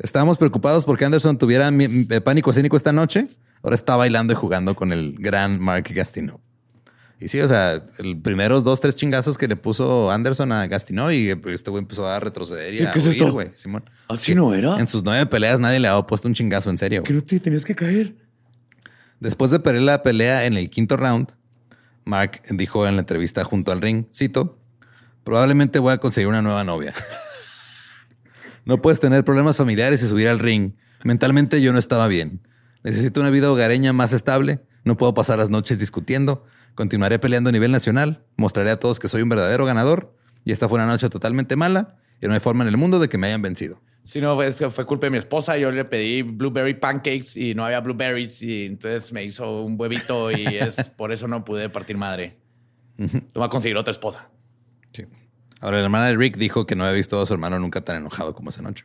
Estábamos 0.00 0.36
preocupados 0.36 0.84
porque 0.84 1.04
Anderson 1.04 1.38
tuviera 1.38 1.68
eh, 1.68 2.20
pánico 2.20 2.50
escénico 2.50 2.76
esta 2.76 2.92
noche. 2.92 3.28
Ahora 3.62 3.76
está 3.76 3.94
bailando 3.94 4.32
y 4.32 4.36
jugando 4.36 4.74
con 4.74 4.92
el 4.92 5.14
gran 5.18 5.60
Mark 5.60 5.84
Gastineau. 5.94 6.40
Y 7.22 7.28
sí, 7.28 7.40
o 7.40 7.46
sea, 7.46 7.84
el 8.00 8.20
primeros 8.20 8.64
dos, 8.64 8.80
tres 8.80 8.96
chingazos 8.96 9.38
que 9.38 9.46
le 9.46 9.54
puso 9.54 10.10
Anderson 10.10 10.50
a 10.50 10.66
Gastineau 10.66 11.12
y 11.12 11.30
este 11.46 11.70
güey 11.70 11.80
empezó 11.80 12.08
a 12.08 12.18
retroceder 12.18 12.74
y 12.74 12.84
a 12.84 12.90
¿qué 12.90 12.98
es 12.98 13.06
huir, 13.06 13.16
esto? 13.16 13.32
güey, 13.32 13.50
Simón. 13.54 13.84
¿Así 14.08 14.34
no 14.34 14.52
era? 14.54 14.78
En 14.80 14.88
sus 14.88 15.04
nueve 15.04 15.24
peleas 15.26 15.60
nadie 15.60 15.78
le 15.78 15.86
había 15.86 16.04
puesto 16.04 16.26
un 16.26 16.34
chingazo 16.34 16.68
en 16.70 16.78
serio. 16.78 17.04
Que 17.04 17.12
no 17.12 17.22
te 17.22 17.38
tenías 17.38 17.64
que 17.64 17.76
caer. 17.76 18.16
Después 19.20 19.52
de 19.52 19.60
perder 19.60 19.82
la 19.82 20.02
pelea 20.02 20.46
en 20.46 20.56
el 20.56 20.68
quinto 20.68 20.96
round, 20.96 21.28
Mark 22.04 22.42
dijo 22.50 22.88
en 22.88 22.96
la 22.96 23.00
entrevista 23.02 23.44
junto 23.44 23.70
al 23.70 23.80
ring, 23.80 24.06
cito, 24.12 24.58
probablemente 25.22 25.78
voy 25.78 25.92
a 25.92 25.98
conseguir 25.98 26.26
una 26.26 26.42
nueva 26.42 26.64
novia. 26.64 26.92
no 28.64 28.82
puedes 28.82 28.98
tener 28.98 29.24
problemas 29.24 29.56
familiares 29.58 30.02
y 30.02 30.08
subir 30.08 30.26
al 30.26 30.40
ring. 30.40 30.72
Mentalmente 31.04 31.62
yo 31.62 31.72
no 31.72 31.78
estaba 31.78 32.08
bien. 32.08 32.40
Necesito 32.82 33.20
una 33.20 33.30
vida 33.30 33.48
hogareña 33.48 33.92
más 33.92 34.12
estable. 34.12 34.60
No 34.84 34.96
puedo 34.96 35.14
pasar 35.14 35.38
las 35.38 35.50
noches 35.50 35.78
discutiendo. 35.78 36.44
Continuaré 36.74 37.18
peleando 37.18 37.50
a 37.50 37.52
nivel 37.52 37.70
nacional. 37.70 38.24
Mostraré 38.36 38.70
a 38.70 38.80
todos 38.80 38.98
que 38.98 39.08
soy 39.08 39.22
un 39.22 39.28
verdadero 39.28 39.64
ganador. 39.64 40.16
Y 40.44 40.52
esta 40.52 40.68
fue 40.68 40.78
una 40.78 40.86
noche 40.86 41.08
totalmente 41.08 41.56
mala. 41.56 41.96
Y 42.20 42.26
no 42.26 42.34
hay 42.34 42.40
forma 42.40 42.64
en 42.64 42.68
el 42.68 42.76
mundo 42.76 42.98
de 42.98 43.08
que 43.08 43.18
me 43.18 43.26
hayan 43.26 43.42
vencido. 43.42 43.80
Si 44.04 44.20
no, 44.20 44.34
fue, 44.34 44.48
es 44.48 44.56
que 44.56 44.68
fue 44.70 44.84
culpa 44.84 45.06
de 45.06 45.10
mi 45.10 45.18
esposa. 45.18 45.56
Yo 45.58 45.70
le 45.70 45.84
pedí 45.84 46.22
blueberry 46.22 46.74
pancakes 46.74 47.36
y 47.36 47.54
no 47.54 47.64
había 47.64 47.80
blueberries. 47.80 48.42
Y 48.42 48.66
entonces 48.66 49.12
me 49.12 49.24
hizo 49.24 49.62
un 49.62 49.78
huevito 49.78 50.30
y 50.30 50.46
es 50.46 50.76
por 50.96 51.12
eso 51.12 51.28
no 51.28 51.44
pude 51.44 51.68
partir 51.68 51.96
madre. 51.96 52.38
Voy 52.96 53.44
a 53.44 53.48
conseguir 53.48 53.76
otra 53.76 53.92
esposa. 53.92 54.30
Sí. 54.92 55.04
Ahora, 55.60 55.78
la 55.78 55.84
hermana 55.84 56.06
de 56.06 56.16
Rick 56.16 56.36
dijo 56.36 56.66
que 56.66 56.74
no 56.74 56.84
había 56.84 56.96
visto 56.96 57.20
a 57.20 57.26
su 57.26 57.32
hermano 57.32 57.58
nunca 57.58 57.80
tan 57.80 57.96
enojado 57.96 58.34
como 58.34 58.50
esa 58.50 58.62
noche. 58.62 58.84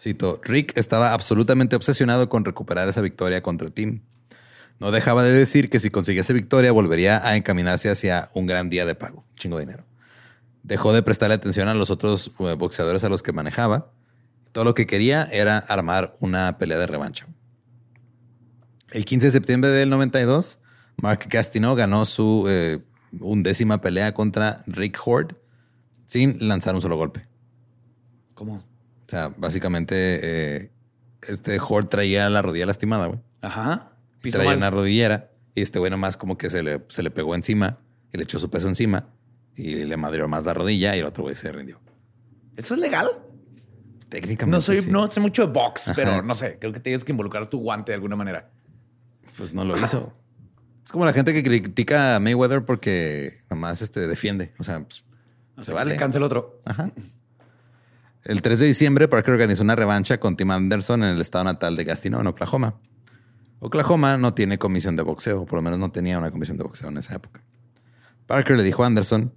Cito, 0.00 0.40
Rick 0.42 0.76
estaba 0.76 1.12
absolutamente 1.12 1.76
obsesionado 1.76 2.28
con 2.28 2.44
recuperar 2.44 2.88
esa 2.88 3.00
victoria 3.02 3.42
contra 3.42 3.70
Tim. 3.70 4.02
No 4.82 4.90
dejaba 4.90 5.22
de 5.22 5.32
decir 5.32 5.70
que 5.70 5.78
si 5.78 5.90
consiguiese 5.90 6.32
victoria 6.32 6.72
volvería 6.72 7.24
a 7.24 7.36
encaminarse 7.36 7.88
hacia 7.88 8.30
un 8.34 8.46
gran 8.46 8.68
día 8.68 8.84
de 8.84 8.96
pago, 8.96 9.22
chingo 9.36 9.56
de 9.58 9.64
dinero. 9.64 9.84
Dejó 10.64 10.92
de 10.92 11.04
prestarle 11.04 11.36
atención 11.36 11.68
a 11.68 11.74
los 11.74 11.92
otros 11.92 12.32
eh, 12.40 12.56
boxeadores 12.58 13.04
a 13.04 13.08
los 13.08 13.22
que 13.22 13.32
manejaba. 13.32 13.92
Todo 14.50 14.64
lo 14.64 14.74
que 14.74 14.88
quería 14.88 15.22
era 15.30 15.58
armar 15.58 16.14
una 16.18 16.58
pelea 16.58 16.78
de 16.78 16.88
revancha. 16.88 17.28
El 18.90 19.04
15 19.04 19.28
de 19.28 19.30
septiembre 19.30 19.70
del 19.70 19.88
92, 19.88 20.58
Mark 21.00 21.26
Gastineau 21.28 21.76
ganó 21.76 22.04
su 22.04 22.46
eh, 22.48 22.80
undécima 23.20 23.80
pelea 23.80 24.12
contra 24.14 24.64
Rick 24.66 24.98
Horde 25.04 25.36
sin 26.06 26.48
lanzar 26.48 26.74
un 26.74 26.82
solo 26.82 26.96
golpe. 26.96 27.28
¿Cómo? 28.34 28.54
O 28.54 29.08
sea, 29.08 29.32
básicamente 29.36 29.94
eh, 29.94 30.72
este 31.28 31.60
Horde 31.60 31.88
traía 31.88 32.28
la 32.30 32.42
rodilla 32.42 32.66
lastimada, 32.66 33.06
güey. 33.06 33.20
Ajá. 33.42 33.91
Piso 34.22 34.36
Traía 34.38 34.50
mal. 34.50 34.58
una 34.58 34.70
rodillera 34.70 35.30
y 35.54 35.62
este 35.62 35.78
güey 35.78 35.90
nomás 35.90 36.16
como 36.16 36.38
que 36.38 36.48
se 36.50 36.62
le, 36.62 36.82
se 36.88 37.02
le 37.02 37.10
pegó 37.10 37.34
encima 37.34 37.78
y 38.12 38.16
le 38.16 38.24
echó 38.24 38.38
su 38.38 38.48
peso 38.50 38.68
encima 38.68 39.08
y 39.54 39.84
le 39.84 39.96
madrió 39.96 40.28
más 40.28 40.44
la 40.44 40.54
rodilla 40.54 40.96
y 40.96 41.00
el 41.00 41.06
otro 41.06 41.24
güey 41.24 41.34
se 41.34 41.52
rindió. 41.52 41.80
¿Eso 42.56 42.74
es 42.74 42.80
legal? 42.80 43.08
Técnicamente 44.08 44.56
No 44.56 44.60
soy, 44.60 44.80
sí. 44.82 44.90
no 44.90 45.10
sé 45.10 45.20
mucho 45.20 45.46
de 45.46 45.52
box, 45.52 45.88
Ajá. 45.88 45.94
pero 45.96 46.22
no 46.22 46.34
sé. 46.34 46.58
Creo 46.58 46.72
que 46.72 46.80
tienes 46.80 47.04
que 47.04 47.12
involucrar 47.12 47.46
tu 47.46 47.58
guante 47.60 47.92
de 47.92 47.96
alguna 47.96 48.16
manera. 48.16 48.50
Pues 49.36 49.52
no 49.54 49.64
lo 49.64 49.76
hizo. 49.82 50.12
Es 50.84 50.92
como 50.92 51.04
la 51.04 51.12
gente 51.12 51.32
que 51.32 51.42
critica 51.42 52.16
a 52.16 52.20
Mayweather 52.20 52.64
porque 52.64 53.32
nomás 53.50 53.80
este, 53.82 54.06
defiende. 54.06 54.52
O 54.58 54.64
sea, 54.64 54.80
pues, 54.84 55.04
se 55.64 55.72
vale. 55.72 55.96
Cancel 55.96 56.20
el 56.20 56.24
otro. 56.26 56.60
Ajá. 56.64 56.92
El 58.24 58.42
3 58.42 58.58
de 58.60 58.66
diciembre, 58.66 59.08
Parker 59.08 59.32
organizó 59.32 59.62
una 59.62 59.74
revancha 59.76 60.20
con 60.20 60.36
Tim 60.36 60.50
Anderson 60.50 61.02
en 61.02 61.14
el 61.16 61.20
estado 61.20 61.44
natal 61.44 61.76
de 61.76 61.84
Gastineau, 61.84 62.20
en 62.20 62.26
Oklahoma. 62.28 62.78
Oklahoma 63.64 64.16
no 64.18 64.34
tiene 64.34 64.58
comisión 64.58 64.96
de 64.96 65.02
boxeo, 65.04 65.46
por 65.46 65.56
lo 65.58 65.62
menos 65.62 65.78
no 65.78 65.90
tenía 65.92 66.18
una 66.18 66.30
comisión 66.32 66.56
de 66.56 66.64
boxeo 66.64 66.88
en 66.88 66.98
esa 66.98 67.14
época. 67.14 67.42
Parker 68.26 68.56
le 68.56 68.64
dijo 68.64 68.82
a 68.82 68.86
Anderson 68.88 69.32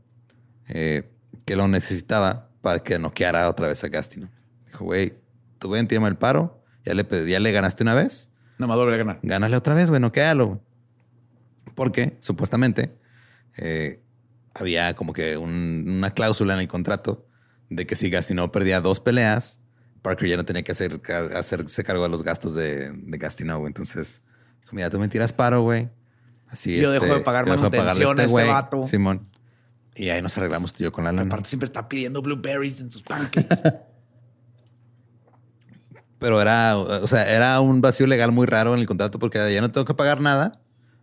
eh, 0.67 1.11
que 1.45 1.55
lo 1.55 1.67
necesitaba 1.67 2.49
para 2.61 2.79
que 2.81 2.97
noqueara 2.97 3.47
otra 3.47 3.67
vez 3.67 3.83
a 3.83 3.87
Gastineau. 3.89 4.31
Dijo, 4.65 4.85
güey, 4.85 5.13
tú 5.59 5.69
ven, 5.69 5.87
tírame 5.87 6.07
el 6.07 6.17
paro, 6.17 6.63
ya 6.83 6.95
le, 6.95 7.05
ya 7.29 7.39
le 7.39 7.51
ganaste 7.51 7.83
una 7.83 7.93
vez, 7.93 8.31
Nada 8.57 8.67
más 8.69 8.77
doble 8.77 8.95
a 8.95 8.97
ganar. 8.97 9.19
gánale 9.21 9.55
otra 9.57 9.73
vez, 9.75 9.89
güey, 9.89 10.01
noquealo. 10.01 10.61
Porque 11.75 12.17
supuestamente 12.21 12.97
eh, 13.57 14.01
había 14.53 14.95
como 14.95 15.13
que 15.13 15.37
un- 15.37 15.85
una 15.87 16.11
cláusula 16.13 16.53
en 16.55 16.61
el 16.61 16.67
contrato 16.67 17.27
de 17.69 17.85
que 17.85 17.95
si 17.95 18.09
Gastineau 18.09 18.51
perdía 18.51 18.81
dos 18.81 18.99
peleas, 19.01 19.59
Parker 20.05 20.29
ya 20.29 20.37
no 20.37 20.45
tenía 20.45 20.61
que 20.61 20.71
hacer, 20.71 21.01
hacerse 21.35 21.83
cargo 21.83 22.03
de 22.03 22.09
los 22.09 22.21
gastos 22.21 22.53
de, 22.53 22.91
de 22.91 23.17
Gastineau. 23.17 23.65
Entonces, 23.65 24.21
dijo, 24.61 24.75
mira, 24.75 24.91
tú 24.91 24.99
me 24.99 25.07
tiras 25.07 25.33
paro, 25.33 25.63
güey. 25.63 25.89
Así 26.47 26.79
Yo 26.79 26.91
dejo 26.91 27.07
de 27.07 27.21
pagar 27.21 27.47
manutención 27.47 28.19
a 28.19 28.21
este 28.21 28.31
güey, 28.31 28.47
vato. 28.47 28.85
Simón. 28.85 29.27
Y 29.95 30.09
ahí 30.09 30.21
nos 30.21 30.37
arreglamos 30.37 30.73
tú 30.73 30.83
y 30.83 30.85
yo 30.85 30.91
con 30.91 31.05
la 31.05 31.11
lana. 31.11 31.27
Aparte 31.27 31.49
siempre 31.49 31.65
está 31.65 31.89
pidiendo 31.89 32.21
blueberries 32.21 32.81
en 32.81 32.91
sus 32.91 33.01
pancakes. 33.01 33.47
Pero 36.19 36.39
era, 36.39 36.77
o 36.77 37.07
sea, 37.07 37.27
era 37.27 37.59
un 37.59 37.81
vacío 37.81 38.05
legal 38.05 38.31
muy 38.31 38.45
raro 38.45 38.75
en 38.75 38.81
el 38.81 38.85
contrato 38.85 39.17
porque 39.17 39.51
ya 39.51 39.61
no 39.61 39.71
tengo 39.71 39.85
que 39.85 39.95
pagar 39.95 40.21
nada, 40.21 40.51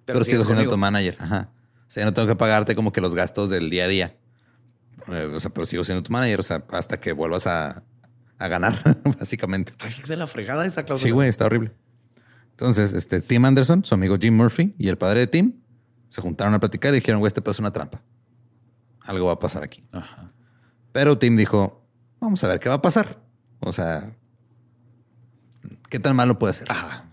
pero, 0.04 0.20
Pero 0.20 0.24
sigo 0.24 0.44
siendo 0.44 0.68
tu 0.68 0.78
manager. 0.78 1.16
Ajá. 1.18 1.50
O 1.86 1.90
sea, 1.90 2.02
ya 2.02 2.04
no 2.06 2.14
tengo 2.14 2.28
que 2.28 2.36
pagarte 2.36 2.76
como 2.76 2.92
que 2.92 3.00
los 3.00 3.14
gastos 3.14 3.50
del 3.50 3.68
día 3.68 3.84
a 3.84 3.88
día. 3.88 4.16
Eh, 5.08 5.32
o 5.34 5.40
sea, 5.40 5.52
pero 5.52 5.66
sigo 5.66 5.84
siendo 5.84 6.02
tu 6.02 6.12
manager, 6.12 6.40
o 6.40 6.42
sea, 6.44 6.64
hasta 6.70 6.98
que 6.98 7.12
vuelvas 7.12 7.46
a, 7.46 7.82
a 8.42 8.48
ganar, 8.48 8.78
básicamente. 9.18 9.72
Está 9.72 10.06
de 10.06 10.16
la 10.16 10.26
fregada 10.26 10.66
esa 10.66 10.84
cláusula. 10.84 11.08
Sí, 11.08 11.12
güey, 11.12 11.28
está 11.28 11.46
horrible. 11.46 11.72
Entonces, 12.50 12.92
este, 12.92 13.20
Tim 13.20 13.44
Anderson, 13.44 13.84
su 13.84 13.94
amigo 13.94 14.16
Jim 14.20 14.36
Murphy 14.36 14.74
y 14.78 14.88
el 14.88 14.98
padre 14.98 15.20
de 15.20 15.26
Tim 15.26 15.54
se 16.08 16.20
juntaron 16.20 16.52
a 16.54 16.60
platicar 16.60 16.92
y 16.92 16.96
dijeron, 16.96 17.20
güey, 17.20 17.28
este 17.28 17.40
pedo 17.40 17.52
es 17.52 17.58
una 17.58 17.72
trampa. 17.72 18.02
Algo 19.00 19.26
va 19.26 19.32
a 19.32 19.38
pasar 19.38 19.62
aquí. 19.62 19.86
Ajá. 19.92 20.28
Pero 20.92 21.18
Tim 21.18 21.36
dijo, 21.36 21.88
vamos 22.20 22.42
a 22.44 22.48
ver 22.48 22.60
qué 22.60 22.68
va 22.68 22.76
a 22.76 22.82
pasar. 22.82 23.18
O 23.60 23.72
sea, 23.72 24.14
¿qué 25.88 25.98
tan 25.98 26.14
malo 26.14 26.38
puede 26.38 26.52
ser? 26.52 26.70
Ajá. 26.70 27.08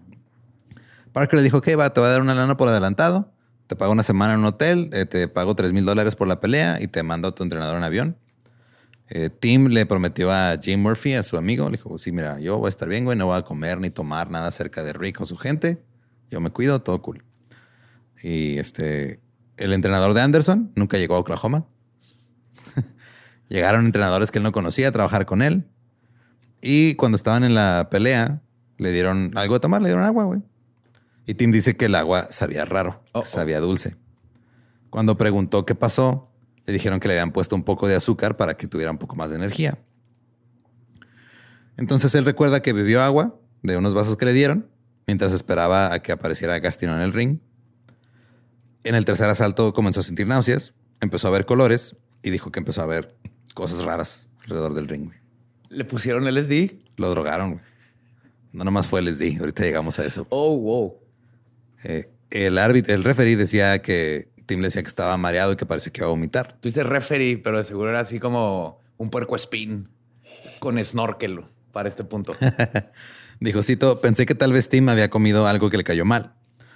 Parker 1.14 1.38
le 1.38 1.44
dijo, 1.44 1.58
ok, 1.58 1.70
va, 1.80 1.92
te 1.92 2.00
voy 2.00 2.08
a 2.08 2.12
dar 2.12 2.22
una 2.22 2.36
lana 2.36 2.58
por 2.58 2.68
adelantado. 2.68 3.32
Te 3.68 3.76
pago 3.76 3.92
una 3.92 4.04
semana 4.04 4.34
en 4.34 4.40
un 4.40 4.46
hotel, 4.46 4.90
eh, 4.94 5.06
te 5.06 5.28
pago 5.28 5.56
3 5.56 5.74
mil 5.74 5.86
dólares 5.86 6.16
por 6.16 6.28
la 6.28 6.40
pelea 6.40 6.82
y 6.82 6.88
te 6.88 7.04
mando 7.04 7.28
a 7.28 7.36
tu 7.36 7.44
entrenador 7.44 7.78
en 7.78 7.84
avión. 7.84 8.18
Eh, 9.10 9.30
Tim 9.30 9.68
le 9.68 9.86
prometió 9.86 10.32
a 10.32 10.58
Jim 10.62 10.82
Murphy, 10.82 11.14
a 11.14 11.24
su 11.24 11.38
amigo, 11.38 11.66
le 11.66 11.78
dijo, 11.78 11.98
sí, 11.98 12.12
mira, 12.12 12.40
yo 12.40 12.58
voy 12.58 12.68
a 12.68 12.70
estar 12.70 12.88
bien, 12.88 13.06
güey, 13.06 13.18
no 13.18 13.26
voy 13.26 13.38
a 13.38 13.42
comer 13.42 13.80
ni 13.80 13.90
tomar 13.90 14.30
nada 14.30 14.52
cerca 14.52 14.84
de 14.84 14.94
Rick 14.94 15.20
o 15.22 15.26
su 15.26 15.36
gente. 15.36 15.84
Yo 16.30 16.40
me 16.42 16.52
cuido, 16.52 16.82
todo 16.82 17.02
cool. 17.02 17.24
Y 18.22 18.60
este, 18.60 19.20
el 19.58 19.74
entrenador 19.74 20.14
de 20.14 20.22
Anderson 20.22 20.72
nunca 20.76 20.98
llegó 20.98 21.16
a 21.16 21.20
Oklahoma. 21.20 21.66
Llegaron 23.50 23.86
entrenadores 23.86 24.30
que 24.32 24.38
él 24.38 24.44
no 24.44 24.52
conocía 24.52 24.90
a 24.90 24.92
trabajar 24.92 25.26
con 25.26 25.42
él. 25.42 25.66
Y 26.62 26.96
cuando 26.96 27.16
estaban 27.16 27.44
en 27.44 27.56
la 27.56 27.88
pelea, 27.90 28.42
le 28.78 28.92
dieron 28.92 29.32
algo 29.36 29.56
de 29.56 29.60
tomar, 29.60 29.82
le 29.82 29.90
dieron 29.90 30.04
agua, 30.06 30.26
güey. 30.26 30.42
Y 31.26 31.34
Tim 31.36 31.52
dice 31.52 31.76
que 31.76 31.86
el 31.86 31.96
agua 31.96 32.28
sabía 32.32 32.66
raro, 32.66 33.02
Oh, 33.14 33.20
oh. 33.20 33.26
sabía 33.26 33.60
dulce. 33.60 33.96
Cuando 34.90 35.18
preguntó 35.18 35.66
qué 35.66 35.76
pasó, 35.76 36.29
le 36.70 36.74
dijeron 36.74 37.00
que 37.00 37.08
le 37.08 37.16
habían 37.16 37.32
puesto 37.32 37.56
un 37.56 37.64
poco 37.64 37.88
de 37.88 37.96
azúcar 37.96 38.38
para 38.38 38.56
que 38.56 38.68
tuviera 38.68 38.92
un 38.92 39.00
poco 39.00 39.16
más 39.16 39.32
de 39.32 39.38
energía. 39.38 39.80
Entonces 41.78 42.14
él 42.14 42.26
recuerda 42.26 42.62
que 42.62 42.74
bebió 42.74 43.02
agua 43.02 43.40
de 43.64 43.76
unos 43.76 43.96
vasos 43.96 44.18
que 44.18 44.26
le 44.26 44.34
dieron 44.34 44.70
mientras 45.08 45.34
esperaba 45.34 45.92
a 45.92 46.04
que 46.04 46.12
apareciera 46.12 46.60
Gastino 46.60 46.96
en 46.96 47.02
el 47.02 47.12
ring. 47.12 47.40
En 48.84 48.94
el 48.94 49.04
tercer 49.04 49.28
asalto 49.32 49.74
comenzó 49.74 50.02
a 50.02 50.04
sentir 50.04 50.28
náuseas, 50.28 50.76
empezó 51.02 51.28
a 51.30 51.32
ver 51.32 51.48
colores 51.48 51.96
y 52.22 52.30
dijo 52.30 52.52
que 52.52 52.60
empezó 52.60 52.84
a 52.84 52.86
ver 52.86 53.16
cosas 53.56 53.84
raras 53.84 54.30
alrededor 54.44 54.76
del 54.76 54.88
ring. 54.88 55.10
Le 55.70 55.86
pusieron 55.86 56.32
LSD. 56.32 56.74
Lo 56.98 57.10
drogaron. 57.10 57.62
No 58.52 58.64
nomás 58.64 58.86
fue 58.86 59.02
LSD, 59.02 59.40
ahorita 59.40 59.64
llegamos 59.64 59.98
a 59.98 60.06
eso. 60.06 60.28
Oh, 60.30 60.56
wow. 60.56 61.00
Eh, 61.84 62.12
el 62.30 62.60
árbitro, 62.60 62.94
el 62.94 63.04
referee 63.04 63.36
decía 63.38 63.82
que 63.82 64.29
Tim 64.50 64.62
le 64.62 64.68
decía 64.68 64.82
que 64.82 64.88
estaba 64.88 65.16
mareado 65.16 65.54
y 65.54 65.58
que 65.58 65.68
parecía 65.68 65.94
que 65.94 66.00
iba 66.00 66.08
a 66.08 66.10
vomitar. 66.10 66.54
Tú 66.60 66.70
dices 66.70 66.84
referee, 66.84 67.38
pero 67.38 67.58
de 67.58 67.64
seguro 67.64 67.92
era 67.92 68.00
así 68.00 68.20
como 68.20 68.80
un 68.98 69.12
puerco 69.12 69.36
spin 69.36 69.88
con 70.58 70.84
snorkel 70.84 71.46
para 71.72 71.88
este 71.88 72.04
punto. 72.04 72.36
Dijo, 73.40 73.62
Cito, 73.62 74.02
pensé 74.02 74.26
que 74.26 74.34
tal 74.34 74.52
vez 74.52 74.68
Tim 74.68 74.90
había 74.90 75.12
comido 75.12 75.46
algo 75.46 75.70
que 75.70 75.78
le 75.78 75.84
cayó 75.84 76.04
mal. 76.04 76.34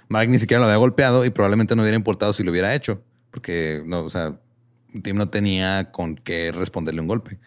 Mark 0.08 0.28
ni 0.28 0.38
siquiera 0.38 0.60
lo 0.60 0.66
había 0.66 0.76
golpeado 0.76 1.24
y 1.24 1.30
probablemente 1.30 1.74
no 1.74 1.82
hubiera 1.82 1.96
importado 1.96 2.32
si 2.32 2.44
lo 2.44 2.52
hubiera 2.52 2.76
hecho, 2.76 3.02
porque 3.32 3.82
no, 3.84 4.02
o 4.02 4.10
sea, 4.10 4.38
Tim 5.02 5.16
no 5.16 5.28
tenía 5.28 5.90
con 5.90 6.14
qué 6.14 6.52
responderle 6.52 7.00
un 7.00 7.08
golpe. 7.08 7.40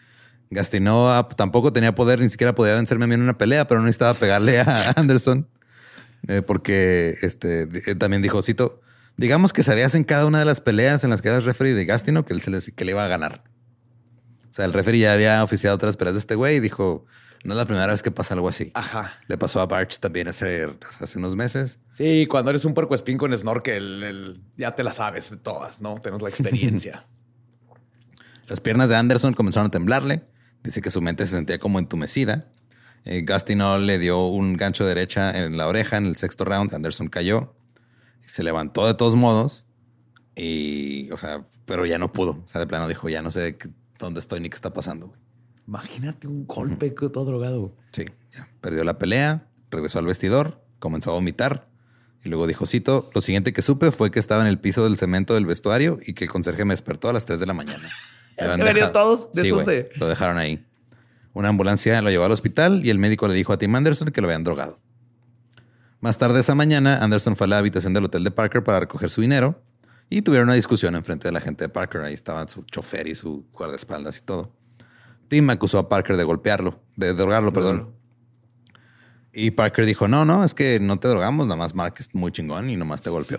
Gastino 0.50 1.10
ah, 1.10 1.26
tampoco 1.38 1.72
tenía 1.72 1.94
poder, 1.94 2.20
ni 2.20 2.28
siquiera 2.28 2.54
podía 2.54 2.74
vencerme 2.74 3.06
a 3.06 3.08
mí 3.08 3.14
en 3.14 3.22
una 3.22 3.38
pelea, 3.38 3.66
pero 3.66 3.80
no 3.80 3.86
necesitaba 3.86 4.12
pegarle 4.12 4.60
a 4.60 4.90
Anderson, 4.96 5.48
eh, 6.28 6.42
porque 6.42 7.14
este, 7.22 7.62
eh, 7.62 7.94
también 7.94 8.20
dijo, 8.20 8.42
Cito, 8.42 8.82
digamos 9.18 9.52
que 9.52 9.62
sabías 9.62 9.94
en 9.94 10.04
cada 10.04 10.24
una 10.24 10.38
de 10.38 10.46
las 10.46 10.62
peleas 10.62 11.04
en 11.04 11.10
las 11.10 11.20
que 11.20 11.28
eras 11.28 11.44
referee 11.44 11.74
de 11.74 11.84
Gastino 11.84 12.24
que 12.24 12.32
él 12.32 12.40
se 12.40 12.50
le, 12.50 12.58
que 12.74 12.84
le 12.86 12.92
iba 12.92 13.04
a 13.04 13.08
ganar. 13.08 13.44
O 14.50 14.54
sea, 14.54 14.64
el 14.64 14.72
referee 14.72 15.00
ya 15.00 15.12
había 15.12 15.44
oficiado 15.44 15.76
otras 15.76 15.96
peleas 15.96 16.14
de 16.14 16.20
este 16.20 16.34
güey 16.34 16.56
y 16.56 16.60
dijo, 16.60 17.04
no 17.44 17.52
es 17.52 17.58
la 17.58 17.66
primera 17.66 17.86
vez 17.86 18.02
que 18.02 18.10
pasa 18.10 18.34
algo 18.34 18.48
así. 18.48 18.70
Ajá. 18.74 19.18
Le 19.28 19.36
pasó 19.38 19.60
a 19.60 19.66
Barch 19.66 19.98
también 20.00 20.26
hace, 20.28 20.68
hace 21.00 21.18
unos 21.18 21.36
meses. 21.36 21.78
Sí, 21.92 22.26
cuando 22.28 22.50
eres 22.50 22.64
un 22.64 22.74
puerco 22.74 22.94
spin 22.94 23.18
con 23.18 23.36
snorkel, 23.36 24.02
el- 24.02 24.40
ya 24.56 24.74
te 24.74 24.82
la 24.82 24.92
sabes 24.92 25.30
de 25.30 25.36
todas, 25.36 25.80
¿no? 25.80 25.94
Tenemos 25.96 26.22
la 26.22 26.30
experiencia. 26.30 27.06
Las 28.48 28.60
piernas 28.60 28.88
de 28.88 28.96
Anderson 28.96 29.34
comenzaron 29.34 29.66
a 29.66 29.70
temblarle. 29.70 30.24
Dice 30.64 30.80
que 30.80 30.90
su 30.90 31.02
mente 31.02 31.26
se 31.26 31.34
sentía 31.36 31.58
como 31.58 31.78
entumecida. 31.78 32.46
Eh, 33.04 33.22
Gastino 33.24 33.78
le 33.78 33.98
dio 33.98 34.26
un 34.26 34.56
gancho 34.56 34.86
derecha 34.86 35.44
en 35.44 35.56
la 35.56 35.68
oreja 35.68 35.98
en 35.98 36.06
el 36.06 36.16
sexto 36.16 36.44
round. 36.46 36.72
Anderson 36.74 37.08
cayó. 37.08 37.54
Se 38.28 38.42
levantó 38.44 38.86
de 38.86 38.94
todos 38.94 39.16
modos. 39.16 39.66
Y, 40.36 41.10
o 41.10 41.16
sea, 41.18 41.46
pero 41.64 41.84
ya 41.86 41.98
no 41.98 42.12
pudo. 42.12 42.42
O 42.44 42.46
sea, 42.48 42.60
de 42.60 42.66
plano 42.66 42.86
dijo, 42.86 43.08
ya 43.08 43.22
no 43.22 43.30
sé 43.30 43.56
qué- 43.56 43.70
dónde 43.98 44.20
estoy 44.20 44.40
ni 44.40 44.48
qué 44.48 44.54
está 44.54 44.72
pasando. 44.72 45.08
güey". 45.08 45.20
Imagínate 45.66 46.26
un 46.28 46.46
golpe 46.46 46.90
todo 46.90 47.24
drogado. 47.24 47.74
Sí, 47.92 48.04
ya. 48.32 48.48
Perdió 48.60 48.84
la 48.84 48.98
pelea, 48.98 49.48
regresó 49.70 49.98
al 49.98 50.06
vestidor, 50.06 50.62
comenzó 50.78 51.10
a 51.10 51.14
vomitar. 51.14 51.68
Y 52.24 52.28
luego 52.28 52.46
dijo, 52.46 52.66
Cito, 52.66 53.10
lo 53.14 53.20
siguiente 53.20 53.52
que 53.52 53.62
supe 53.62 53.90
fue 53.90 54.10
que 54.10 54.18
estaba 54.18 54.42
en 54.42 54.48
el 54.48 54.58
piso 54.58 54.84
del 54.84 54.96
cemento 54.96 55.34
del 55.34 55.46
vestuario 55.46 55.98
y 56.06 56.14
que 56.14 56.24
el 56.24 56.30
conserje 56.30 56.64
me 56.64 56.72
despertó 56.74 57.08
a 57.08 57.12
las 57.12 57.24
3 57.24 57.40
de 57.40 57.46
la 57.46 57.54
mañana. 57.54 57.88
¿En 58.36 58.50
habían 58.50 58.58
serio 58.66 58.74
dejado- 58.74 58.92
todos? 58.92 59.32
¿De 59.32 59.42
Sí, 59.42 59.48
esos 59.48 59.64
güey, 59.64 59.76
de- 59.84 59.90
Lo 59.96 60.06
dejaron 60.06 60.38
ahí. 60.38 60.64
Una 61.32 61.48
ambulancia 61.48 62.00
lo 62.02 62.10
llevó 62.10 62.24
al 62.24 62.32
hospital 62.32 62.84
y 62.84 62.90
el 62.90 62.98
médico 62.98 63.26
le 63.28 63.34
dijo 63.34 63.52
a 63.52 63.58
Tim 63.58 63.74
Anderson 63.74 64.10
que 64.10 64.20
lo 64.20 64.26
habían 64.28 64.44
drogado. 64.44 64.80
Más 66.00 66.16
tarde 66.16 66.40
esa 66.40 66.54
mañana, 66.54 67.02
Anderson 67.02 67.34
fue 67.34 67.46
a 67.46 67.50
la 67.50 67.58
habitación 67.58 67.92
del 67.92 68.04
hotel 68.04 68.22
de 68.22 68.30
Parker 68.30 68.62
para 68.62 68.80
recoger 68.80 69.10
su 69.10 69.20
dinero 69.20 69.60
y 70.08 70.22
tuvieron 70.22 70.48
una 70.48 70.54
discusión 70.54 70.94
enfrente 70.94 71.26
de 71.28 71.32
la 71.32 71.40
gente 71.40 71.64
de 71.64 71.68
Parker. 71.68 72.02
Ahí 72.02 72.14
estaban 72.14 72.48
su 72.48 72.62
chofer 72.62 73.08
y 73.08 73.14
su 73.14 73.46
guardaespaldas 73.52 74.18
y 74.18 74.20
todo. 74.22 74.54
Tim 75.26 75.50
acusó 75.50 75.78
a 75.78 75.88
Parker 75.88 76.16
de 76.16 76.24
golpearlo, 76.24 76.80
de 76.96 77.14
drogarlo, 77.14 77.52
perdón. 77.52 77.94
Y 79.32 79.50
Parker 79.50 79.86
dijo, 79.86 80.08
no, 80.08 80.24
no, 80.24 80.44
es 80.44 80.54
que 80.54 80.80
no 80.80 80.98
te 80.98 81.08
drogamos, 81.08 81.46
nada 81.46 81.56
más 81.56 81.74
Mark 81.74 81.94
es 81.98 82.14
muy 82.14 82.32
chingón 82.32 82.70
y 82.70 82.76
nomás 82.76 83.02
te 83.02 83.10
golpeó. 83.10 83.38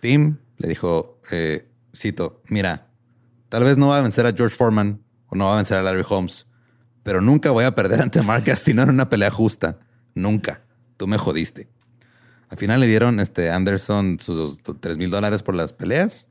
Tim 0.00 0.38
le 0.58 0.68
dijo, 0.68 1.20
eh, 1.30 1.68
cito, 1.94 2.42
mira, 2.48 2.88
tal 3.48 3.64
vez 3.64 3.76
no 3.76 3.88
va 3.88 3.98
a 3.98 4.02
vencer 4.02 4.26
a 4.26 4.32
George 4.32 4.56
Foreman 4.56 5.02
o 5.26 5.36
no 5.36 5.46
va 5.46 5.54
a 5.54 5.56
vencer 5.56 5.76
a 5.76 5.82
Larry 5.82 6.04
Holmes, 6.08 6.46
pero 7.02 7.20
nunca 7.20 7.50
voy 7.50 7.64
a 7.64 7.74
perder 7.74 8.00
ante 8.00 8.22
Mark 8.22 8.44
Gastino 8.44 8.82
en 8.82 8.90
una 8.90 9.08
pelea 9.08 9.30
justa. 9.30 9.78
Nunca. 10.14 10.63
Tú 10.96 11.06
me 11.06 11.18
jodiste. 11.18 11.68
Al 12.48 12.58
final 12.58 12.80
le 12.80 12.86
dieron 12.86 13.20
este 13.20 13.50
Anderson 13.50 14.18
sus 14.20 14.60
3 14.62 14.96
mil 14.96 15.10
dólares 15.10 15.42
por 15.42 15.54
las 15.54 15.72
peleas. 15.72 16.28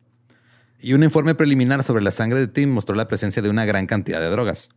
Y 0.79 0.93
un 0.93 1.03
informe 1.03 1.35
preliminar 1.35 1.83
sobre 1.83 2.03
la 2.03 2.11
sangre 2.11 2.39
de 2.39 2.47
Tim 2.47 2.69
mostró 2.69 2.95
la 2.95 3.07
presencia 3.07 3.41
de 3.41 3.49
una 3.49 3.65
gran 3.65 3.87
cantidad 3.87 4.19
de 4.19 4.29
drogas, 4.29 4.69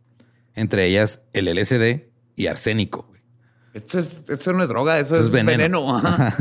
entre 0.55 0.85
ellas 0.85 1.19
el 1.33 1.53
LSD 1.53 2.07
y 2.35 2.47
arsénico. 2.47 3.09
Esto, 3.73 3.99
es, 3.99 4.23
esto 4.27 4.53
no 4.53 4.63
es 4.63 4.69
droga, 4.69 4.99
eso, 4.99 5.15
es, 5.15 5.31
veneno. 5.31 6.01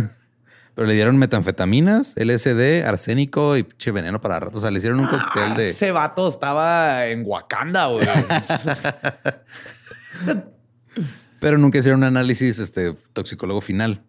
Pero 0.75 0.87
le 0.87 0.95
dieron 0.95 1.17
metanfetaminas, 1.17 2.15
LSD, 2.17 2.87
arsénico 2.87 3.57
y 3.57 3.65
che 3.65 3.93
veneno 3.93 4.21
para 4.21 4.39
rato. 4.39 4.59
O 4.59 4.61
sea, 4.61 4.71
le 4.71 4.79
hicieron 4.79 5.01
un 5.01 5.09
cóctel 5.09 5.55
de. 5.55 5.71
Ese 5.71 5.91
vato 5.91 6.29
estaba 6.29 7.07
en 7.07 7.25
Wakanda, 7.27 7.87
güey. 7.87 8.07
Pero 11.47 11.59
nunca 11.59 11.79
hicieron 11.79 12.01
un 12.01 12.05
análisis 12.07 12.59
este, 12.59 12.95
toxicólogo 13.13 13.61
final. 13.61 14.03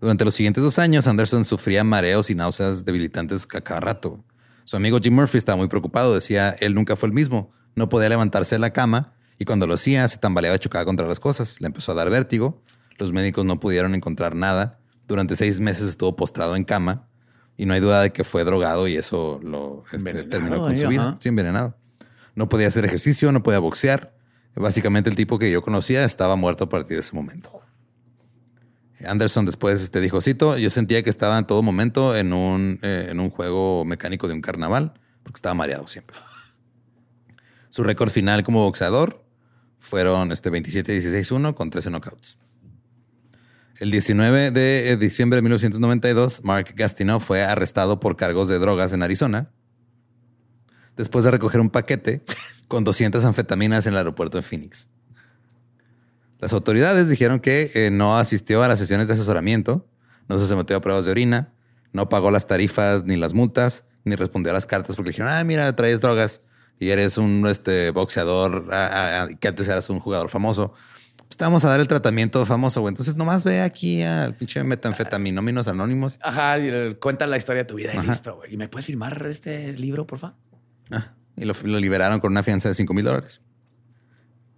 Durante 0.00 0.24
los 0.24 0.34
siguientes 0.34 0.64
dos 0.64 0.80
años, 0.80 1.06
Anderson 1.06 1.44
sufría 1.44 1.84
mareos 1.84 2.28
y 2.28 2.34
náuseas 2.34 2.84
debilitantes 2.84 3.46
a 3.54 3.60
cada 3.60 3.78
rato. 3.78 4.24
Su 4.64 4.74
amigo 4.74 4.98
Jim 5.00 5.14
Murphy 5.14 5.38
estaba 5.38 5.54
muy 5.54 5.68
preocupado. 5.68 6.12
Decía, 6.12 6.50
él 6.58 6.74
nunca 6.74 6.96
fue 6.96 7.06
el 7.06 7.12
mismo. 7.12 7.52
No 7.76 7.88
podía 7.88 8.08
levantarse 8.08 8.56
de 8.56 8.58
la 8.58 8.72
cama 8.72 9.14
y 9.38 9.44
cuando 9.44 9.68
lo 9.68 9.74
hacía 9.74 10.08
se 10.08 10.18
tambaleaba 10.18 10.56
y 10.56 10.58
chocaba 10.58 10.84
contra 10.84 11.06
las 11.06 11.20
cosas. 11.20 11.60
Le 11.60 11.68
empezó 11.68 11.92
a 11.92 11.94
dar 11.94 12.10
vértigo. 12.10 12.60
Los 12.98 13.12
médicos 13.12 13.44
no 13.44 13.60
pudieron 13.60 13.94
encontrar 13.94 14.34
nada. 14.34 14.80
Durante 15.06 15.36
seis 15.36 15.60
meses 15.60 15.86
estuvo 15.86 16.16
postrado 16.16 16.56
en 16.56 16.64
cama 16.64 17.06
y 17.56 17.66
no 17.66 17.74
hay 17.74 17.80
duda 17.80 18.02
de 18.02 18.12
que 18.12 18.24
fue 18.24 18.42
drogado 18.42 18.88
y 18.88 18.96
eso 18.96 19.38
lo 19.44 19.84
este, 19.92 20.24
terminó 20.24 20.60
con 20.60 20.76
su 20.76 20.88
vida. 20.88 21.16
Sí, 21.20 21.28
envenenado. 21.28 21.76
No 22.34 22.48
podía 22.48 22.66
hacer 22.66 22.84
ejercicio, 22.84 23.30
no 23.30 23.44
podía 23.44 23.60
boxear. 23.60 24.16
Básicamente 24.54 25.08
el 25.08 25.16
tipo 25.16 25.38
que 25.38 25.50
yo 25.50 25.62
conocía 25.62 26.04
estaba 26.04 26.36
muerto 26.36 26.64
a 26.64 26.68
partir 26.68 26.96
de 26.96 27.00
ese 27.00 27.14
momento. 27.16 27.62
Anderson 29.06 29.44
después 29.44 29.80
este, 29.80 30.00
dijo, 30.00 30.20
cito, 30.20 30.56
yo 30.58 30.70
sentía 30.70 31.02
que 31.02 31.10
estaba 31.10 31.38
en 31.38 31.46
todo 31.46 31.62
momento 31.62 32.14
en 32.14 32.32
un, 32.32 32.78
eh, 32.82 33.08
en 33.10 33.20
un 33.20 33.30
juego 33.30 33.84
mecánico 33.84 34.28
de 34.28 34.34
un 34.34 34.40
carnaval, 34.40 34.92
porque 35.22 35.38
estaba 35.38 35.54
mareado 35.54 35.88
siempre. 35.88 36.16
Su 37.68 37.82
récord 37.82 38.10
final 38.10 38.44
como 38.44 38.62
boxeador 38.62 39.24
fueron 39.78 40.30
este 40.30 40.52
27-16-1 40.52 41.54
con 41.54 41.70
13 41.70 41.90
knockouts. 41.90 42.38
El 43.78 43.90
19 43.90 44.50
de 44.52 44.96
diciembre 44.96 45.36
de 45.36 45.42
1992, 45.42 46.44
Mark 46.44 46.72
Gastineau 46.76 47.18
fue 47.18 47.42
arrestado 47.42 47.98
por 47.98 48.16
cargos 48.16 48.48
de 48.48 48.58
drogas 48.58 48.92
en 48.92 49.02
Arizona, 49.02 49.50
después 50.96 51.24
de 51.24 51.30
recoger 51.30 51.60
un 51.60 51.70
paquete 51.70 52.22
con 52.68 52.84
200 52.84 53.24
anfetaminas 53.24 53.86
en 53.86 53.92
el 53.92 53.98
aeropuerto 53.98 54.38
de 54.38 54.42
Phoenix. 54.42 54.88
Las 56.38 56.52
autoridades 56.52 57.08
dijeron 57.08 57.38
que 57.38 57.70
eh, 57.74 57.90
no 57.90 58.18
asistió 58.18 58.62
a 58.62 58.68
las 58.68 58.78
sesiones 58.78 59.08
de 59.08 59.14
asesoramiento, 59.14 59.86
no 60.28 60.38
se 60.38 60.46
sometió 60.46 60.76
a 60.76 60.80
pruebas 60.80 61.04
de 61.04 61.10
orina, 61.10 61.52
no 61.92 62.08
pagó 62.08 62.30
las 62.30 62.46
tarifas 62.46 63.04
ni 63.04 63.16
las 63.16 63.34
multas, 63.34 63.84
ni 64.04 64.16
respondió 64.16 64.50
a 64.50 64.54
las 64.54 64.66
cartas 64.66 64.96
porque 64.96 65.10
dijeron, 65.10 65.30
ah, 65.30 65.44
mira, 65.44 65.74
traes 65.76 66.00
drogas 66.00 66.42
y 66.78 66.90
eres 66.90 67.16
un 67.16 67.46
este, 67.46 67.90
boxeador 67.90 68.66
ah, 68.72 68.90
ah, 68.92 69.22
ah, 69.22 69.36
que 69.38 69.48
antes 69.48 69.68
eras 69.68 69.88
un 69.90 70.00
jugador 70.00 70.28
famoso. 70.28 70.72
Pues 71.28 71.36
te 71.36 71.44
vamos 71.44 71.64
a 71.64 71.68
dar 71.68 71.80
el 71.80 71.88
tratamiento 71.88 72.44
famoso, 72.44 72.80
güey. 72.80 72.90
Entonces 72.90 73.16
nomás 73.16 73.44
ve 73.44 73.62
aquí 73.62 74.02
al 74.02 74.34
pinche 74.34 74.62
metanfetaminóminos 74.64 75.68
anónimos. 75.68 76.18
Ajá, 76.22 76.58
y 76.58 76.94
cuenta 76.96 77.26
la 77.26 77.36
historia 77.36 77.62
de 77.62 77.68
tu 77.68 77.76
vida 77.76 77.92
y 77.94 78.06
listo, 78.06 78.36
güey. 78.36 78.54
¿Y 78.54 78.56
me 78.56 78.68
puedes 78.68 78.86
firmar 78.86 79.24
este 79.26 79.72
libro, 79.74 80.06
por 80.06 80.18
favor? 80.18 80.36
Y 81.36 81.44
lo, 81.44 81.54
lo 81.64 81.78
liberaron 81.78 82.20
con 82.20 82.32
una 82.32 82.42
fianza 82.42 82.68
de 82.68 82.74
5 82.74 82.94
mil 82.94 83.04
dólares. 83.04 83.40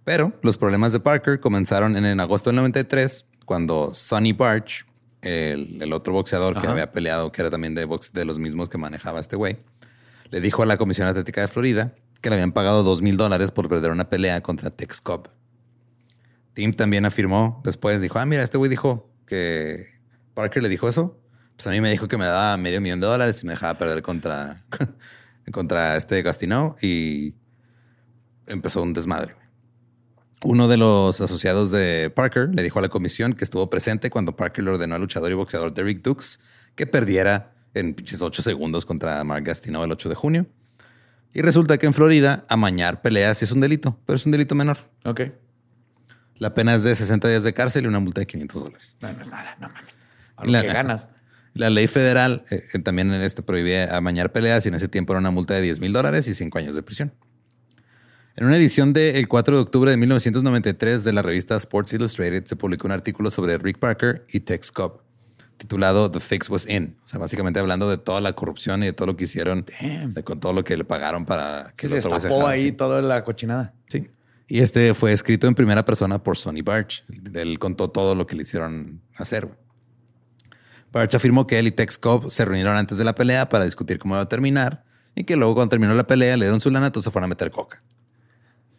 Pero 0.05 0.37
los 0.43 0.57
problemas 0.57 0.93
de 0.93 0.99
Parker 0.99 1.39
comenzaron 1.39 1.97
en, 1.97 2.19
agosto 2.19 2.51
del 2.51 2.57
93, 2.57 3.25
cuando 3.43 3.93
Sonny 3.95 4.33
Barch, 4.33 4.85
el, 5.21 5.91
otro 5.91 6.13
boxeador 6.13 6.61
que 6.61 6.67
había 6.67 6.91
peleado, 6.91 7.31
que 7.31 7.41
era 7.41 7.49
también 7.49 7.73
de, 7.73 7.85
box, 7.85 8.13
de 8.13 8.23
los 8.23 8.37
mismos 8.37 8.69
que 8.69 8.77
manejaba 8.77 9.19
este 9.19 9.35
güey, 9.35 9.57
le 10.29 10.41
dijo 10.41 10.61
a 10.61 10.67
la 10.67 10.77
Comisión 10.77 11.07
Atlética 11.07 11.41
de 11.41 11.47
Florida 11.47 11.95
que 12.21 12.29
le 12.29 12.35
habían 12.35 12.51
pagado 12.51 12.83
dos 12.83 13.01
mil 13.01 13.17
dólares 13.17 13.51
por 13.51 13.67
perder 13.67 13.91
una 13.91 14.09
pelea 14.09 14.41
contra 14.41 14.69
Tex 14.69 15.01
Cobb. 15.01 15.27
Tim 16.53 16.71
también 16.71 17.05
afirmó 17.05 17.61
después, 17.63 17.99
dijo, 17.99 18.19
ah, 18.19 18.25
mira, 18.25 18.43
este 18.43 18.57
güey 18.57 18.69
dijo 18.69 19.11
que 19.25 19.87
Parker 20.35 20.61
le 20.61 20.69
dijo 20.69 20.87
eso. 20.87 21.19
Pues 21.55 21.65
a 21.67 21.71
mí 21.71 21.81
me 21.81 21.89
dijo 21.89 22.07
que 22.07 22.17
me 22.17 22.25
daba 22.25 22.55
medio 22.57 22.79
millón 22.79 22.99
de 22.99 23.07
dólares 23.07 23.41
y 23.41 23.45
me 23.47 23.53
dejaba 23.53 23.77
perder 23.77 24.03
contra, 24.03 24.63
contra 25.51 25.97
este 25.97 26.21
Gastino 26.21 26.75
y 26.81 27.35
empezó 28.47 28.81
un 28.81 28.93
desmadre 28.93 29.35
uno 30.45 30.67
de 30.67 30.77
los 30.77 31.21
asociados 31.21 31.71
de 31.71 32.11
Parker 32.15 32.49
le 32.53 32.61
dijo 32.61 32.79
a 32.79 32.81
la 32.81 32.89
comisión 32.89 33.33
que 33.33 33.43
estuvo 33.43 33.69
presente 33.69 34.09
cuando 34.09 34.35
Parker 34.35 34.63
le 34.63 34.71
ordenó 34.71 34.95
al 34.95 35.01
luchador 35.01 35.31
y 35.31 35.33
boxeador 35.33 35.73
Derrick 35.73 36.03
Dukes 36.03 36.39
que 36.75 36.85
perdiera 36.85 37.53
en 37.73 37.93
pinches 37.93 38.21
8 38.21 38.43
segundos 38.43 38.85
contra 38.85 39.23
Mark 39.23 39.43
Gastino 39.43 39.83
el 39.83 39.91
8 39.91 40.09
de 40.09 40.15
junio. 40.15 40.45
Y 41.33 41.41
resulta 41.41 41.77
que 41.77 41.87
en 41.87 41.93
Florida 41.93 42.45
amañar 42.47 43.01
peleas 43.01 43.41
es 43.43 43.51
un 43.51 43.59
delito, 43.59 43.99
pero 44.05 44.15
es 44.15 44.25
un 44.25 44.31
delito 44.31 44.55
menor. 44.55 44.77
Ok. 45.03 45.21
La 46.37 46.53
pena 46.53 46.75
es 46.75 46.83
de 46.83 46.95
60 46.95 47.27
días 47.27 47.43
de 47.43 47.53
cárcel 47.53 47.85
y 47.85 47.87
una 47.87 47.99
multa 47.99 48.21
de 48.21 48.27
500 48.27 48.63
dólares. 48.63 48.95
No, 49.01 49.11
no 49.11 49.21
es 49.21 49.27
nada, 49.27 49.57
no 49.59 49.67
mames. 49.67 49.95
A 50.37 50.45
lo 50.45 50.61
que 50.61 50.67
ganas. 50.67 51.07
La 51.55 51.69
ley 51.69 51.87
federal 51.87 52.43
eh, 52.51 52.79
también 52.83 53.13
este, 53.13 53.41
prohibía 53.41 53.95
amañar 53.95 54.33
peleas 54.33 54.65
y 54.65 54.69
en 54.69 54.75
ese 54.75 54.89
tiempo 54.89 55.13
era 55.13 55.21
una 55.21 55.31
multa 55.31 55.53
de 55.53 55.61
10 55.61 55.79
mil 55.79 55.93
dólares 55.93 56.27
y 56.27 56.33
5 56.33 56.57
años 56.59 56.75
de 56.75 56.83
prisión. 56.83 57.13
En 58.35 58.45
una 58.45 58.57
edición 58.57 58.91
del 58.91 59.25
4 59.29 59.55
de 59.55 59.61
octubre 59.61 59.89
de 59.89 59.95
1993 59.95 61.05
de 61.05 61.13
la 61.13 61.21
revista 61.21 61.55
Sports 61.55 61.93
Illustrated 61.93 62.43
se 62.43 62.57
publicó 62.57 62.87
un 62.87 62.91
artículo 62.91 63.31
sobre 63.31 63.57
Rick 63.57 63.79
Parker 63.79 64.25
y 64.27 64.41
Tex 64.41 64.73
Cobb, 64.73 64.99
titulado 65.55 66.11
The 66.11 66.19
Fix 66.19 66.49
Was 66.49 66.69
In. 66.69 66.97
O 67.05 67.07
sea, 67.07 67.21
básicamente 67.21 67.61
hablando 67.61 67.89
de 67.89 67.97
toda 67.97 68.19
la 68.19 68.33
corrupción 68.33 68.83
y 68.83 68.87
de 68.87 68.93
todo 68.93 69.07
lo 69.07 69.15
que 69.15 69.23
hicieron, 69.23 69.65
de, 70.09 70.23
con 70.25 70.41
todo 70.41 70.51
lo 70.51 70.65
que 70.65 70.75
le 70.75 70.83
pagaron 70.83 71.25
para 71.25 71.73
que 71.77 71.87
se 71.87 71.95
destapó 71.95 72.45
ahí 72.45 72.73
toda 72.73 73.01
la 73.01 73.23
cochinada. 73.23 73.73
Sí. 73.87 74.09
Y 74.49 74.59
este 74.59 74.93
fue 74.93 75.13
escrito 75.13 75.47
en 75.47 75.55
primera 75.55 75.85
persona 75.85 76.21
por 76.21 76.35
Sonny 76.35 76.61
Barch. 76.61 77.05
Él 77.33 77.57
contó 77.59 77.89
todo 77.89 78.15
lo 78.15 78.27
que 78.27 78.35
le 78.35 78.43
hicieron 78.43 79.01
hacer. 79.15 79.57
Barch 80.91 81.15
afirmó 81.15 81.45
que 81.47 81.59
él 81.59 81.67
y 81.67 81.71
Tex 81.71 81.97
Cobb 81.97 82.31
se 82.31 82.45
reunieron 82.45 82.75
antes 82.77 82.97
de 82.97 83.03
la 83.03 83.15
pelea 83.15 83.49
para 83.49 83.65
discutir 83.65 83.99
cómo 83.99 84.15
iba 84.15 84.21
a 84.21 84.29
terminar 84.29 84.83
y 85.15 85.23
que 85.23 85.35
luego 85.35 85.55
cuando 85.55 85.69
terminó 85.69 85.93
la 85.93 86.05
pelea 86.07 86.37
le 86.37 86.45
dieron 86.45 86.61
su 86.61 86.69
lana, 86.69 86.87
entonces 86.87 87.05
se 87.05 87.11
fueron 87.11 87.25
a 87.25 87.27
meter 87.29 87.51
coca. 87.51 87.81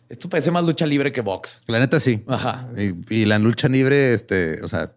Esto 0.09 0.29
parece 0.29 0.51
más 0.51 0.65
lucha 0.65 0.87
libre 0.87 1.13
que 1.13 1.21
box. 1.21 1.63
La 1.67 1.79
neta 1.79 1.99
sí. 1.99 2.23
Ajá. 2.29 2.69
Y, 3.09 3.25
la 3.25 3.39
lucha 3.39 3.69
libre, 3.69 4.15
este, 4.15 4.63
o 4.63 4.69
sea, 4.69 4.93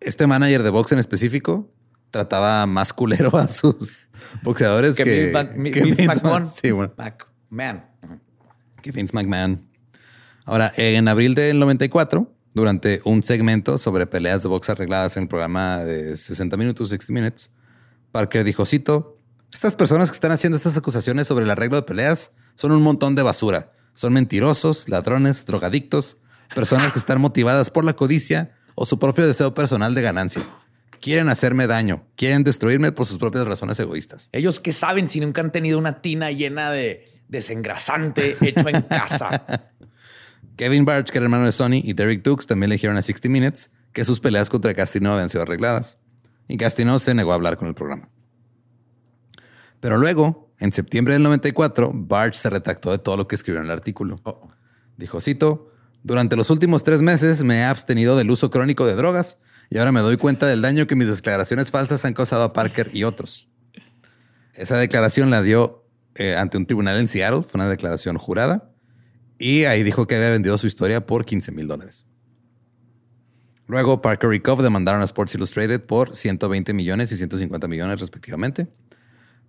este 0.00 0.26
manager 0.26 0.62
de 0.62 0.70
box 0.70 0.92
en 0.92 0.98
específico 0.98 1.72
trataba 2.10 2.66
más 2.66 2.92
culero 2.92 3.36
a 3.38 3.48
sus 3.48 4.00
boxeadores 4.42 4.96
que, 4.96 5.04
que, 5.04 5.82
Vince, 5.84 6.06
McMahon. 6.06 6.46
Sí, 6.46 6.70
bueno. 6.70 6.92
McMahon. 6.98 7.84
Que 8.82 8.92
Vince 8.92 9.14
McMahon. 9.14 9.66
Ahora, 10.44 10.72
en 10.76 11.08
abril 11.08 11.34
del 11.34 11.58
94, 11.58 12.31
durante 12.54 13.00
un 13.04 13.22
segmento 13.22 13.78
sobre 13.78 14.06
peleas 14.06 14.42
de 14.42 14.48
box 14.48 14.70
arregladas 14.70 15.16
en 15.16 15.24
el 15.24 15.28
programa 15.28 15.78
de 15.78 16.16
60 16.16 16.56
minutos, 16.56 16.90
60 16.90 17.12
Minutes, 17.12 17.50
Parker 18.12 18.44
dijo, 18.44 18.66
cito, 18.66 19.18
estas 19.52 19.74
personas 19.76 20.10
que 20.10 20.14
están 20.14 20.32
haciendo 20.32 20.56
estas 20.56 20.76
acusaciones 20.76 21.26
sobre 21.26 21.44
el 21.44 21.50
arreglo 21.50 21.76
de 21.76 21.82
peleas 21.82 22.32
son 22.54 22.72
un 22.72 22.82
montón 22.82 23.14
de 23.14 23.22
basura. 23.22 23.70
Son 23.94 24.12
mentirosos, 24.12 24.88
ladrones, 24.88 25.44
drogadictos, 25.44 26.18
personas 26.54 26.92
que 26.92 26.98
están 26.98 27.20
motivadas 27.20 27.70
por 27.70 27.84
la 27.84 27.94
codicia 27.94 28.54
o 28.74 28.86
su 28.86 28.98
propio 28.98 29.26
deseo 29.26 29.54
personal 29.54 29.94
de 29.94 30.02
ganancia. 30.02 30.42
Quieren 31.00 31.28
hacerme 31.28 31.66
daño, 31.66 32.06
quieren 32.16 32.44
destruirme 32.44 32.92
por 32.92 33.06
sus 33.06 33.18
propias 33.18 33.46
razones 33.46 33.78
egoístas. 33.80 34.28
Ellos 34.32 34.60
que 34.60 34.72
saben 34.72 35.10
si 35.10 35.20
nunca 35.20 35.40
han 35.40 35.52
tenido 35.52 35.78
una 35.78 36.00
tina 36.00 36.30
llena 36.30 36.70
de 36.70 37.20
desengrasante 37.28 38.36
hecho 38.40 38.68
en 38.68 38.82
casa. 38.82 39.44
Kevin 40.56 40.84
Barch, 40.84 41.10
que 41.10 41.18
era 41.18 41.24
hermano 41.24 41.44
de 41.44 41.52
Sony, 41.52 41.80
y 41.82 41.94
Derek 41.94 42.22
Dukes 42.22 42.46
también 42.46 42.70
le 42.70 42.76
dijeron 42.76 42.96
a 42.96 43.02
60 43.02 43.28
Minutes 43.28 43.70
que 43.92 44.04
sus 44.04 44.20
peleas 44.20 44.50
contra 44.50 44.74
Castino 44.74 45.12
habían 45.12 45.28
sido 45.28 45.42
arregladas. 45.42 45.98
Y 46.48 46.56
Castino 46.56 46.98
se 46.98 47.14
negó 47.14 47.32
a 47.32 47.34
hablar 47.34 47.56
con 47.56 47.68
el 47.68 47.74
programa. 47.74 48.08
Pero 49.80 49.98
luego, 49.98 50.52
en 50.58 50.72
septiembre 50.72 51.14
del 51.14 51.22
94, 51.22 51.90
Barch 51.94 52.34
se 52.34 52.50
retractó 52.50 52.90
de 52.92 52.98
todo 52.98 53.16
lo 53.16 53.26
que 53.26 53.34
escribió 53.34 53.60
en 53.60 53.66
el 53.66 53.72
artículo. 53.72 54.20
Oh. 54.24 54.50
Dijo, 54.96 55.20
cito, 55.20 55.72
durante 56.02 56.36
los 56.36 56.50
últimos 56.50 56.84
tres 56.84 57.02
meses 57.02 57.42
me 57.42 57.58
he 57.58 57.64
abstenido 57.64 58.16
del 58.16 58.30
uso 58.30 58.50
crónico 58.50 58.86
de 58.86 58.94
drogas 58.94 59.38
y 59.70 59.78
ahora 59.78 59.92
me 59.92 60.00
doy 60.00 60.16
cuenta 60.16 60.46
del 60.46 60.62
daño 60.62 60.86
que 60.86 60.96
mis 60.96 61.08
declaraciones 61.08 61.70
falsas 61.70 62.04
han 62.04 62.14
causado 62.14 62.42
a 62.42 62.52
Parker 62.52 62.90
y 62.92 63.04
otros. 63.04 63.48
Esa 64.54 64.76
declaración 64.76 65.30
la 65.30 65.42
dio 65.42 65.86
eh, 66.14 66.36
ante 66.36 66.58
un 66.58 66.66
tribunal 66.66 66.98
en 66.98 67.08
Seattle, 67.08 67.42
fue 67.42 67.58
una 67.58 67.68
declaración 67.68 68.18
jurada, 68.18 68.71
y 69.42 69.64
ahí 69.64 69.82
dijo 69.82 70.06
que 70.06 70.14
había 70.14 70.30
vendido 70.30 70.56
su 70.56 70.68
historia 70.68 71.04
por 71.04 71.24
15 71.24 71.50
mil 71.50 71.66
dólares. 71.66 72.06
Luego, 73.66 74.00
Parker 74.00 74.32
y 74.34 74.40
Cobb 74.40 74.62
demandaron 74.62 75.00
a 75.00 75.04
Sports 75.04 75.34
Illustrated 75.34 75.80
por 75.80 76.14
120 76.14 76.72
millones 76.72 77.10
y 77.10 77.16
150 77.16 77.66
millones 77.66 78.00
respectivamente. 78.00 78.68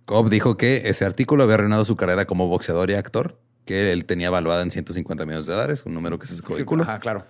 Cobb 0.04 0.30
dijo 0.30 0.56
que 0.56 0.88
ese 0.88 1.04
artículo 1.04 1.44
había 1.44 1.54
arruinado 1.54 1.84
su 1.84 1.94
carrera 1.96 2.24
como 2.24 2.48
boxeador 2.48 2.90
y 2.90 2.94
actor 2.94 3.40
que 3.64 3.92
él 3.92 4.04
tenía 4.04 4.26
evaluada 4.26 4.62
en 4.62 4.70
150 4.70 5.24
millones 5.26 5.46
de 5.46 5.54
dólares, 5.54 5.84
un 5.86 5.94
número 5.94 6.18
que 6.18 6.26
se 6.26 6.36
sacó 6.36 6.56
del 6.56 6.66
culo. 6.66 6.82
Ajá, 6.82 6.98
claro. 6.98 7.26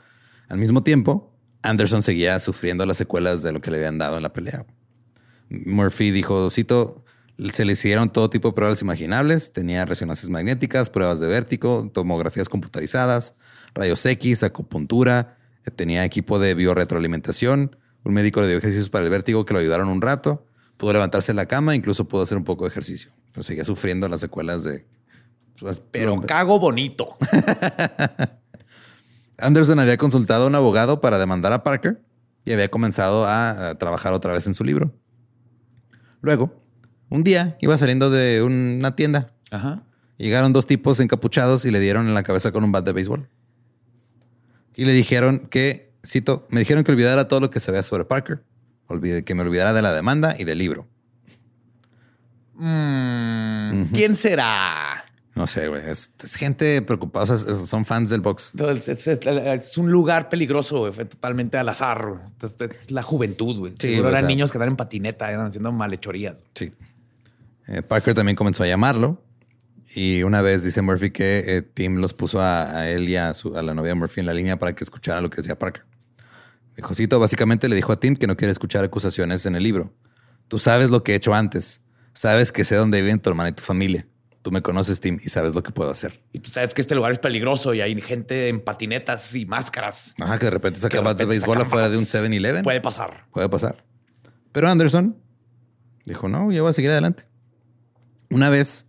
Al 0.49 0.59
mismo 0.59 0.83
tiempo, 0.83 1.33
Anderson 1.63 2.03
seguía 2.03 2.41
sufriendo 2.41 2.87
las 2.87 2.97
secuelas 2.97 3.43
de 3.43 3.53
lo 3.53 3.61
que 3.61 3.71
le 3.71 3.77
habían 3.77 3.99
dado 3.99 4.17
en 4.17 4.23
la 4.23 4.33
pelea. 4.33 4.65
Murphy 5.51 6.11
dijo, 6.11 6.49
cito, 6.51 7.04
se 7.53 7.65
le 7.65 7.73
hicieron 7.73 8.11
todo 8.11 8.31
tipo 8.31 8.49
de 8.49 8.55
pruebas 8.55 8.83
imaginables, 8.83 9.53
tenía 9.53 9.85
resonancias 9.85 10.31
magnéticas, 10.31 10.91
pruebas 10.91 11.21
de 11.21 11.27
vértigo, 11.27 11.91
tomografías 11.93 12.49
computarizadas, 12.49 13.35
rayos 13.75 14.05
X, 14.07 14.43
acupuntura, 14.43 15.37
eh, 15.65 15.71
tenía 15.71 16.05
equipo 16.05 16.39
de 16.39 16.55
biorretroalimentación, 16.55 17.77
un 18.05 18.15
médico 18.15 18.41
le 18.41 18.49
dio 18.49 18.59
ejercicios 18.59 18.91
para 18.91 19.05
el 19.05 19.11
vértigo 19.11 19.45
que 19.45 19.53
lo 19.53 19.61
ayudaron 19.61 19.89
un 19.89 20.01
rato, 20.01 20.47
pudo 20.77 20.93
levantarse 20.93 21.33
de 21.33 21.37
la 21.37 21.47
cama, 21.47 21.75
incluso 21.75 22.07
pudo 22.07 22.23
hacer 22.23 22.39
un 22.39 22.45
poco 22.45 22.65
de 22.65 22.71
ejercicio. 22.71 23.11
Pero 23.33 23.43
seguía 23.43 23.65
sufriendo 23.65 24.09
las 24.09 24.21
secuelas 24.21 24.63
de... 24.63 24.87
pues, 25.59 25.83
Pero 25.91 26.21
cago 26.23 26.61
bonito. 26.61 27.17
Anderson 29.39 29.81
había 29.81 29.97
consultado 29.97 30.45
a 30.45 30.47
un 30.47 30.55
abogado 30.55 31.01
para 31.01 31.19
demandar 31.19 31.53
a 31.53 31.65
Parker 31.65 32.01
y 32.45 32.53
había 32.53 32.71
comenzado 32.71 33.25
a, 33.25 33.71
a 33.71 33.75
trabajar 33.77 34.13
otra 34.13 34.33
vez 34.33 34.47
en 34.47 34.55
su 34.55 34.63
libro. 34.63 34.93
Luego, 36.21 36.64
un 37.11 37.25
día 37.25 37.57
iba 37.61 37.77
saliendo 37.79 38.11
de 38.11 38.43
una 38.43 38.95
tienda. 38.97 39.29
Ajá. 39.51 39.83
Llegaron 40.17 40.53
dos 40.53 40.67
tipos 40.67 41.01
encapuchados 41.01 41.65
y 41.65 41.71
le 41.71 41.81
dieron 41.81 42.07
en 42.09 42.15
la 42.15 42.23
cabeza 42.23 42.53
con 42.53 42.65
un 42.65 42.73
bat 42.73 42.85
de 42.85 42.93
béisbol. 42.93 43.29
Y 44.77 44.85
le 44.85 44.93
dijeron 44.93 45.47
que, 45.51 45.93
cito, 46.07 46.47
me 46.51 46.61
dijeron 46.61 46.85
que 46.85 46.93
olvidara 46.93 47.29
todo 47.29 47.41
lo 47.41 47.51
que 47.51 47.61
sabía 47.61 47.83
sobre 47.83 48.05
Parker. 48.05 48.43
Olvide, 48.87 49.25
que 49.25 49.35
me 49.35 49.43
olvidara 49.43 49.73
de 49.73 49.83
la 49.83 49.93
demanda 49.93 50.35
y 50.39 50.45
del 50.45 50.59
libro. 50.59 50.87
Mm, 52.57 53.85
¿Quién 53.93 54.15
será? 54.15 55.05
No 55.35 55.47
sé, 55.49 55.67
güey. 55.69 55.83
Es, 55.89 56.13
es 56.23 56.37
gente 56.37 56.81
preocupada. 56.83 57.25
O 57.25 57.37
sea, 57.37 57.55
son 57.67 57.85
fans 57.85 58.11
del 58.11 58.21
box. 58.21 58.53
Es, 58.57 58.89
es- 58.89 59.07
es- 59.09 59.19
es 59.27 59.79
un 59.79 59.91
lugar 59.91 60.29
peligroso, 60.29 60.79
güey. 60.81 60.93
Fue 60.93 61.05
totalmente 61.07 61.59
al 61.59 61.69
azar. 61.69 62.23
Es, 62.61 62.91
la 62.93 63.03
juventud, 63.03 63.59
güey. 63.59 63.73
Sí, 63.79 63.89
Seguro 63.91 64.11
eran 64.11 64.23
sea- 64.23 64.29
niños 64.29 64.53
que 64.53 64.59
andaban 64.59 64.73
en 64.75 64.77
patineta, 64.77 65.31
eran 65.33 65.47
haciendo 65.47 65.73
malhechorías. 65.73 66.45
Sí. 66.55 66.73
Eh, 67.67 67.83
Parker 67.83 68.15
también 68.15 68.37
comenzó 68.37 68.63
a 68.63 68.67
llamarlo. 68.67 69.23
Y 69.95 70.23
una 70.23 70.43
vez 70.43 70.65
dice 70.65 70.83
Murphy 70.83 71.11
que 71.11 71.45
eh, 71.47 71.63
Tim 71.63 71.97
los 71.97 72.15
puso 72.15 72.41
a, 72.41 72.71
a 72.79 72.89
él 72.91 73.09
y 73.09 73.17
a, 73.17 73.35
su- 73.35 73.57
a 73.57 73.63
la 73.63 73.75
novia 73.75 73.91
de 73.91 73.95
Murphy 73.97 74.21
en 74.21 74.27
la 74.27 74.35
línea 74.35 74.59
para 74.59 74.75
que 74.75 74.83
escuchara 74.83 75.21
lo 75.21 75.31
que 75.31 75.37
decía 75.37 75.59
Parker. 75.59 75.85
Dijo, 76.77 76.95
Cito, 76.95 77.21
básicamente 77.21 77.69
le 77.69 77.77
dijo 77.77 77.93
a 77.93 78.01
Tim 78.01 78.17
que 78.17 78.27
no 78.27 78.37
quiere 78.37 78.51
escuchar 78.51 78.83
acusaciones 78.85 79.47
en 79.47 79.55
el 79.55 79.63
libro. 79.63 79.95
Tú 80.49 80.59
sabes 80.59 80.91
lo 80.91 81.05
que 81.05 81.13
he 81.13 81.15
hecho 81.15 81.35
antes. 81.35 81.83
Sabes 82.13 82.51
que 82.51 82.65
sé 82.65 82.77
dónde 82.77 83.01
viven 83.03 83.21
tu 83.21 83.31
hermana 83.31 83.51
y 83.51 83.53
tu 83.53 83.63
familia. 83.63 84.07
Tú 84.43 84.51
me 84.51 84.61
conoces, 84.63 85.01
Tim, 85.01 85.19
y 85.23 85.29
sabes 85.31 85.55
lo 85.55 85.63
que 85.63 85.71
puedo 85.73 85.91
hacer. 85.91 86.21
Y 86.33 86.39
tú 86.41 86.51
sabes 86.51 86.75
que 86.75 86.81
este 86.83 86.95
lugar 86.95 87.13
es 87.13 87.19
peligroso 87.19 87.73
y 87.75 87.81
hay 87.81 87.99
gente 88.03 88.49
en 88.49 88.61
patinetas 88.61 89.35
y 89.37 89.47
máscaras. 89.47 90.15
Ajá, 90.21 90.39
que 90.39 90.47
de 90.47 90.51
repente 90.51 90.81
saca 90.81 91.01
bats 91.01 91.19
de 91.19 91.25
béisbol 91.27 91.61
afuera 91.63 91.89
de 91.89 91.97
un 91.97 92.05
bats. 92.05 92.15
7-Eleven. 92.15 92.63
Puede 92.63 92.81
pasar. 92.81 93.27
Puede 93.33 93.49
pasar. 93.49 93.85
Pero 94.53 94.69
Anderson 94.69 95.17
dijo, 96.05 96.29
no, 96.29 96.51
yo 96.53 96.63
voy 96.63 96.71
a 96.71 96.73
seguir 96.75 96.91
adelante. 96.91 97.25
Una 98.35 98.51
vez, 98.51 98.89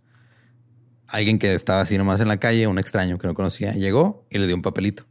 alguien 1.06 1.38
que 1.38 1.54
estaba 1.54 1.80
así 1.80 1.96
nomás 1.96 2.20
en 2.20 2.26
la 2.26 2.38
calle, 2.38 2.66
un 2.66 2.80
extraño 2.80 3.16
que 3.16 3.28
no 3.28 3.34
conocía, 3.34 3.70
llegó 3.74 4.26
y 4.28 4.38
le 4.38 4.46
dio 4.48 4.56
un 4.56 4.62
papelito. 4.62 5.04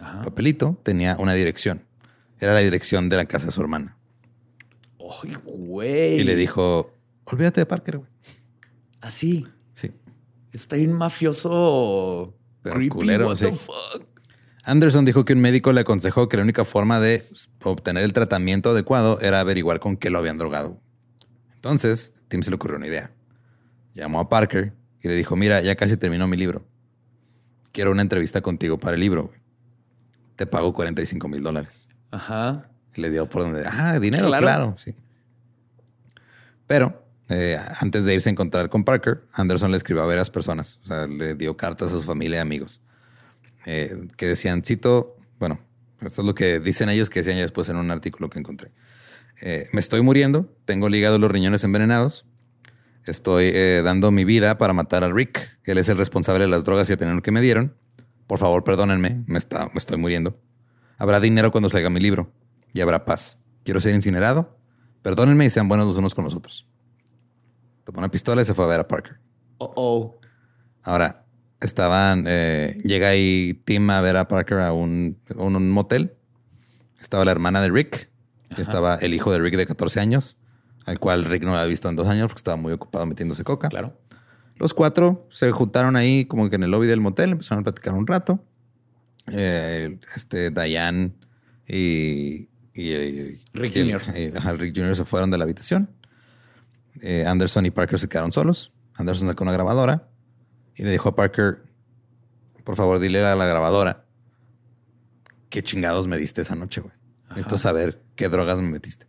Ajá. 0.00 0.20
El 0.20 0.24
papelito 0.24 0.80
tenía 0.82 1.14
una 1.18 1.34
dirección. 1.34 1.84
Era 2.40 2.54
la 2.54 2.60
dirección 2.60 3.10
de 3.10 3.16
la 3.18 3.26
casa 3.26 3.44
de 3.44 3.52
su 3.52 3.60
hermana. 3.60 3.98
Ay, 4.98 5.36
güey. 5.44 6.20
Y 6.20 6.24
le 6.24 6.36
dijo, 6.36 6.94
olvídate 7.24 7.60
de 7.60 7.66
Parker, 7.66 7.98
güey. 7.98 8.08
Así. 9.02 9.46
Sí. 9.74 9.90
Está 10.54 10.76
bien 10.76 10.94
mafioso. 10.94 12.34
Pero 12.62 12.76
creepy, 12.76 12.88
culero, 12.88 13.26
what 13.26 13.36
sí. 13.36 13.44
the 13.44 13.52
fuck? 13.52 14.06
Anderson 14.64 15.04
dijo 15.04 15.26
que 15.26 15.34
un 15.34 15.40
médico 15.42 15.70
le 15.74 15.82
aconsejó 15.82 16.30
que 16.30 16.38
la 16.38 16.44
única 16.44 16.64
forma 16.64 16.98
de 16.98 17.28
obtener 17.62 18.04
el 18.04 18.14
tratamiento 18.14 18.70
adecuado 18.70 19.20
era 19.20 19.40
averiguar 19.40 19.80
con 19.80 19.98
qué 19.98 20.08
lo 20.08 20.18
habían 20.18 20.38
drogado. 20.38 20.80
Entonces, 21.56 22.14
Tim 22.28 22.42
se 22.42 22.48
le 22.48 22.56
ocurrió 22.56 22.78
una 22.78 22.86
idea. 22.86 23.12
Llamó 23.94 24.20
a 24.20 24.28
Parker 24.28 24.72
y 25.00 25.08
le 25.08 25.14
dijo, 25.14 25.36
mira, 25.36 25.60
ya 25.60 25.74
casi 25.76 25.96
terminó 25.96 26.26
mi 26.26 26.36
libro. 26.36 26.64
Quiero 27.72 27.90
una 27.90 28.02
entrevista 28.02 28.40
contigo 28.40 28.78
para 28.78 28.94
el 28.94 29.00
libro. 29.00 29.24
güey. 29.28 29.40
Te 30.36 30.46
pago 30.46 30.72
45 30.72 31.28
mil 31.28 31.42
dólares. 31.42 31.88
Ajá. 32.10 32.68
Y 32.94 33.00
le 33.00 33.10
dio 33.10 33.28
por 33.28 33.42
donde, 33.42 33.62
ah, 33.66 33.98
dinero, 33.98 34.28
Claro. 34.28 34.42
claro, 34.44 34.74
sí. 34.78 34.94
Pero 36.66 37.04
eh, 37.28 37.58
antes 37.80 38.04
de 38.04 38.14
irse 38.14 38.28
a 38.28 38.32
encontrar 38.32 38.68
con 38.68 38.84
Parker, 38.84 39.22
Anderson 39.32 39.70
le 39.70 39.76
escribió 39.76 40.02
a 40.02 40.06
varias 40.06 40.30
personas. 40.30 40.78
O 40.84 40.86
sea, 40.86 41.06
le 41.06 41.34
dio 41.34 41.56
cartas 41.56 41.92
a 41.92 41.98
su 41.98 42.02
familia 42.02 42.38
y 42.38 42.40
amigos 42.40 42.82
eh, 43.66 44.08
que 44.16 44.26
decían, 44.26 44.62
cito, 44.64 45.16
bueno, 45.38 45.60
esto 46.00 46.22
es 46.22 46.26
lo 46.26 46.34
que 46.34 46.60
dicen 46.60 46.88
ellos 46.88 47.10
que 47.10 47.20
decían 47.20 47.36
ya 47.36 47.42
después 47.42 47.68
en 47.68 47.76
un 47.76 47.90
artículo 47.90 48.28
que 48.30 48.38
encontré. 48.38 48.72
Eh, 49.40 49.68
me 49.72 49.80
estoy 49.80 50.02
muriendo, 50.02 50.54
tengo 50.64 50.88
ligados 50.88 51.18
los 51.20 51.30
riñones 51.30 51.64
envenenados, 51.64 52.26
estoy 53.06 53.50
eh, 53.54 53.82
dando 53.84 54.10
mi 54.10 54.24
vida 54.24 54.58
para 54.58 54.72
matar 54.72 55.04
a 55.04 55.12
Rick, 55.12 55.58
él 55.64 55.78
es 55.78 55.88
el 55.88 55.96
responsable 55.96 56.44
de 56.44 56.48
las 56.50 56.64
drogas 56.64 56.88
y 56.88 56.92
el 56.92 56.98
veneno 56.98 57.22
que 57.22 57.30
me 57.32 57.40
dieron. 57.40 57.76
Por 58.26 58.38
favor, 58.38 58.64
perdónenme, 58.64 59.24
me, 59.26 59.38
está, 59.38 59.66
me 59.66 59.78
estoy 59.78 59.98
muriendo. 59.98 60.38
Habrá 60.98 61.20
dinero 61.20 61.50
cuando 61.50 61.68
salga 61.68 61.90
mi 61.90 62.00
libro 62.00 62.32
y 62.72 62.80
habrá 62.80 63.04
paz. 63.04 63.38
Quiero 63.64 63.80
ser 63.80 63.94
incinerado. 63.94 64.56
Perdónenme 65.02 65.44
y 65.44 65.50
sean 65.50 65.68
buenos 65.68 65.86
los 65.88 65.96
unos 65.96 66.14
con 66.14 66.24
los 66.24 66.34
otros. 66.34 66.66
Tomó 67.84 67.98
una 67.98 68.10
pistola 68.10 68.42
y 68.42 68.44
se 68.44 68.54
fue 68.54 68.64
a 68.64 68.68
ver 68.68 68.80
a 68.80 68.86
Parker. 68.88 69.18
Oh, 69.58 69.72
oh. 69.76 70.20
Ahora, 70.82 71.24
estaban, 71.60 72.24
eh, 72.28 72.76
llega 72.84 73.08
ahí 73.08 73.60
Tim 73.64 73.90
a 73.90 74.00
ver 74.00 74.16
a 74.16 74.28
Parker 74.28 74.58
a 74.60 74.72
un, 74.72 75.18
un- 75.36 75.56
un 75.56 75.70
motel. 75.70 76.14
Estaba 77.00 77.24
la 77.24 77.32
hermana 77.32 77.60
de 77.60 77.68
Rick, 77.70 78.10
estaba 78.56 78.94
el 78.96 79.12
hijo 79.14 79.32
de 79.32 79.40
Rick 79.40 79.56
de 79.56 79.66
14 79.66 79.98
años, 79.98 80.38
al 80.86 80.98
cual 80.98 81.24
Rick 81.24 81.42
no 81.44 81.54
había 81.54 81.66
visto 81.66 81.88
en 81.88 81.96
dos 81.96 82.06
años 82.08 82.26
porque 82.28 82.40
estaba 82.40 82.56
muy 82.56 82.72
ocupado 82.72 83.06
metiéndose 83.06 83.44
coca. 83.44 83.68
Claro. 83.68 83.98
Los 84.56 84.74
cuatro 84.74 85.26
se 85.30 85.50
juntaron 85.50 85.96
ahí 85.96 86.24
como 86.26 86.48
que 86.48 86.56
en 86.56 86.62
el 86.64 86.70
lobby 86.70 86.86
del 86.86 87.00
motel, 87.00 87.30
empezaron 87.32 87.62
a 87.62 87.64
platicar 87.64 87.94
un 87.94 88.06
rato. 88.06 88.44
Eh, 89.28 89.98
este, 90.16 90.50
Diane 90.50 91.12
y, 91.66 92.48
y- 92.74 92.92
y- 92.92 93.40
Rick 93.54 93.72
Jr.. 93.74 94.02
y, 94.18 94.36
ajá, 94.36 94.52
Rick 94.54 94.76
Jr. 94.76 94.96
se 94.96 95.04
fueron 95.04 95.30
de 95.30 95.38
la 95.38 95.44
habitación. 95.44 95.90
Eh, 97.00 97.24
Anderson 97.26 97.64
y 97.66 97.70
Parker 97.70 97.98
se 97.98 98.08
quedaron 98.08 98.32
solos. 98.32 98.72
Anderson 98.94 99.28
sacó 99.28 99.44
una 99.44 99.52
grabadora 99.52 100.08
y 100.74 100.82
le 100.84 100.90
dijo 100.90 101.08
a 101.08 101.16
Parker, 101.16 101.62
por 102.64 102.76
favor, 102.76 102.98
dile 102.98 103.24
a 103.24 103.34
la 103.34 103.46
grabadora 103.46 104.04
qué 105.48 105.62
chingados 105.62 106.06
me 106.06 106.16
diste 106.18 106.42
esa 106.42 106.54
noche, 106.54 106.80
güey. 106.80 106.92
Necesito 107.30 107.56
saber 107.58 108.02
qué 108.16 108.28
drogas 108.28 108.58
me 108.58 108.68
metiste. 108.70 109.06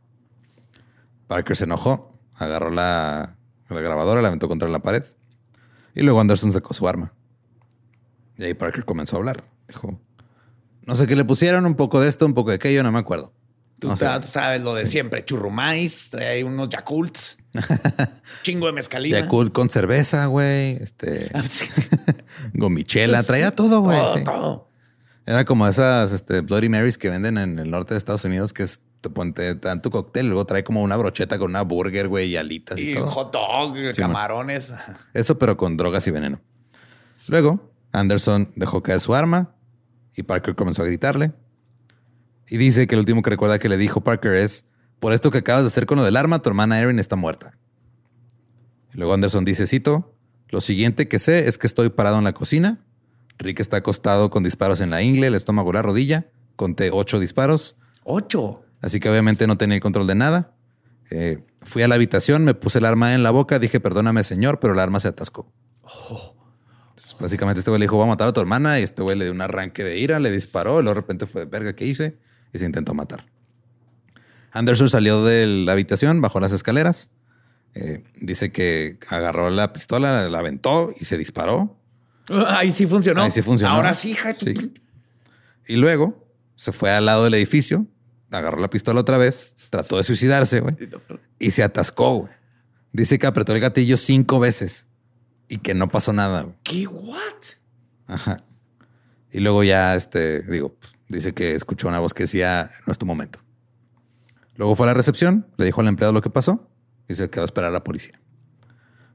Parker 1.34 1.57
se 1.57 1.63
enojó, 1.63 2.11
agarró 2.36 2.69
la, 2.69 3.38
la 3.67 3.81
grabadora, 3.81 4.21
la 4.21 4.27
aventó 4.27 4.47
contra 4.47 4.69
la 4.69 4.84
pared. 4.84 5.03
Y 5.95 6.03
luego 6.03 6.21
Anderson 6.21 6.51
sacó 6.51 6.75
su 6.75 6.88
arma. 6.88 7.11
Y 8.38 8.43
ahí 8.43 8.53
Parker 8.53 8.86
comenzó 8.86 9.15
a 9.15 9.19
hablar. 9.19 9.43
Dijo, 9.67 9.99
no 10.86 10.93
sé 10.93 11.07
qué 11.07 11.15
le 11.15 11.25
pusieron, 11.25 11.65
un 11.65 11.73
poco 11.73 11.99
de 12.01 12.07
esto, 12.09 12.27
un 12.27 12.36
poco 12.36 12.51
de 12.51 12.57
aquello, 12.57 12.84
no 12.84 12.91
me 12.91 12.99
acuerdo. 12.99 13.34
Tú, 13.79 13.88
No 13.88 13.97
sé. 13.97 14.05
sa- 14.05 14.19
tú 14.21 14.27
sabes 14.27 14.61
lo 14.61 14.75
de 14.75 14.86
siempre. 14.86 15.25
Churrumais, 15.25 16.11
trae 16.11 16.27
ahí 16.27 16.43
unos 16.43 16.69
Yakults. 16.69 17.38
Chingo 18.43 18.67
de 18.67 18.73
mezcalina. 18.73 19.19
Yakult 19.21 19.51
con 19.53 19.71
cerveza, 19.71 20.27
güey. 20.27 20.73
Este, 20.81 21.31
Ah, 21.34 21.41
sí. 21.47 21.65
gomichela, 22.53 23.23
traía 23.23 23.49
todo, 23.55 23.81
güey. 23.81 23.97
todo, 23.99 24.17
sí. 24.17 24.23
todo. 24.23 24.69
Era 25.25 25.45
como 25.45 25.67
esas 25.67 26.11
este, 26.11 26.41
Bloody 26.41 26.69
Marys 26.69 26.99
que 26.99 27.09
venden 27.09 27.39
en 27.39 27.57
el 27.57 27.71
norte 27.71 27.95
de 27.95 27.97
Estados 27.97 28.23
Unidos, 28.23 28.53
que 28.53 28.63
es, 28.63 28.81
te, 29.04 29.10
pon- 29.10 29.34
te 29.34 29.54
dan 29.56 29.82
tu 29.82 29.91
cóctel, 29.91 30.28
luego 30.28 30.45
trae 30.45 30.64
como 30.64 30.82
una 30.82 30.95
brocheta 30.95 31.38
con 31.38 31.51
una 31.51 31.62
burger, 31.62 32.08
güey, 32.08 32.30
y 32.30 32.38
alitas 32.38 32.80
y, 32.80 32.91
Y 32.91 32.95
todo. 32.95 33.12
hot 33.12 33.34
dog, 33.34 33.76
Sí, 33.93 34.01
camarones. 34.01 34.74
Eso, 35.14 35.38
pero 35.38 35.58
con 35.58 35.76
drogas 35.78 36.08
y 36.08 36.12
veneno. 36.12 36.39
Luego, 37.28 37.70
Anderson 37.91 38.49
dejó 38.56 38.82
caer 38.82 39.01
su 39.01 39.14
arma 39.14 39.54
y 40.16 40.24
Parker 40.24 40.56
comenzó 40.56 40.82
a 40.84 40.86
gritarle. 40.86 41.34
Y 42.47 42.58
dice 42.58 42.88
que 42.88 42.95
el 42.95 42.99
último 42.99 43.22
que 43.22 43.30
recuerda 43.30 43.60
que 43.60 43.68
le 43.70 43.78
dijo 43.78 44.01
Parker 44.01 44.36
es, 44.36 44.66
por 44.99 45.12
esto 45.14 45.32
que 45.32 45.39
acabas 45.39 45.64
de 45.64 45.68
hacer 45.68 45.86
con 45.86 45.97
lo 45.97 46.04
del 46.06 46.16
arma, 46.16 46.39
tu 46.41 46.49
hermana 46.49 46.80
Erin 46.80 46.99
está 46.99 47.16
muerta. 47.18 47.58
Y 48.93 48.97
luego 48.97 49.14
Anderson 49.14 49.43
dice, 49.43 49.68
cito, 49.68 50.16
lo 50.49 50.62
siguiente 50.62 51.08
que 51.10 51.20
sé 51.20 51.47
es 51.49 51.58
que 51.58 51.68
estoy 51.68 51.89
parado 51.89 52.18
en 52.20 52.24
la 52.24 52.34
cocina. 52.34 52.80
Rick 53.38 53.60
está 53.60 53.78
acostado 53.78 54.30
con 54.30 54.43
disparos 54.43 54.80
en 54.82 54.89
la 54.91 55.01
ingle, 55.01 55.28
el 55.28 55.36
estómago, 55.36 55.74
la 55.74 55.82
rodilla. 55.82 56.28
Conté 56.56 56.89
ocho 56.91 57.20
disparos. 57.20 57.76
Ocho. 58.04 58.62
Así 58.84 58.99
que 58.99 59.09
obviamente 59.09 59.47
no 59.47 59.57
tenía 59.57 59.75
el 59.75 59.81
control 59.81 60.05
de 60.07 60.15
nada. 60.15 60.51
Eh, 61.09 61.39
fui 61.61 61.81
a 61.84 61.88
la 61.88 61.95
habitación, 61.95 62.43
me 62.43 62.53
puse 62.53 62.79
el 62.79 62.86
arma 62.86 63.13
en 63.15 63.23
la 63.23 63.31
boca, 63.31 63.57
dije, 63.57 63.79
perdóname, 63.79 64.25
señor, 64.25 64.59
pero 64.59 64.73
el 64.73 64.79
arma 64.79 64.99
se 64.99 65.07
atascó. 65.07 65.49
Entonces, 66.89 67.15
básicamente 67.17 67.59
este 67.59 67.71
güey 67.71 67.79
le 67.79 67.86
dijo, 67.86 67.95
voy 67.95 68.05
a 68.05 68.09
matar 68.09 68.27
a 68.27 68.34
tu 68.34 68.41
hermana, 68.41 68.81
y 68.81 68.84
este 68.84 69.01
güey 69.01 69.17
le 69.17 69.23
dio 69.23 69.34
un 69.34 69.39
arranque 69.39 69.86
de 69.86 69.97
ira, 69.97 70.19
le 70.19 70.31
disparó, 70.31 70.81
y 70.81 70.84
luego 70.84 70.95
de 70.95 71.01
repente 71.01 71.25
fue, 71.27 71.45
verga, 71.45 71.73
¿qué 71.73 71.86
hice? 71.86 72.17
Y 72.51 72.59
se 72.59 72.65
intentó 72.65 72.93
matar. 72.93 73.25
Anderson 74.51 74.89
salió 74.89 75.23
de 75.23 75.47
la 75.47 75.71
habitación, 75.71 76.19
bajó 76.19 76.41
las 76.41 76.51
escaleras. 76.51 77.09
Eh, 77.75 78.03
dice 78.19 78.51
que 78.51 78.99
agarró 79.09 79.49
la 79.49 79.71
pistola, 79.71 80.27
la 80.29 80.39
aventó 80.39 80.91
y 80.99 81.05
se 81.05 81.17
disparó. 81.17 81.79
Ahí 82.47 82.71
sí 82.71 82.86
funcionó. 82.86 83.23
Ahí 83.23 83.31
sí 83.31 83.41
funcionó. 83.41 83.75
Ahora 83.75 83.93
sí, 83.93 84.11
hija. 84.11 84.36
Sí. 84.36 84.53
Y 85.67 85.77
luego 85.77 86.27
se 86.55 86.73
fue 86.73 86.91
al 86.91 87.05
lado 87.05 87.23
del 87.23 87.34
edificio, 87.34 87.88
agarró 88.34 88.59
la 88.59 88.69
pistola 88.69 89.01
otra 89.01 89.17
vez, 89.17 89.53
trató 89.69 89.97
de 89.97 90.03
suicidarse, 90.03 90.59
güey, 90.59 90.75
y 91.39 91.51
se 91.51 91.63
atascó, 91.63 92.17
güey. 92.17 92.34
Dice 92.91 93.17
que 93.17 93.27
apretó 93.27 93.53
el 93.53 93.59
gatillo 93.59 93.97
cinco 93.97 94.39
veces 94.39 94.88
y 95.47 95.57
que 95.57 95.73
no 95.73 95.89
pasó 95.89 96.13
nada. 96.13 96.43
güey. 96.43 96.55
¿Qué? 96.63 96.88
¿What? 96.88 97.17
Ajá. 98.07 98.43
Y 99.31 99.39
luego 99.39 99.63
ya, 99.63 99.95
este, 99.95 100.43
digo, 100.43 100.75
pues, 100.75 100.93
dice 101.07 101.34
que 101.34 101.55
escuchó 101.55 101.88
una 101.88 101.99
voz 101.99 102.13
que 102.13 102.23
decía, 102.23 102.69
no 102.86 102.91
es 102.91 102.99
tu 102.99 103.05
momento. 103.05 103.39
Luego 104.55 104.75
fue 104.75 104.86
a 104.86 104.88
la 104.88 104.93
recepción, 104.93 105.47
le 105.57 105.65
dijo 105.65 105.81
al 105.81 105.88
empleado 105.88 106.13
lo 106.13 106.21
que 106.21 106.29
pasó 106.29 106.69
y 107.07 107.15
se 107.15 107.29
quedó 107.29 107.41
a 107.41 107.45
esperar 107.45 107.69
a 107.69 107.73
la 107.73 107.84
policía. 107.84 108.19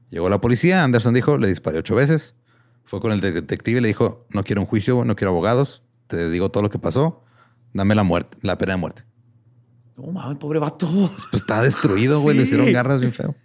Llegó 0.09 0.29
la 0.29 0.41
policía, 0.41 0.83
Anderson 0.83 1.13
dijo, 1.13 1.37
le 1.37 1.47
disparé 1.47 1.77
ocho 1.77 1.95
veces. 1.95 2.35
Fue 2.83 2.99
con 2.99 3.11
el 3.11 3.21
detective 3.21 3.77
y 3.77 3.81
le 3.81 3.87
dijo, 3.87 4.25
no 4.31 4.43
quiero 4.43 4.61
un 4.61 4.67
juicio, 4.67 5.05
no 5.05 5.15
quiero 5.15 5.31
abogados, 5.31 5.83
te 6.07 6.29
digo 6.29 6.49
todo 6.49 6.63
lo 6.63 6.69
que 6.69 6.79
pasó, 6.79 7.23
dame 7.73 7.95
la 7.95 8.03
muerte, 8.03 8.37
la 8.41 8.57
pena 8.57 8.73
de 8.73 8.77
muerte. 8.77 9.03
No 9.97 10.11
mames, 10.11 10.37
pobre 10.37 10.59
vato. 10.59 10.87
Pues 11.31 11.41
está 11.43 11.61
destruido, 11.61 12.21
güey, 12.21 12.37
le 12.37 12.43
hicieron 12.43 12.71
garras 12.71 12.99
bien 13.01 13.13
feo. 13.13 13.35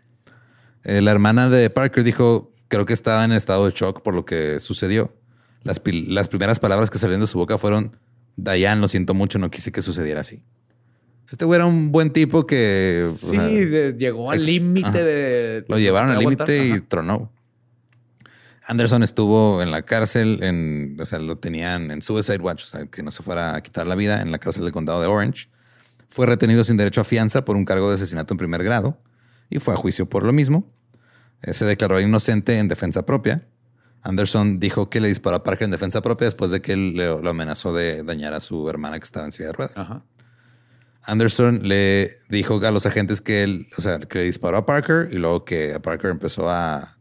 Eh, 0.85 1.01
la 1.01 1.11
hermana 1.11 1.49
de 1.49 1.69
Parker 1.71 2.05
dijo, 2.05 2.53
creo 2.69 2.87
que 2.87 2.93
estaba 2.93 3.25
en 3.25 3.33
estado 3.33 3.67
de 3.67 3.73
shock 3.73 4.03
por 4.03 4.15
lo 4.15 4.25
que 4.25 4.61
sucedió. 4.61 5.15
Las, 5.63 5.81
las 5.85 6.29
primeras 6.29 6.61
palabras 6.61 6.91
que 6.91 6.99
salieron 6.99 7.23
de 7.23 7.27
su 7.27 7.39
boca 7.39 7.57
fueron, 7.59 7.97
Diane, 8.37 8.81
lo 8.81 8.89
siento 8.89 9.15
mucho, 9.15 9.39
no 9.39 9.51
quise 9.51 9.73
que 9.73 9.81
sucediera 9.83 10.21
así. 10.21 10.45
Este 11.31 11.47
güey 11.47 11.57
era 11.57 11.65
un 11.67 11.91
buen 11.91 12.11
tipo 12.13 12.47
que 12.47 13.09
o 13.11 13.17
Sí, 13.17 13.29
sea, 13.31 13.43
de- 13.45 13.97
llegó 13.99 14.31
al 14.31 14.43
límite 14.43 15.03
de. 15.03 15.65
lo 15.69 15.79
llevaron 15.79 16.11
al 16.11 16.19
límite 16.19 16.67
y 16.69 16.81
tronó. 16.83 17.33
Anderson 18.67 19.03
estuvo 19.03 19.63
en 19.63 19.71
la 19.71 19.83
cárcel, 19.83 20.39
en, 20.43 20.97
o 21.01 21.05
sea, 21.07 21.19
lo 21.19 21.37
tenían 21.39 21.91
en 21.91 22.01
Suicide 22.03 22.39
Watch, 22.39 22.63
o 22.63 22.67
sea, 22.67 22.87
que 22.87 23.03
no 23.03 23.11
se 23.11 23.23
fuera 23.23 23.55
a 23.57 23.63
quitar 23.63 23.87
la 23.87 23.95
vida 23.95 24.23
en 24.23 24.31
la 24.33 24.39
cárcel 24.39 24.65
del 24.65 24.73
condado 24.73 25.01
de 25.01 25.07
Orange. 25.07 25.49
Fue 26.09 26.27
retenido 26.27 26.65
sin 26.65 26.77
derecho 26.77 27.01
a 27.01 27.05
fianza 27.05 27.45
por 27.45 27.57
un 27.57 27.65
cargo 27.65 27.89
de 27.89 27.97
asesinato 27.97 28.33
en 28.35 28.39
primer 28.39 28.63
grado 28.65 28.99
y 29.51 29.59
fue 29.59 29.75
a 29.75 29.77
juicio 29.77 30.09
por 30.09 30.25
lo 30.25 30.33
mismo. 30.33 30.73
Eh, 31.43 31.53
Se 31.53 31.65
declaró 31.65 32.01
inocente 32.01 32.59
en 32.59 32.69
defensa 32.69 33.05
propia. 33.05 33.47
Anderson 34.03 34.61
dijo 34.61 34.89
que 34.91 35.01
le 35.01 35.09
disparó 35.09 35.37
a 35.37 35.43
Parker 35.45 35.65
en 35.65 35.71
defensa 35.71 36.01
propia 36.03 36.27
después 36.27 36.51
de 36.51 36.61
que 36.63 36.73
él 36.73 36.95
le- 36.97 37.21
lo 37.23 37.29
amenazó 37.31 37.73
de 37.75 38.03
dañar 38.03 38.33
a 38.35 38.41
su 38.41 38.69
hermana 38.69 38.99
que 38.99 39.05
estaba 39.05 39.27
en 39.27 39.33
silla 39.33 39.49
de 39.49 39.53
ruedas. 39.55 39.77
Ajá. 39.77 40.03
Anderson 41.03 41.61
le 41.69 42.13
dijo 42.31 42.61
a 42.65 42.71
los 42.71 42.87
agentes 42.87 43.21
que 43.21 43.43
él, 43.43 43.67
o 43.77 43.83
sea, 43.83 43.99
que 43.99 44.19
le 44.19 44.25
disparó 44.25 44.57
a 44.59 44.67
Parker 44.67 45.09
y 45.13 45.17
luego 45.19 45.45
que 45.45 45.75
a 45.75 45.83
Parker 45.83 46.11
empezó 46.11 46.49
a, 46.49 46.94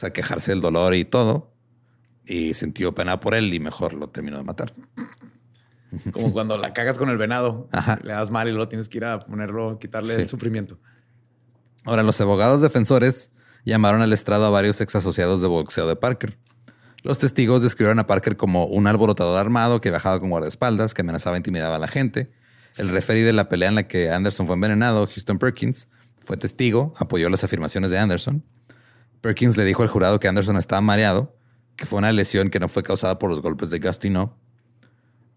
pues, 0.00 0.10
a 0.10 0.12
quejarse 0.12 0.52
del 0.52 0.60
dolor 0.60 0.94
y 0.94 1.04
todo. 1.04 1.52
Y 2.24 2.54
sintió 2.54 2.94
pena 2.94 3.20
por 3.20 3.34
él 3.34 3.52
y 3.54 3.60
mejor 3.60 3.94
lo 3.94 4.08
terminó 4.10 4.36
de 4.36 4.44
matar. 4.44 4.74
Como 6.12 6.32
cuando 6.32 6.58
la 6.58 6.72
cagas 6.74 6.98
con 6.98 7.08
el 7.08 7.16
venado. 7.16 7.68
Ajá. 7.72 7.98
Le 8.02 8.12
das 8.12 8.30
mal 8.30 8.46
y 8.48 8.50
luego 8.52 8.68
tienes 8.68 8.88
que 8.88 8.98
ir 8.98 9.04
a 9.06 9.20
ponerlo, 9.20 9.78
quitarle 9.78 10.14
Sí. 10.14 10.20
el 10.22 10.28
sufrimiento. 10.28 10.78
Ahora, 11.84 12.02
los 12.02 12.20
abogados 12.20 12.60
defensores 12.60 13.30
llamaron 13.64 14.02
al 14.02 14.12
estrado 14.12 14.44
a 14.44 14.50
varios 14.50 14.80
ex 14.80 14.94
asociados 14.94 15.40
de 15.40 15.48
boxeo 15.48 15.88
de 15.88 15.96
Parker. 15.96 16.38
Los 17.02 17.18
testigos 17.18 17.62
describieron 17.62 17.98
a 17.98 18.06
Parker 18.06 18.36
como 18.36 18.66
un 18.66 18.86
alborotador 18.86 19.38
armado 19.38 19.80
que 19.80 19.88
viajaba 19.90 20.20
con 20.20 20.28
guardaespaldas, 20.30 20.92
que 20.92 21.00
amenazaba 21.02 21.36
e 21.36 21.38
intimidaba 21.38 21.76
a 21.76 21.78
la 21.78 21.88
gente. 21.88 22.30
El 22.76 22.90
referee 22.90 23.24
de 23.24 23.32
la 23.32 23.48
pelea 23.48 23.70
en 23.70 23.76
la 23.76 23.88
que 23.88 24.10
Anderson 24.10 24.46
fue 24.46 24.54
envenenado, 24.56 25.06
Houston 25.06 25.38
Perkins, 25.38 25.88
fue 26.22 26.36
testigo, 26.36 26.92
apoyó 26.98 27.30
las 27.30 27.44
afirmaciones 27.44 27.90
de 27.90 27.98
Anderson. 27.98 28.44
Perkins 29.20 29.56
le 29.56 29.64
dijo 29.64 29.82
al 29.82 29.88
jurado 29.88 30.20
que 30.20 30.28
Anderson 30.28 30.56
estaba 30.56 30.80
mareado, 30.80 31.36
que 31.76 31.86
fue 31.86 31.98
una 31.98 32.12
lesión 32.12 32.50
que 32.50 32.60
no 32.60 32.68
fue 32.68 32.82
causada 32.82 33.18
por 33.18 33.30
los 33.30 33.40
golpes 33.42 33.70
de 33.70 33.78
Gastino. 33.78 34.36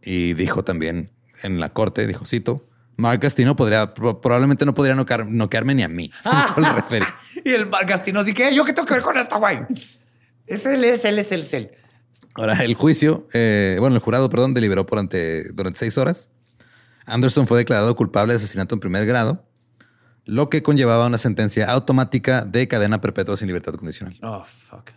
Y 0.01 0.33
dijo 0.33 0.63
también 0.63 1.11
en 1.43 1.59
la 1.59 1.69
corte, 1.73 2.07
dijo, 2.07 2.25
cito, 2.25 2.67
Mark 2.97 3.19
Gastino 3.21 3.55
podría, 3.55 3.93
pro- 3.93 4.21
probablemente 4.21 4.65
no 4.65 4.73
podría 4.73 4.95
noquear- 4.95 5.27
noquearme 5.27 5.75
ni 5.75 5.83
a 5.83 5.87
mí. 5.87 6.11
Referee. 6.57 7.07
Y 7.45 7.53
el 7.53 7.69
Gastino 7.69 8.19
así 8.19 8.33
que 8.33 8.53
yo 8.53 8.63
qué 8.65 8.73
tengo 8.73 8.87
que 8.87 8.93
ver 8.95 9.03
con 9.03 9.17
esto, 9.17 9.39
güey. 9.39 9.59
Es 10.45 10.65
él, 10.65 10.83
es 10.83 11.05
él, 11.05 11.17
es 11.19 11.31
él, 11.31 11.41
es 11.41 11.53
él. 11.53 11.71
Ahora, 12.35 12.53
el 12.63 12.75
juicio, 12.75 13.27
eh, 13.33 13.77
bueno, 13.79 13.95
el 13.95 14.01
jurado, 14.01 14.29
perdón, 14.29 14.53
deliberó 14.53 14.83
durante, 14.83 15.51
durante 15.53 15.79
seis 15.79 15.97
horas. 15.97 16.29
Anderson 17.05 17.47
fue 17.47 17.57
declarado 17.57 17.95
culpable 17.95 18.33
de 18.33 18.37
asesinato 18.37 18.75
en 18.75 18.79
primer 18.79 19.05
grado, 19.05 19.45
lo 20.25 20.49
que 20.49 20.61
conllevaba 20.63 21.05
una 21.07 21.17
sentencia 21.17 21.69
automática 21.71 22.45
de 22.45 22.67
cadena 22.67 23.01
perpetua 23.01 23.37
sin 23.37 23.47
libertad 23.47 23.73
condicional. 23.75 24.17
Oh, 24.21 24.45
fuck. 24.45 24.91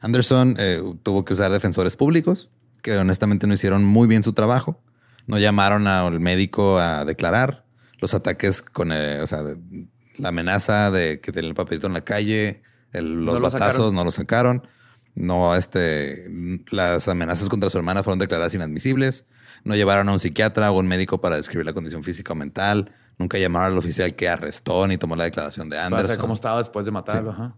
Anderson 0.00 0.56
eh, 0.58 0.82
tuvo 1.02 1.24
que 1.24 1.34
usar 1.34 1.50
defensores 1.52 1.96
públicos, 1.96 2.50
que 2.82 2.96
honestamente 2.96 3.46
no 3.46 3.54
hicieron 3.54 3.84
muy 3.84 4.08
bien 4.08 4.22
su 4.22 4.32
trabajo. 4.32 4.80
No 5.26 5.38
llamaron 5.38 5.86
al 5.86 6.18
médico 6.20 6.78
a 6.78 7.04
declarar. 7.04 7.64
Los 8.00 8.14
ataques 8.14 8.62
con 8.62 8.90
eh, 8.92 9.20
o 9.20 9.26
sea, 9.26 9.42
de- 9.44 9.86
la 10.18 10.28
amenaza 10.30 10.90
de 10.90 11.20
que 11.20 11.30
tenía 11.32 11.48
el 11.48 11.54
papelito 11.54 11.86
en 11.86 11.92
la 11.94 12.00
calle, 12.02 12.62
el- 12.92 13.24
los 13.24 13.34
No 13.34 13.40
batazos 13.40 13.92
no 13.92 14.04
lo 14.04 14.10
sacaron. 14.10 14.66
No, 15.14 15.54
este, 15.54 16.26
las 16.70 17.06
amenazas 17.06 17.48
contra 17.48 17.68
su 17.70 17.78
hermana 17.78 18.02
fueron 18.02 18.18
declaradas 18.18 18.54
inadmisibles. 18.54 19.26
No 19.64 19.74
llevaron 19.76 20.08
a 20.08 20.12
un 20.12 20.18
psiquiatra 20.20 20.70
o 20.72 20.78
un 20.78 20.86
médico 20.86 21.20
para 21.20 21.36
describir 21.36 21.64
la 21.66 21.72
condición 21.72 22.02
física 22.04 22.32
o 22.32 22.36
mental. 22.36 22.92
Nunca 23.18 23.38
llamaron 23.38 23.72
al 23.72 23.78
oficial 23.78 24.14
que 24.16 24.28
arrestó 24.28 24.86
ni 24.86 24.98
tomó 24.98 25.14
la 25.16 25.24
declaración 25.24 25.68
de 25.68 25.78
Anderson. 25.78 26.16
cómo 26.18 26.34
estaba 26.34 26.58
después 26.58 26.84
de 26.84 26.90
matarlo. 26.90 27.30
Ajá. 27.30 27.54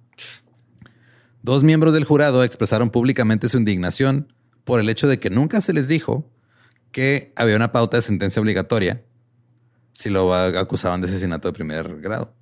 Dos 1.43 1.63
miembros 1.63 1.95
del 1.95 2.05
jurado 2.05 2.43
expresaron 2.45 2.91
públicamente 2.91 3.49
su 3.49 3.59
indignación 3.59 4.33
por 4.65 4.81
el 4.81 4.89
hecho 4.89 5.09
de 5.09 5.19
que 5.21 5.31
nunca 5.31 5.61
se 5.61 5.73
les 5.73 5.89
dijo 5.89 6.31
que 6.91 7.33
había 7.37 7.57
una 7.57 7.73
pauta 7.73 7.97
de 7.99 8.03
sentencia 8.03 8.41
obligatoria 8.41 9.03
si 9.93 10.11
lo 10.11 10.35
acusaban 10.35 11.01
de 11.01 11.07
asesinato 11.07 11.49
de 11.49 11.53
primer 11.53 12.01
grado. 12.01 12.35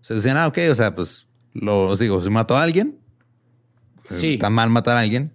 O 0.00 0.04
sea, 0.04 0.16
decían, 0.16 0.36
ah, 0.36 0.46
ok, 0.46 0.58
o 0.70 0.74
sea, 0.74 0.94
pues 0.94 1.26
lo 1.54 1.88
os 1.88 1.98
digo, 1.98 2.20
si 2.20 2.28
mató 2.30 2.56
a 2.56 2.62
alguien, 2.62 2.98
Sí. 4.04 4.34
está 4.34 4.50
mal 4.50 4.68
matar 4.68 4.96
a 4.98 5.00
alguien, 5.00 5.32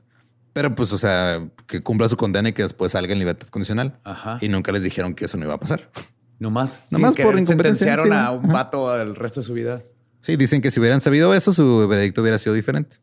pero 0.60 0.76
pues, 0.76 0.92
o 0.92 0.98
sea, 0.98 1.50
que 1.68 1.82
cumpla 1.82 2.10
su 2.10 2.18
condena 2.18 2.50
y 2.50 2.52
que 2.52 2.64
después 2.64 2.92
salga 2.92 3.14
en 3.14 3.20
libertad 3.20 3.48
condicional. 3.48 3.98
Ajá. 4.04 4.40
Y 4.42 4.50
nunca 4.50 4.74
les 4.74 4.84
dijeron 4.84 5.16
que 5.16 5.24
eso 5.24 5.38
no 5.38 5.46
iba 5.46 5.54
a 5.54 5.58
pasar. 5.58 5.90
Nomás, 6.38 6.92
Nomás 6.92 7.16
por 7.16 7.40
incompetencia, 7.40 7.96
sentenciaron 7.96 8.12
a 8.12 8.32
un 8.32 8.52
vato 8.52 8.94
el 9.00 9.16
resto 9.16 9.40
de 9.40 9.46
su 9.46 9.54
vida. 9.54 9.82
Sí, 10.20 10.36
dicen 10.36 10.62
que 10.62 10.70
si 10.70 10.82
hubieran 10.82 11.00
sabido 11.00 11.34
eso, 11.34 11.54
su 11.54 11.88
veredicto 11.88 12.22
hubiera 12.22 12.38
sido 12.38 12.54
diferente. 12.56 12.98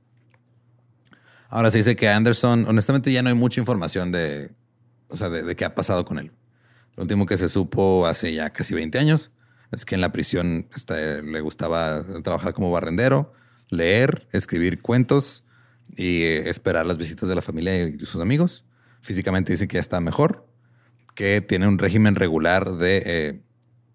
Ahora 1.48 1.70
se 1.70 1.78
dice 1.78 1.96
que 1.96 2.10
Anderson, 2.10 2.66
honestamente, 2.68 3.10
ya 3.10 3.22
no 3.22 3.30
hay 3.30 3.34
mucha 3.34 3.58
información 3.58 4.12
de, 4.12 4.50
o 5.08 5.16
sea, 5.16 5.30
de, 5.30 5.42
de 5.42 5.56
qué 5.56 5.64
ha 5.64 5.74
pasado 5.74 6.04
con 6.04 6.18
él. 6.18 6.32
Lo 6.94 7.04
último 7.04 7.24
que 7.24 7.38
se 7.38 7.48
supo 7.48 8.06
hace 8.06 8.34
ya 8.34 8.50
casi 8.50 8.74
20 8.74 8.98
años 8.98 9.32
es 9.72 9.86
que 9.86 9.94
en 9.94 10.02
la 10.02 10.12
prisión 10.12 10.68
este, 10.76 11.22
le 11.22 11.40
gustaba 11.40 12.04
trabajar 12.22 12.52
como 12.52 12.70
barrendero, 12.70 13.32
leer, 13.70 14.28
escribir 14.32 14.82
cuentos 14.82 15.45
y 15.96 16.22
eh, 16.22 16.48
esperar 16.48 16.86
las 16.86 16.98
visitas 16.98 17.28
de 17.28 17.34
la 17.34 17.42
familia 17.42 17.86
y 17.88 17.98
sus 18.00 18.20
amigos. 18.20 18.64
Físicamente 19.00 19.52
dicen 19.52 19.68
que 19.68 19.74
ya 19.74 19.80
está 19.80 20.00
mejor, 20.00 20.46
que 21.14 21.40
tiene 21.40 21.68
un 21.68 21.78
régimen 21.78 22.14
regular 22.16 22.72
de 22.72 23.02
eh, 23.06 23.42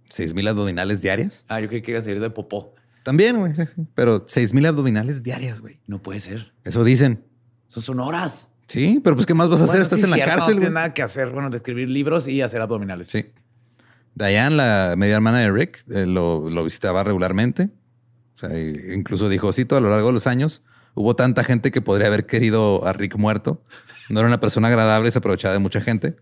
6.000 0.09 0.49
abdominales 0.49 1.01
diarias. 1.01 1.45
Ah, 1.47 1.59
yo 1.59 1.67
creí 1.67 1.81
que 1.81 1.91
iba 1.91 1.99
a 1.99 2.03
salir 2.03 2.19
de 2.21 2.29
popó. 2.29 2.75
También, 3.03 3.37
güey. 3.39 3.53
Pero 3.95 4.25
seis 4.27 4.53
mil 4.53 4.63
abdominales 4.67 5.23
diarias, 5.23 5.59
güey. 5.59 5.79
No 5.87 6.03
puede 6.03 6.19
ser. 6.19 6.53
Eso 6.63 6.83
dicen. 6.83 7.25
Eso 7.67 7.81
son 7.81 7.99
horas. 7.99 8.49
Sí, 8.67 9.01
pero 9.03 9.15
pues, 9.15 9.25
¿qué 9.25 9.33
más 9.33 9.49
vas 9.49 9.59
a 9.61 9.63
hacer? 9.63 9.77
Bueno, 9.77 9.83
Estás 9.85 9.99
sí, 9.99 10.05
en 10.05 10.11
la 10.11 10.15
cierto, 10.17 10.33
cárcel, 10.35 10.53
No 10.53 10.59
güey. 10.59 10.65
tiene 10.67 10.73
nada 10.75 10.93
que 10.93 11.01
hacer. 11.01 11.29
Bueno, 11.31 11.49
de 11.49 11.57
escribir 11.57 11.89
libros 11.89 12.27
y 12.27 12.41
hacer 12.43 12.61
abdominales. 12.61 13.07
Sí. 13.07 13.25
Diane, 14.13 14.55
la 14.55 14.93
media 14.97 15.15
hermana 15.15 15.39
de 15.39 15.49
Rick, 15.51 15.83
eh, 15.89 16.05
lo, 16.05 16.47
lo 16.49 16.63
visitaba 16.63 17.03
regularmente. 17.03 17.69
O 18.35 18.37
sea, 18.37 18.57
y- 18.59 18.93
incluso 18.93 19.29
dijo, 19.29 19.51
cito, 19.51 19.75
a 19.77 19.81
lo 19.81 19.89
largo 19.89 20.07
de 20.07 20.13
los 20.13 20.27
años, 20.27 20.61
hubo 20.93 21.15
tanta 21.15 21.43
gente 21.43 21.71
que 21.71 21.81
podría 21.81 22.07
haber 22.07 22.25
querido 22.25 22.85
a 22.85 22.93
Rick 22.93 23.15
muerto. 23.17 23.63
No 24.09 24.19
era 24.19 24.27
una 24.27 24.39
persona 24.39 24.67
agradable 24.67 25.09
y 25.09 25.11
se 25.11 25.19
aprovechaba 25.19 25.53
de 25.53 25.59
mucha 25.59 25.81
gente. 25.81 26.15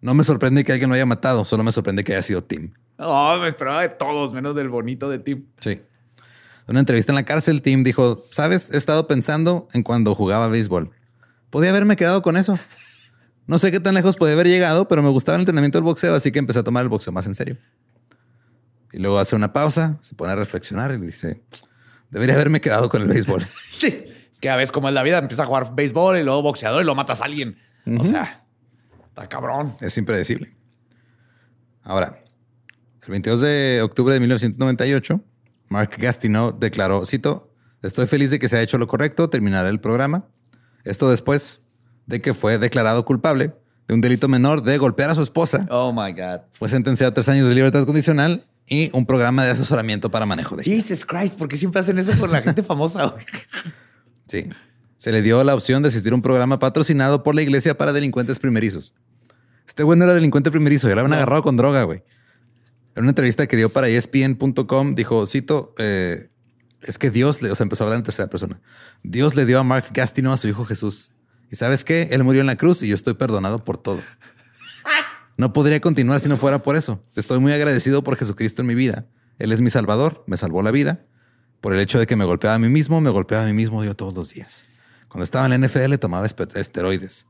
No 0.00 0.14
me 0.14 0.24
sorprende 0.24 0.64
que 0.64 0.72
alguien 0.72 0.90
lo 0.90 0.94
haya 0.94 1.06
matado, 1.06 1.44
solo 1.44 1.64
me 1.64 1.72
sorprende 1.72 2.04
que 2.04 2.12
haya 2.12 2.22
sido 2.22 2.44
Tim. 2.44 2.72
No, 2.98 3.38
me 3.38 3.48
esperaba 3.48 3.82
de 3.82 3.88
todos, 3.88 4.32
menos 4.32 4.54
del 4.54 4.68
bonito 4.68 5.08
de 5.08 5.18
Tim. 5.18 5.46
Sí. 5.60 5.70
En 5.70 6.72
una 6.72 6.80
entrevista 6.80 7.12
en 7.12 7.16
la 7.16 7.22
cárcel, 7.22 7.62
Tim 7.62 7.84
dijo, 7.84 8.24
sabes, 8.30 8.72
he 8.72 8.76
estado 8.76 9.06
pensando 9.06 9.68
en 9.72 9.82
cuando 9.82 10.14
jugaba 10.14 10.48
béisbol. 10.48 10.90
Podía 11.50 11.70
haberme 11.70 11.96
quedado 11.96 12.22
con 12.22 12.36
eso. 12.36 12.58
No 13.46 13.58
sé 13.58 13.70
qué 13.70 13.78
tan 13.78 13.94
lejos 13.94 14.16
podía 14.16 14.34
haber 14.34 14.48
llegado, 14.48 14.88
pero 14.88 15.02
me 15.02 15.08
gustaba 15.08 15.36
el 15.36 15.42
entrenamiento 15.42 15.78
del 15.78 15.84
boxeo, 15.84 16.14
así 16.14 16.32
que 16.32 16.40
empecé 16.40 16.58
a 16.58 16.64
tomar 16.64 16.82
el 16.82 16.88
boxeo 16.88 17.12
más 17.12 17.26
en 17.26 17.34
serio. 17.34 17.56
Y 18.92 18.98
luego 18.98 19.18
hace 19.18 19.36
una 19.36 19.52
pausa, 19.52 19.98
se 20.00 20.14
pone 20.14 20.32
a 20.32 20.36
reflexionar 20.36 20.92
y 20.92 20.98
dice, 20.98 21.42
debería 22.16 22.34
haberme 22.34 22.62
quedado 22.62 22.88
con 22.88 23.02
el 23.02 23.08
béisbol. 23.08 23.46
Sí. 23.78 24.04
Es 24.32 24.40
que 24.40 24.48
a 24.48 24.56
veces 24.56 24.72
como 24.72 24.88
es 24.88 24.94
la 24.94 25.02
vida, 25.02 25.18
empieza 25.18 25.42
a 25.42 25.46
jugar 25.46 25.74
béisbol 25.74 26.18
y 26.18 26.22
luego 26.22 26.40
boxeador 26.42 26.82
y 26.82 26.86
lo 26.86 26.94
matas 26.94 27.20
a 27.20 27.26
alguien. 27.26 27.58
O 27.98 28.04
sea, 28.04 28.44
está 29.06 29.28
cabrón. 29.28 29.74
Es 29.80 29.96
impredecible. 29.98 30.56
Ahora, 31.82 32.22
el 33.02 33.10
22 33.10 33.40
de 33.42 33.80
octubre 33.82 34.14
de 34.14 34.20
1998, 34.20 35.22
Mark 35.68 35.90
Gastineau 35.98 36.58
declaró, 36.58 37.04
cito, 37.04 37.52
estoy 37.82 38.06
feliz 38.06 38.30
de 38.30 38.38
que 38.38 38.48
se 38.48 38.56
ha 38.56 38.62
hecho 38.62 38.78
lo 38.78 38.88
correcto, 38.88 39.30
terminaré 39.30 39.68
el 39.68 39.80
programa. 39.80 40.26
Esto 40.84 41.10
después 41.10 41.60
de 42.06 42.20
que 42.20 42.32
fue 42.34 42.58
declarado 42.58 43.04
culpable 43.04 43.54
de 43.88 43.94
un 43.94 44.00
delito 44.00 44.26
menor 44.26 44.62
de 44.62 44.78
golpear 44.78 45.10
a 45.10 45.14
su 45.14 45.22
esposa. 45.22 45.66
Oh 45.70 45.92
my 45.92 46.12
God. 46.12 46.40
Fue 46.54 46.68
sentenciado 46.68 47.10
a 47.10 47.14
tres 47.14 47.28
años 47.28 47.48
de 47.48 47.54
libertad 47.54 47.84
condicional 47.84 48.45
y 48.68 48.90
un 48.92 49.06
programa 49.06 49.44
de 49.44 49.52
asesoramiento 49.52 50.10
para 50.10 50.26
manejo 50.26 50.56
de. 50.56 50.64
Jesus 50.64 51.04
Christ, 51.04 51.34
¿por 51.34 51.48
qué 51.48 51.56
siempre 51.56 51.80
hacen 51.80 51.98
eso 51.98 52.12
con 52.18 52.32
la 52.32 52.42
gente 52.42 52.62
famosa? 52.62 53.14
Sí. 54.28 54.48
Se 54.96 55.12
le 55.12 55.22
dio 55.22 55.44
la 55.44 55.54
opción 55.54 55.82
de 55.82 55.88
asistir 55.88 56.10
a 56.10 56.16
un 56.16 56.20
programa 56.20 56.58
patrocinado 56.58 57.22
por 57.22 57.36
la 57.36 57.42
iglesia 57.42 57.78
para 57.78 57.92
delincuentes 57.92 58.40
primerizos. 58.40 58.92
Este 59.68 59.84
güey 59.84 59.96
no 59.96 60.04
era 60.04 60.14
delincuente 60.14 60.50
primerizo, 60.50 60.88
ya 60.88 60.96
lo 60.96 61.02
habían 61.02 61.12
agarrado 61.12 61.44
con 61.44 61.56
droga, 61.56 61.84
güey. 61.84 62.02
En 62.96 63.02
una 63.02 63.10
entrevista 63.10 63.46
que 63.46 63.56
dio 63.56 63.70
para 63.70 63.88
ESPN.com, 63.88 64.96
dijo, 64.96 65.26
cito, 65.28 65.74
eh, 65.78 66.28
es 66.82 66.98
que 66.98 67.10
Dios, 67.10 67.42
le, 67.42 67.50
o 67.50 67.54
sea, 67.54 67.64
empezó 67.64 67.84
a 67.84 67.86
hablar 67.86 67.98
en 67.98 68.04
tercera 68.04 68.28
persona. 68.28 68.60
Dios 69.02 69.34
le 69.34 69.44
dio 69.44 69.58
a 69.58 69.62
Mark 69.62 69.86
Gastino 69.92 70.32
a 70.32 70.36
su 70.36 70.48
hijo 70.48 70.64
Jesús. 70.64 71.12
¿Y 71.50 71.56
sabes 71.56 71.84
qué? 71.84 72.08
Él 72.10 72.24
murió 72.24 72.40
en 72.40 72.46
la 72.46 72.56
cruz 72.56 72.82
y 72.82 72.88
yo 72.88 72.94
estoy 72.94 73.14
perdonado 73.14 73.64
por 73.64 73.76
todo. 73.76 74.00
No 75.36 75.52
podría 75.52 75.80
continuar 75.80 76.20
si 76.20 76.28
no 76.28 76.36
fuera 76.36 76.62
por 76.62 76.76
eso. 76.76 77.02
Estoy 77.14 77.40
muy 77.40 77.52
agradecido 77.52 78.02
por 78.02 78.16
Jesucristo 78.16 78.62
en 78.62 78.68
mi 78.68 78.74
vida. 78.74 79.06
Él 79.38 79.52
es 79.52 79.60
mi 79.60 79.68
salvador, 79.68 80.24
me 80.26 80.36
salvó 80.36 80.62
la 80.62 80.70
vida. 80.70 81.04
Por 81.60 81.74
el 81.74 81.80
hecho 81.80 81.98
de 81.98 82.06
que 82.06 82.16
me 82.16 82.24
golpeaba 82.24 82.54
a 82.54 82.58
mí 82.58 82.68
mismo, 82.68 83.00
me 83.00 83.10
golpeaba 83.10 83.44
a 83.44 83.46
mí 83.46 83.52
mismo 83.52 83.84
yo 83.84 83.94
todos 83.94 84.14
los 84.14 84.32
días. 84.32 84.66
Cuando 85.08 85.24
estaba 85.24 85.46
en 85.46 85.60
la 85.60 85.66
NFL 85.66 85.94
tomaba 85.96 86.26
esteroides. 86.26 87.26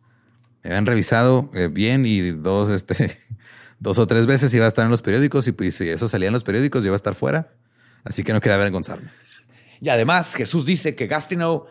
Me 0.62 0.70
habían 0.70 0.86
revisado 0.86 1.50
eh, 1.54 1.68
bien 1.68 2.06
y 2.06 2.30
dos, 2.30 2.68
este, 2.68 3.18
dos 3.80 3.98
o 3.98 4.06
tres 4.06 4.26
veces 4.26 4.54
iba 4.54 4.64
a 4.64 4.68
estar 4.68 4.84
en 4.84 4.90
los 4.90 5.02
periódicos 5.02 5.48
y 5.48 5.52
pues 5.52 5.74
si 5.74 5.88
eso 5.88 6.08
salía 6.08 6.28
en 6.28 6.34
los 6.34 6.44
periódicos 6.44 6.82
yo 6.82 6.88
iba 6.88 6.94
a 6.94 6.96
estar 6.96 7.14
fuera. 7.14 7.52
Así 8.04 8.22
que 8.22 8.32
no 8.32 8.40
quería 8.40 8.54
avergonzarme. 8.54 9.10
Y 9.80 9.88
además, 9.88 10.34
Jesús 10.34 10.64
dice 10.64 10.94
que 10.94 11.06
Gastineau 11.06 11.66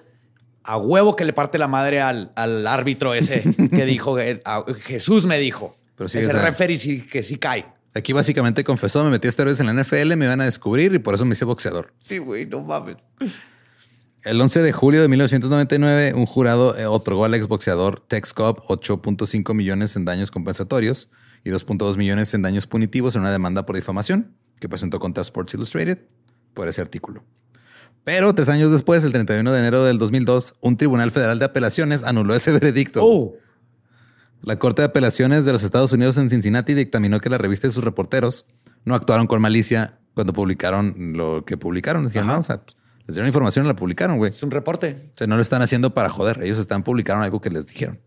a 0.64 0.78
huevo 0.78 1.16
que 1.16 1.26
le 1.26 1.34
parte 1.34 1.58
la 1.58 1.68
madre 1.68 2.02
al, 2.02 2.32
al 2.36 2.68
árbitro 2.68 3.14
ese 3.14 3.44
que 3.70 3.86
dijo, 3.86 4.20
eh, 4.20 4.42
Jesús 4.84 5.26
me 5.26 5.40
dijo. 5.40 5.78
Pero 5.96 6.08
sí, 6.10 6.20
ese 6.20 6.28
o 6.28 6.32
sea- 6.32 6.42
referee 6.44 6.78
sí, 6.78 7.06
que 7.06 7.24
sí 7.24 7.38
cae. 7.38 7.66
Aquí 7.94 8.12
básicamente 8.12 8.64
confesó, 8.66 9.04
me 9.06 9.10
metí 9.10 9.28
esteroides 9.30 9.62
en 9.62 9.68
la 9.68 9.74
NFL, 9.74 10.18
me 10.18 10.26
iban 10.26 10.42
a 10.42 10.46
descubrir 10.46 10.94
y 10.94 11.00
por 11.00 11.16
eso 11.16 11.24
me 11.26 11.32
hice 11.34 11.46
boxeador. 11.46 11.94
Sí, 12.00 12.18
güey, 12.18 12.46
no 12.46 12.60
mames. 12.62 12.98
El 14.24 14.42
11 14.42 14.62
de 14.64 14.72
julio 14.74 15.02
de 15.02 15.08
1999, 15.08 16.14
un 16.14 16.26
jurado 16.26 16.76
eh, 16.78 16.88
otorgó 16.88 17.26
al 17.26 17.34
exboxeador 17.36 18.02
Tex 18.08 18.34
Cobb 18.34 18.64
8.5 18.68 19.54
millones 19.54 19.96
en 19.96 20.04
daños 20.04 20.32
compensatorios 20.32 21.10
y 21.44 21.52
2.2 21.52 21.96
millones 21.96 22.34
en 22.34 22.42
daños 22.42 22.66
punitivos 22.68 23.16
en 23.16 23.22
una 23.22 23.32
demanda 23.32 23.66
por 23.66 23.76
difamación 23.76 24.36
que 24.60 24.68
presentó 24.68 25.00
contra 25.00 25.22
Sports 25.22 25.54
Illustrated 25.54 26.00
por 26.54 26.68
ese 26.68 26.82
artículo. 26.82 27.24
Pero 28.04 28.34
tres 28.36 28.50
años 28.50 28.72
después, 28.72 29.04
el 29.04 29.12
31 29.14 29.52
de 29.52 29.60
enero 29.60 29.84
del 29.86 30.00
2002, 30.00 30.56
un 30.60 30.76
tribunal 30.76 31.12
federal 31.12 31.40
de 31.40 31.46
apelaciones 31.46 32.04
anuló 32.04 32.36
ese 32.36 32.52
veredicto. 32.60 33.02
Oh, 33.04 33.36
La 34.42 34.60
Corte 34.60 34.82
de 34.82 34.88
Apelaciones 34.88 35.46
de 35.46 35.54
los 35.54 35.64
Estados 35.64 35.92
Unidos 35.92 36.18
en 36.18 36.30
Cincinnati 36.30 36.74
dictaminó 36.74 37.20
que 37.20 37.30
la 37.30 37.38
revista 37.38 37.68
y 37.68 37.72
sus 37.72 37.84
reporteros 37.84 38.46
no 38.84 38.96
actuaron 38.96 39.28
con 39.28 39.42
malicia 39.42 40.00
cuando 40.14 40.34
publicaron 40.34 41.14
lo 41.14 41.44
que 41.46 41.58
publicaron. 41.58 42.06
Dijeron, 42.06 42.28
no, 42.28 42.40
o 42.40 42.44
sea, 42.44 42.62
pues, 42.62 42.78
les 43.08 43.16
dieron 43.16 43.28
información 43.28 43.66
y 43.66 43.68
la 43.68 43.76
publicaron, 43.76 44.18
güey. 44.18 44.32
es 44.32 44.44
un 44.44 44.52
reporte. 44.52 45.10
O 45.14 45.18
sea, 45.18 45.28
no 45.28 45.36
lo 45.36 45.42
están 45.42 45.62
haciendo 45.62 45.94
para 45.94 46.10
joder. 46.10 46.42
Ellos 46.44 46.58
están 46.58 46.84
publicaron 46.84 47.24
algo 47.24 47.42
que 47.42 47.50
les 47.50 47.68
dijeron. 47.68 48.00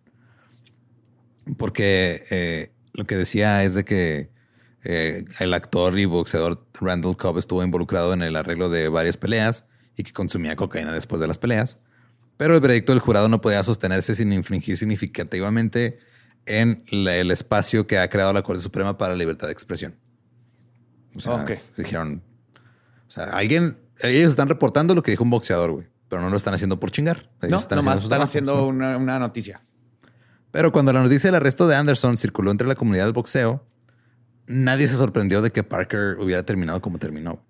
Porque 1.56 2.20
eh, 2.30 2.72
lo 2.94 3.06
que 3.06 3.16
decía 3.16 3.64
es 3.64 3.74
de 3.74 3.84
que 3.84 4.30
eh, 4.84 5.24
el 5.40 5.54
actor 5.54 5.98
y 5.98 6.04
boxeador 6.04 6.66
Randall 6.80 7.16
Cobb 7.16 7.38
estuvo 7.38 7.62
involucrado 7.62 8.12
en 8.12 8.22
el 8.22 8.36
arreglo 8.36 8.68
de 8.68 8.88
varias 8.88 9.16
peleas 9.16 9.64
y 9.96 10.02
que 10.02 10.12
consumía 10.12 10.56
cocaína 10.56 10.92
después 10.92 11.20
de 11.20 11.26
las 11.26 11.38
peleas. 11.38 11.78
Pero 12.36 12.54
el 12.54 12.60
veredicto 12.60 12.92
del 12.92 13.00
jurado 13.00 13.28
no 13.28 13.40
podía 13.40 13.62
sostenerse 13.64 14.14
sin 14.14 14.32
infringir 14.32 14.76
significativamente 14.76 15.98
en 16.48 16.82
la- 16.90 17.16
el 17.16 17.30
espacio 17.30 17.86
que 17.86 17.98
ha 17.98 18.08
creado 18.08 18.32
la 18.32 18.42
Corte 18.42 18.62
Suprema 18.62 18.96
para 18.98 19.12
la 19.12 19.18
libertad 19.18 19.46
de 19.48 19.52
expresión. 19.52 19.94
O 21.14 21.20
sea, 21.20 21.44
se 21.70 21.82
dijeron, 21.82 22.22
o 23.06 23.10
sea, 23.10 23.24
alguien, 23.24 23.76
ellos 24.02 24.30
están 24.30 24.48
reportando 24.48 24.94
lo 24.94 25.02
que 25.02 25.10
dijo 25.10 25.24
un 25.24 25.30
boxeador, 25.30 25.72
güey, 25.72 25.86
pero 26.08 26.22
no 26.22 26.30
lo 26.30 26.36
están 26.36 26.54
haciendo 26.54 26.78
por 26.78 26.90
chingar. 26.90 27.28
Ellos 27.40 27.50
No, 27.52 27.58
están 27.58 27.76
nomás 27.78 28.02
están 28.02 28.22
haciendo 28.22 28.66
una, 28.66 28.96
una 28.96 29.18
noticia. 29.18 29.60
Pero 30.50 30.72
cuando 30.72 30.92
la 30.92 31.02
noticia 31.02 31.28
del 31.28 31.34
arresto 31.36 31.66
de 31.66 31.76
Anderson 31.76 32.16
circuló 32.18 32.50
entre 32.50 32.66
la 32.68 32.74
comunidad 32.74 33.04
del 33.04 33.12
boxeo, 33.12 33.64
nadie 34.46 34.88
se 34.88 34.94
sorprendió 34.94 35.42
de 35.42 35.50
que 35.50 35.62
Parker 35.62 36.16
hubiera 36.20 36.42
terminado 36.44 36.80
como 36.80 36.98
terminó. 36.98 37.42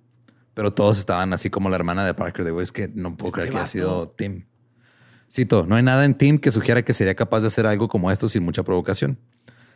Pero 0.55 0.73
todos 0.73 0.99
estaban 0.99 1.33
así 1.33 1.51
como 1.51 1.69
la 1.71 1.77
hermana 1.77 2.05
de 2.05 2.15
Parker, 2.15 2.45
de 2.45 2.51
güey, 2.51 2.65
es 2.65 2.73
que 2.73 2.89
no 2.93 3.17
puedo 3.17 3.31
creer 3.33 3.51
que 3.51 3.57
haya 3.57 3.61
vato. 3.63 3.71
sido 3.71 4.09
Tim. 4.09 4.47
Cito, 5.31 5.67
no 5.67 5.77
hay 5.77 5.83
nada 5.83 6.05
en 6.05 6.15
Tim 6.15 6.39
que 6.39 6.51
sugiera 6.51 6.83
que 6.83 6.95
sería 6.95 7.15
capaz 7.15 7.41
de 7.41 7.49
hacer 7.49 7.67
algo 7.67 7.89
como 7.89 8.11
esto 8.11 8.29
sin 8.29 8.45
mucha 8.45 8.63
provocación. 8.63 9.19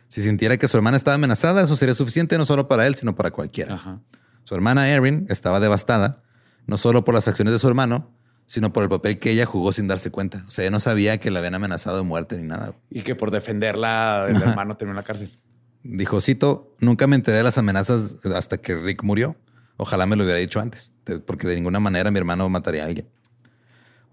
Si 0.07 0.21
sintiera 0.21 0.57
que 0.57 0.67
su 0.67 0.77
hermana 0.77 0.97
estaba 0.97 1.15
amenazada, 1.15 1.63
eso 1.63 1.75
sería 1.75 1.95
suficiente 1.95 2.37
no 2.37 2.45
solo 2.45 2.67
para 2.67 2.87
él, 2.87 2.95
sino 2.95 3.15
para 3.15 3.31
cualquiera. 3.31 3.75
Ajá. 3.75 4.01
Su 4.43 4.55
hermana 4.55 4.89
Erin 4.89 5.25
estaba 5.29 5.59
devastada, 5.59 6.23
no 6.67 6.77
solo 6.77 7.03
por 7.03 7.13
las 7.13 7.27
acciones 7.27 7.53
de 7.53 7.59
su 7.59 7.67
hermano, 7.67 8.11
sino 8.45 8.73
por 8.73 8.83
el 8.83 8.89
papel 8.89 9.19
que 9.19 9.31
ella 9.31 9.45
jugó 9.45 9.71
sin 9.71 9.87
darse 9.87 10.11
cuenta. 10.11 10.43
O 10.47 10.51
sea, 10.51 10.63
ella 10.63 10.71
no 10.71 10.79
sabía 10.79 11.17
que 11.17 11.31
la 11.31 11.39
habían 11.39 11.55
amenazado 11.55 11.97
de 11.97 12.03
muerte 12.03 12.37
ni 12.37 12.47
nada. 12.47 12.73
Y 12.89 13.01
que 13.01 13.15
por 13.15 13.31
defenderla, 13.31 14.25
el 14.27 14.41
hermano 14.41 14.75
terminó 14.75 14.93
en 14.93 14.97
la 14.97 15.03
cárcel. 15.03 15.31
Dijo, 15.83 16.21
cito, 16.21 16.75
nunca 16.79 17.07
me 17.07 17.15
enteré 17.15 17.37
de 17.37 17.43
las 17.43 17.57
amenazas 17.57 18.25
hasta 18.25 18.57
que 18.57 18.75
Rick 18.75 19.03
murió. 19.03 19.35
Ojalá 19.77 20.05
me 20.05 20.15
lo 20.15 20.23
hubiera 20.23 20.39
dicho 20.39 20.59
antes, 20.59 20.93
porque 21.25 21.47
de 21.47 21.55
ninguna 21.55 21.79
manera 21.79 22.11
mi 22.11 22.19
hermano 22.19 22.47
mataría 22.49 22.83
a 22.83 22.85
alguien. 22.85 23.07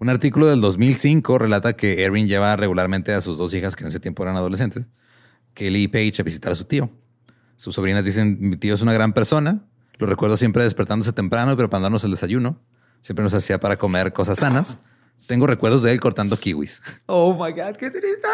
Un 0.01 0.09
artículo 0.09 0.47
del 0.47 0.61
2005 0.61 1.37
relata 1.37 1.73
que 1.73 2.03
Erin 2.03 2.27
lleva 2.27 2.55
regularmente 2.55 3.13
a 3.13 3.21
sus 3.21 3.37
dos 3.37 3.53
hijas, 3.53 3.75
que 3.75 3.83
en 3.83 3.89
ese 3.89 3.99
tiempo 3.99 4.23
eran 4.23 4.35
adolescentes, 4.35 4.87
Kelly 5.53 5.83
y 5.83 5.87
Paige, 5.89 6.23
a 6.23 6.25
visitar 6.25 6.51
a 6.51 6.55
su 6.55 6.65
tío. 6.65 6.89
Sus 7.55 7.75
sobrinas 7.75 8.03
dicen, 8.03 8.35
mi 8.39 8.57
tío 8.57 8.73
es 8.73 8.81
una 8.81 8.93
gran 8.93 9.13
persona. 9.13 9.63
Lo 9.99 10.07
recuerdo 10.07 10.37
siempre 10.37 10.63
despertándose 10.63 11.13
temprano 11.13 11.51
y 11.53 11.55
preparándonos 11.55 12.03
el 12.03 12.09
desayuno. 12.09 12.59
Siempre 13.01 13.21
nos 13.21 13.35
hacía 13.35 13.59
para 13.59 13.77
comer 13.77 14.11
cosas 14.11 14.39
sanas. 14.39 14.79
Tengo 15.27 15.45
recuerdos 15.45 15.83
de 15.83 15.91
él 15.91 15.99
cortando 15.99 16.35
kiwis. 16.35 16.81
Oh 17.05 17.33
my 17.33 17.51
God, 17.51 17.75
qué 17.77 17.91
triste. 17.91 18.27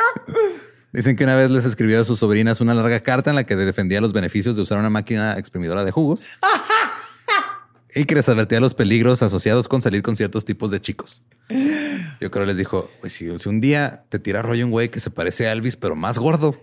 Dicen 0.93 1.17
que 1.17 1.25
una 1.25 1.35
vez 1.35 1.51
les 1.51 1.65
escribió 1.65 1.99
a 1.99 2.05
sus 2.05 2.19
sobrinas 2.19 2.61
una 2.61 2.75
larga 2.75 3.01
carta 3.01 3.31
en 3.31 3.35
la 3.35 3.43
que 3.43 3.57
defendía 3.57 3.99
los 3.99 4.13
beneficios 4.13 4.55
de 4.55 4.61
usar 4.61 4.77
una 4.77 4.89
máquina 4.89 5.37
exprimidora 5.37 5.83
de 5.83 5.91
jugos 5.91 6.29
y 7.93 8.05
que 8.05 8.15
les 8.15 8.29
advertía 8.29 8.61
los 8.61 8.73
peligros 8.73 9.21
asociados 9.21 9.67
con 9.67 9.81
salir 9.81 10.01
con 10.01 10.15
ciertos 10.15 10.45
tipos 10.45 10.71
de 10.71 10.79
chicos. 10.79 11.23
Yo 11.49 12.29
creo 12.31 12.43
que 12.43 12.45
les 12.47 12.57
dijo, 12.57 12.89
pues 12.99 13.13
si, 13.13 13.37
si 13.39 13.49
un 13.49 13.61
día 13.61 14.03
te 14.09 14.19
tira 14.19 14.41
rollo 14.41 14.65
un 14.65 14.71
güey 14.71 14.89
que 14.89 14.99
se 14.99 15.09
parece 15.09 15.47
a 15.47 15.51
Elvis, 15.53 15.75
pero 15.77 15.95
más 15.95 16.17
gordo. 16.19 16.55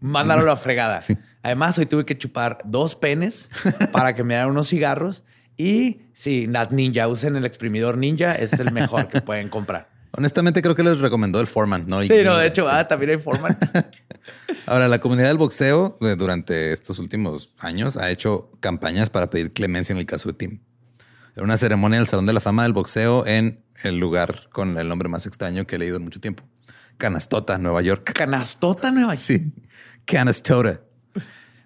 Mándalo 0.00 0.42
a 0.42 0.46
la 0.46 0.56
fregada. 0.56 1.00
Además, 1.42 1.78
hoy 1.78 1.86
tuve 1.86 2.04
que 2.04 2.16
chupar 2.18 2.58
dos 2.64 2.94
penes 2.94 3.48
para 3.92 4.14
que 4.14 4.22
me 4.22 4.34
dieran 4.34 4.50
unos 4.50 4.68
cigarros. 4.68 5.24
Y 5.56 6.02
sí, 6.12 6.46
Nat 6.48 6.70
Ninja, 6.72 7.08
usen 7.08 7.36
el 7.36 7.44
exprimidor 7.44 7.96
Ninja, 7.98 8.34
es 8.34 8.54
el 8.60 8.72
mejor 8.72 9.08
que 9.08 9.20
pueden 9.20 9.48
comprar. 9.48 9.90
Honestamente 10.12 10.60
creo 10.62 10.74
que 10.74 10.82
les 10.82 10.98
recomendó 11.00 11.40
el 11.40 11.46
Foreman, 11.46 11.84
¿no? 11.86 12.02
Y- 12.02 12.08
Sí, 12.08 12.22
no, 12.24 12.36
de 12.36 12.46
hecho, 12.48 12.64
Sí. 12.64 12.68
ah, 12.72 12.88
también 12.88 13.10
hay 13.12 13.18
forma. 13.18 13.56
Ahora, 14.66 14.88
la 14.88 15.00
comunidad 15.00 15.28
del 15.28 15.38
boxeo 15.38 15.96
eh, 16.00 16.14
durante 16.16 16.72
estos 16.72 16.98
últimos 16.98 17.52
años 17.58 17.96
ha 17.96 18.10
hecho 18.10 18.50
campañas 18.60 19.10
para 19.10 19.30
pedir 19.30 19.52
clemencia 19.52 19.92
en 19.92 19.98
el 19.98 20.06
caso 20.06 20.28
de 20.28 20.34
Tim. 20.34 20.60
Era 21.34 21.44
una 21.44 21.56
ceremonia 21.56 21.98
del 21.98 22.08
Salón 22.08 22.26
de 22.26 22.32
la 22.32 22.40
Fama 22.40 22.64
del 22.64 22.72
Boxeo 22.72 23.26
en 23.26 23.60
el 23.82 23.98
lugar 23.98 24.48
con 24.52 24.76
el 24.78 24.88
nombre 24.88 25.08
más 25.08 25.26
extraño 25.26 25.66
que 25.66 25.76
he 25.76 25.78
leído 25.78 25.96
en 25.96 26.02
mucho 26.02 26.20
tiempo. 26.20 26.42
Canastota, 26.98 27.58
Nueva 27.58 27.82
York. 27.82 28.12
Canastota 28.12 28.90
Nueva 28.90 29.14
York. 29.14 29.24
Sí. 29.24 29.52
Canastota. 30.04 30.80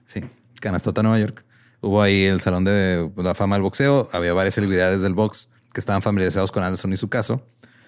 Sí, 0.06 0.22
Canastota, 0.60 1.02
Nueva 1.02 1.18
York. 1.18 1.44
Hubo 1.80 2.02
ahí 2.02 2.24
el 2.24 2.40
Salón 2.40 2.64
de 2.64 3.10
la 3.16 3.34
Fama 3.34 3.56
del 3.56 3.62
Boxeo. 3.62 4.08
Había 4.12 4.32
varias 4.32 4.54
celebridades 4.54 5.02
del 5.02 5.14
box 5.14 5.48
que 5.72 5.80
estaban 5.80 6.02
familiarizados 6.02 6.52
con 6.52 6.62
Anderson 6.62 6.92
y 6.92 6.96
su 6.96 7.08
caso. 7.08 7.46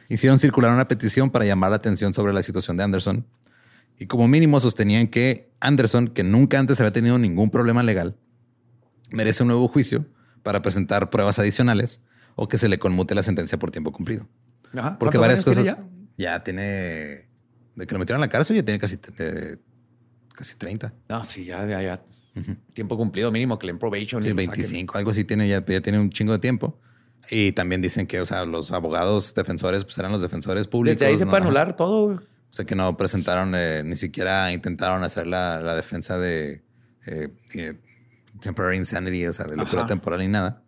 Hicieron 0.09 0.39
circular 0.39 0.73
una 0.73 0.89
petición 0.89 1.31
para 1.31 1.45
llamar 1.45 1.71
la 1.71 1.77
atención 1.77 2.15
sobre 2.15 2.33
la 2.33 2.43
situación 2.43 2.77
de 2.77 2.85
Anderson. 2.85 3.27
Y 3.99 4.07
como 4.07 4.29
mínimo 4.29 4.61
sostenían 4.61 5.09
que 5.09 5.51
Anderson, 5.61 6.09
que 6.09 6.25
nunca 6.25 6.59
antes 6.59 6.81
había 6.81 6.93
tenido 6.93 7.19
ningún 7.19 7.51
problema 7.51 7.83
legal, 7.83 8.17
merece 9.11 9.43
un 9.43 9.49
nuevo 9.49 9.69
juicio 9.69 10.07
para 10.47 10.63
presentar 10.63 11.11
pruebas 11.11 11.41
adicionales 11.41 12.01
o 12.37 12.47
que 12.47 12.57
se 12.57 12.69
le 12.69 12.79
conmute 12.79 13.17
la 13.17 13.25
sentencia 13.25 13.59
por 13.59 13.73
tiempo 13.73 13.91
cumplido. 13.91 14.29
Ajá. 14.79 14.97
Porque 14.97 15.19
¿Cuántos 15.19 15.21
varias 15.21 15.43
cosas 15.43 15.65
tiene 15.65 15.83
ya? 16.17 16.45
tiene 16.45 16.63
de 17.75 17.85
que 17.85 17.93
lo 17.93 17.99
metieron 17.99 18.23
a 18.23 18.27
la 18.27 18.31
cárcel 18.31 18.55
ya 18.55 18.63
tiene 18.63 18.79
casi 18.79 18.97
eh, 19.19 19.57
casi 20.33 20.55
30. 20.55 20.87
ya? 20.89 20.95
No, 21.09 21.25
sí, 21.25 21.45
ya, 21.45 21.67
ya, 21.67 21.83
ya. 21.83 22.05
Tiempo 22.75 22.97
cumplido 22.97 23.33
mínimo 23.33 23.59
que 23.59 23.67
le 23.67 23.75
probation. 23.75 24.23
Sí, 24.23 24.29
y 24.29 24.33
lo 24.35 24.39
saquen. 24.39 24.63
25, 24.63 24.99
algo 24.99 25.11
así 25.11 25.25
tiene 25.25 25.49
ya, 25.49 25.67
ya 25.67 25.81
tiene 25.81 25.99
un 25.99 26.11
chingo 26.11 26.33
de 26.33 26.39
tiempo. 26.39 26.79
Y 27.29 27.51
también 27.51 27.83
dicen 27.83 28.07
que, 28.07 28.21
o 28.21 28.27
sea, 28.27 28.45
los 28.45 28.71
abogados 28.71 29.35
defensores 29.35 29.85
pues 29.85 29.99
eran 29.99 30.13
los 30.13 30.23
defensores 30.23 30.69
públicos. 30.69 31.01
Desde 31.01 31.11
ahí 31.11 31.19
se 31.19 31.25
¿no? 31.25 31.33
puede 31.33 31.43
anular 31.43 31.75
todo. 31.75 32.05
O 32.05 32.53
sea, 32.53 32.65
que 32.65 32.77
no 32.77 32.97
presentaron, 32.97 33.53
eh, 33.57 33.83
ni 33.85 33.97
siquiera 33.97 34.53
intentaron 34.53 35.03
hacer 35.03 35.27
la, 35.27 35.61
la 35.61 35.75
defensa 35.75 36.19
de 36.21 36.63
eh, 37.09 37.35
eh, 37.57 37.75
temporary 38.41 38.77
insanity, 38.77 39.27
o 39.27 39.33
sea, 39.33 39.47
de 39.47 39.57
locura 39.57 39.83
Ajá. 39.83 39.89
temporal 39.89 40.21
ni 40.21 40.29
nada. 40.29 40.63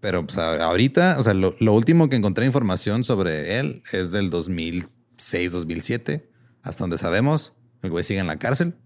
Pero 0.00 0.24
pues, 0.26 0.38
ahorita, 0.38 1.16
o 1.18 1.22
sea, 1.22 1.34
lo, 1.34 1.54
lo 1.58 1.74
último 1.74 2.08
que 2.08 2.16
encontré 2.16 2.46
información 2.46 3.04
sobre 3.04 3.58
él 3.58 3.82
es 3.92 4.12
del 4.12 4.30
2006, 4.30 5.52
2007. 5.52 6.30
Hasta 6.62 6.84
donde 6.84 6.98
sabemos, 6.98 7.54
el 7.82 7.90
güey 7.90 8.04
sigue 8.04 8.20
en 8.20 8.26
la 8.26 8.38
cárcel. 8.38 8.76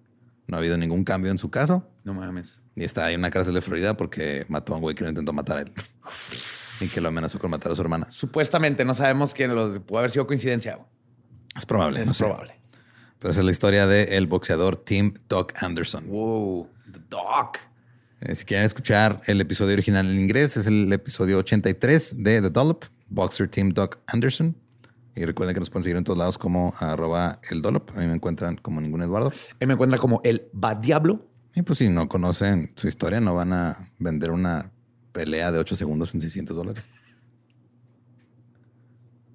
No 0.47 0.57
ha 0.57 0.61
habido 0.61 0.77
ningún 0.77 1.05
cambio 1.05 1.31
en 1.31 1.39
su 1.39 1.51
caso. 1.51 1.89
No 2.05 2.15
mames. 2.15 2.63
Y 2.75 2.85
está 2.85 3.07
ahí 3.07 3.15
en 3.15 3.21
una 3.21 3.31
cárcel 3.31 3.55
de 3.55 3.61
Florida 3.61 3.97
porque 3.97 4.45
mató 4.49 4.73
a 4.73 4.77
un 4.77 4.83
güey 4.83 4.95
que 4.95 5.05
lo 5.05 5.11
intentó 5.11 5.33
matar 5.33 5.59
a 5.59 5.61
él. 5.63 5.73
y 6.81 6.89
que 6.89 7.01
lo 7.01 7.09
amenazó 7.09 7.39
con 7.39 7.51
matar 7.51 7.73
a 7.73 7.75
su 7.75 7.83
hermana. 7.83 8.11
Supuestamente 8.11 8.85
no 8.85 8.95
sabemos 8.95 9.35
que 9.35 9.49
los, 9.49 9.79
puede 9.81 10.01
haber 10.01 10.11
sido 10.11 10.27
coincidencia. 10.27 10.79
Es 11.57 11.67
probable. 11.67 12.01
Es 12.01 12.07
no 12.07 12.15
sé. 12.15 12.25
probable. 12.25 12.61
Pero 13.19 13.31
esa 13.31 13.41
es 13.41 13.45
la 13.45 13.53
historia 13.53 13.87
del 13.87 14.27
boxeador 14.27 14.77
Tim 14.77 15.15
Doc 15.29 15.53
Anderson. 15.63 16.09
Wow. 16.09 16.69
The 16.91 17.01
Dog. 17.09 17.53
Eh, 18.25 18.37
si 18.37 18.45
quieren 18.45 18.65
escuchar 18.65 19.21
el 19.27 19.41
episodio 19.41 19.73
original 19.73 20.09
en 20.09 20.21
inglés, 20.21 20.57
es 20.57 20.69
el 20.69 20.93
episodio 20.93 21.39
83 21.39 22.23
de 22.23 22.41
The 22.41 22.51
Dollop, 22.51 22.85
Boxer 23.09 23.49
Tim 23.49 23.71
Doc 23.71 23.99
Anderson. 24.07 24.55
Y 25.17 25.25
recuerden 25.25 25.55
que 25.55 25.61
nos 25.61 25.71
pueden 25.71 25.83
seguir 25.83 25.97
en 25.97 26.05
todos 26.05 26.19
lados 26.19 26.39
como 26.39 26.73
arroba 26.79 27.41
el 27.51 27.63
Dollop. 27.63 27.91
A 27.97 28.01
mí 28.01 28.07
me 28.07 28.15
encuentran 28.15 28.57
como 28.57 28.81
ningún 28.81 29.03
Eduardo. 29.03 29.33
Él 29.59 29.67
me 29.67 29.75
encuentra 29.75 29.99
como 29.99 30.21
el 30.23 30.45
Bad 30.53 30.77
Diablo. 30.77 31.27
Y 31.55 31.63
pues 31.63 31.81
si 31.81 31.89
no 31.89 32.09
conocen 32.09 32.73
su 32.77 32.87
historia, 32.87 33.21
no 33.21 33.35
van 33.35 33.53
a 33.53 33.79
vender 33.99 34.31
una 34.31 34.71
pelea 35.11 35.51
de 35.51 35.59
8 35.59 35.75
segundos 35.75 36.15
en 36.15 36.21
600 36.21 36.57
dólares. 36.57 36.89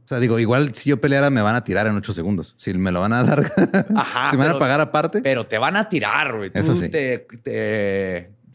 O 0.05 0.07
sea, 0.07 0.19
digo, 0.19 0.39
igual 0.39 0.73
si 0.73 0.89
yo 0.91 1.01
peleara 1.01 1.29
me 1.29 1.41
van 1.41 1.55
a 1.57 1.65
tirar 1.65 1.87
en 1.87 1.97
8 1.97 2.13
segundos. 2.13 2.53
Si 2.55 2.73
me 2.73 2.93
lo 2.93 3.01
van 3.01 3.11
a 3.11 3.23
dar, 3.23 3.51
Ajá, 3.95 4.31
si 4.31 4.37
me 4.37 4.47
van 4.47 4.55
a 4.55 4.59
pagar 4.59 4.79
aparte. 4.79 5.21
Pero 5.21 5.45
te 5.45 5.57
van 5.57 5.75
a 5.75 5.89
tirar, 5.89 6.37
güey. 6.37 6.49
Tú 6.49 6.57
Eso 6.57 6.73
sí. 6.73 6.87
te, 6.87 7.27
te 7.43 8.36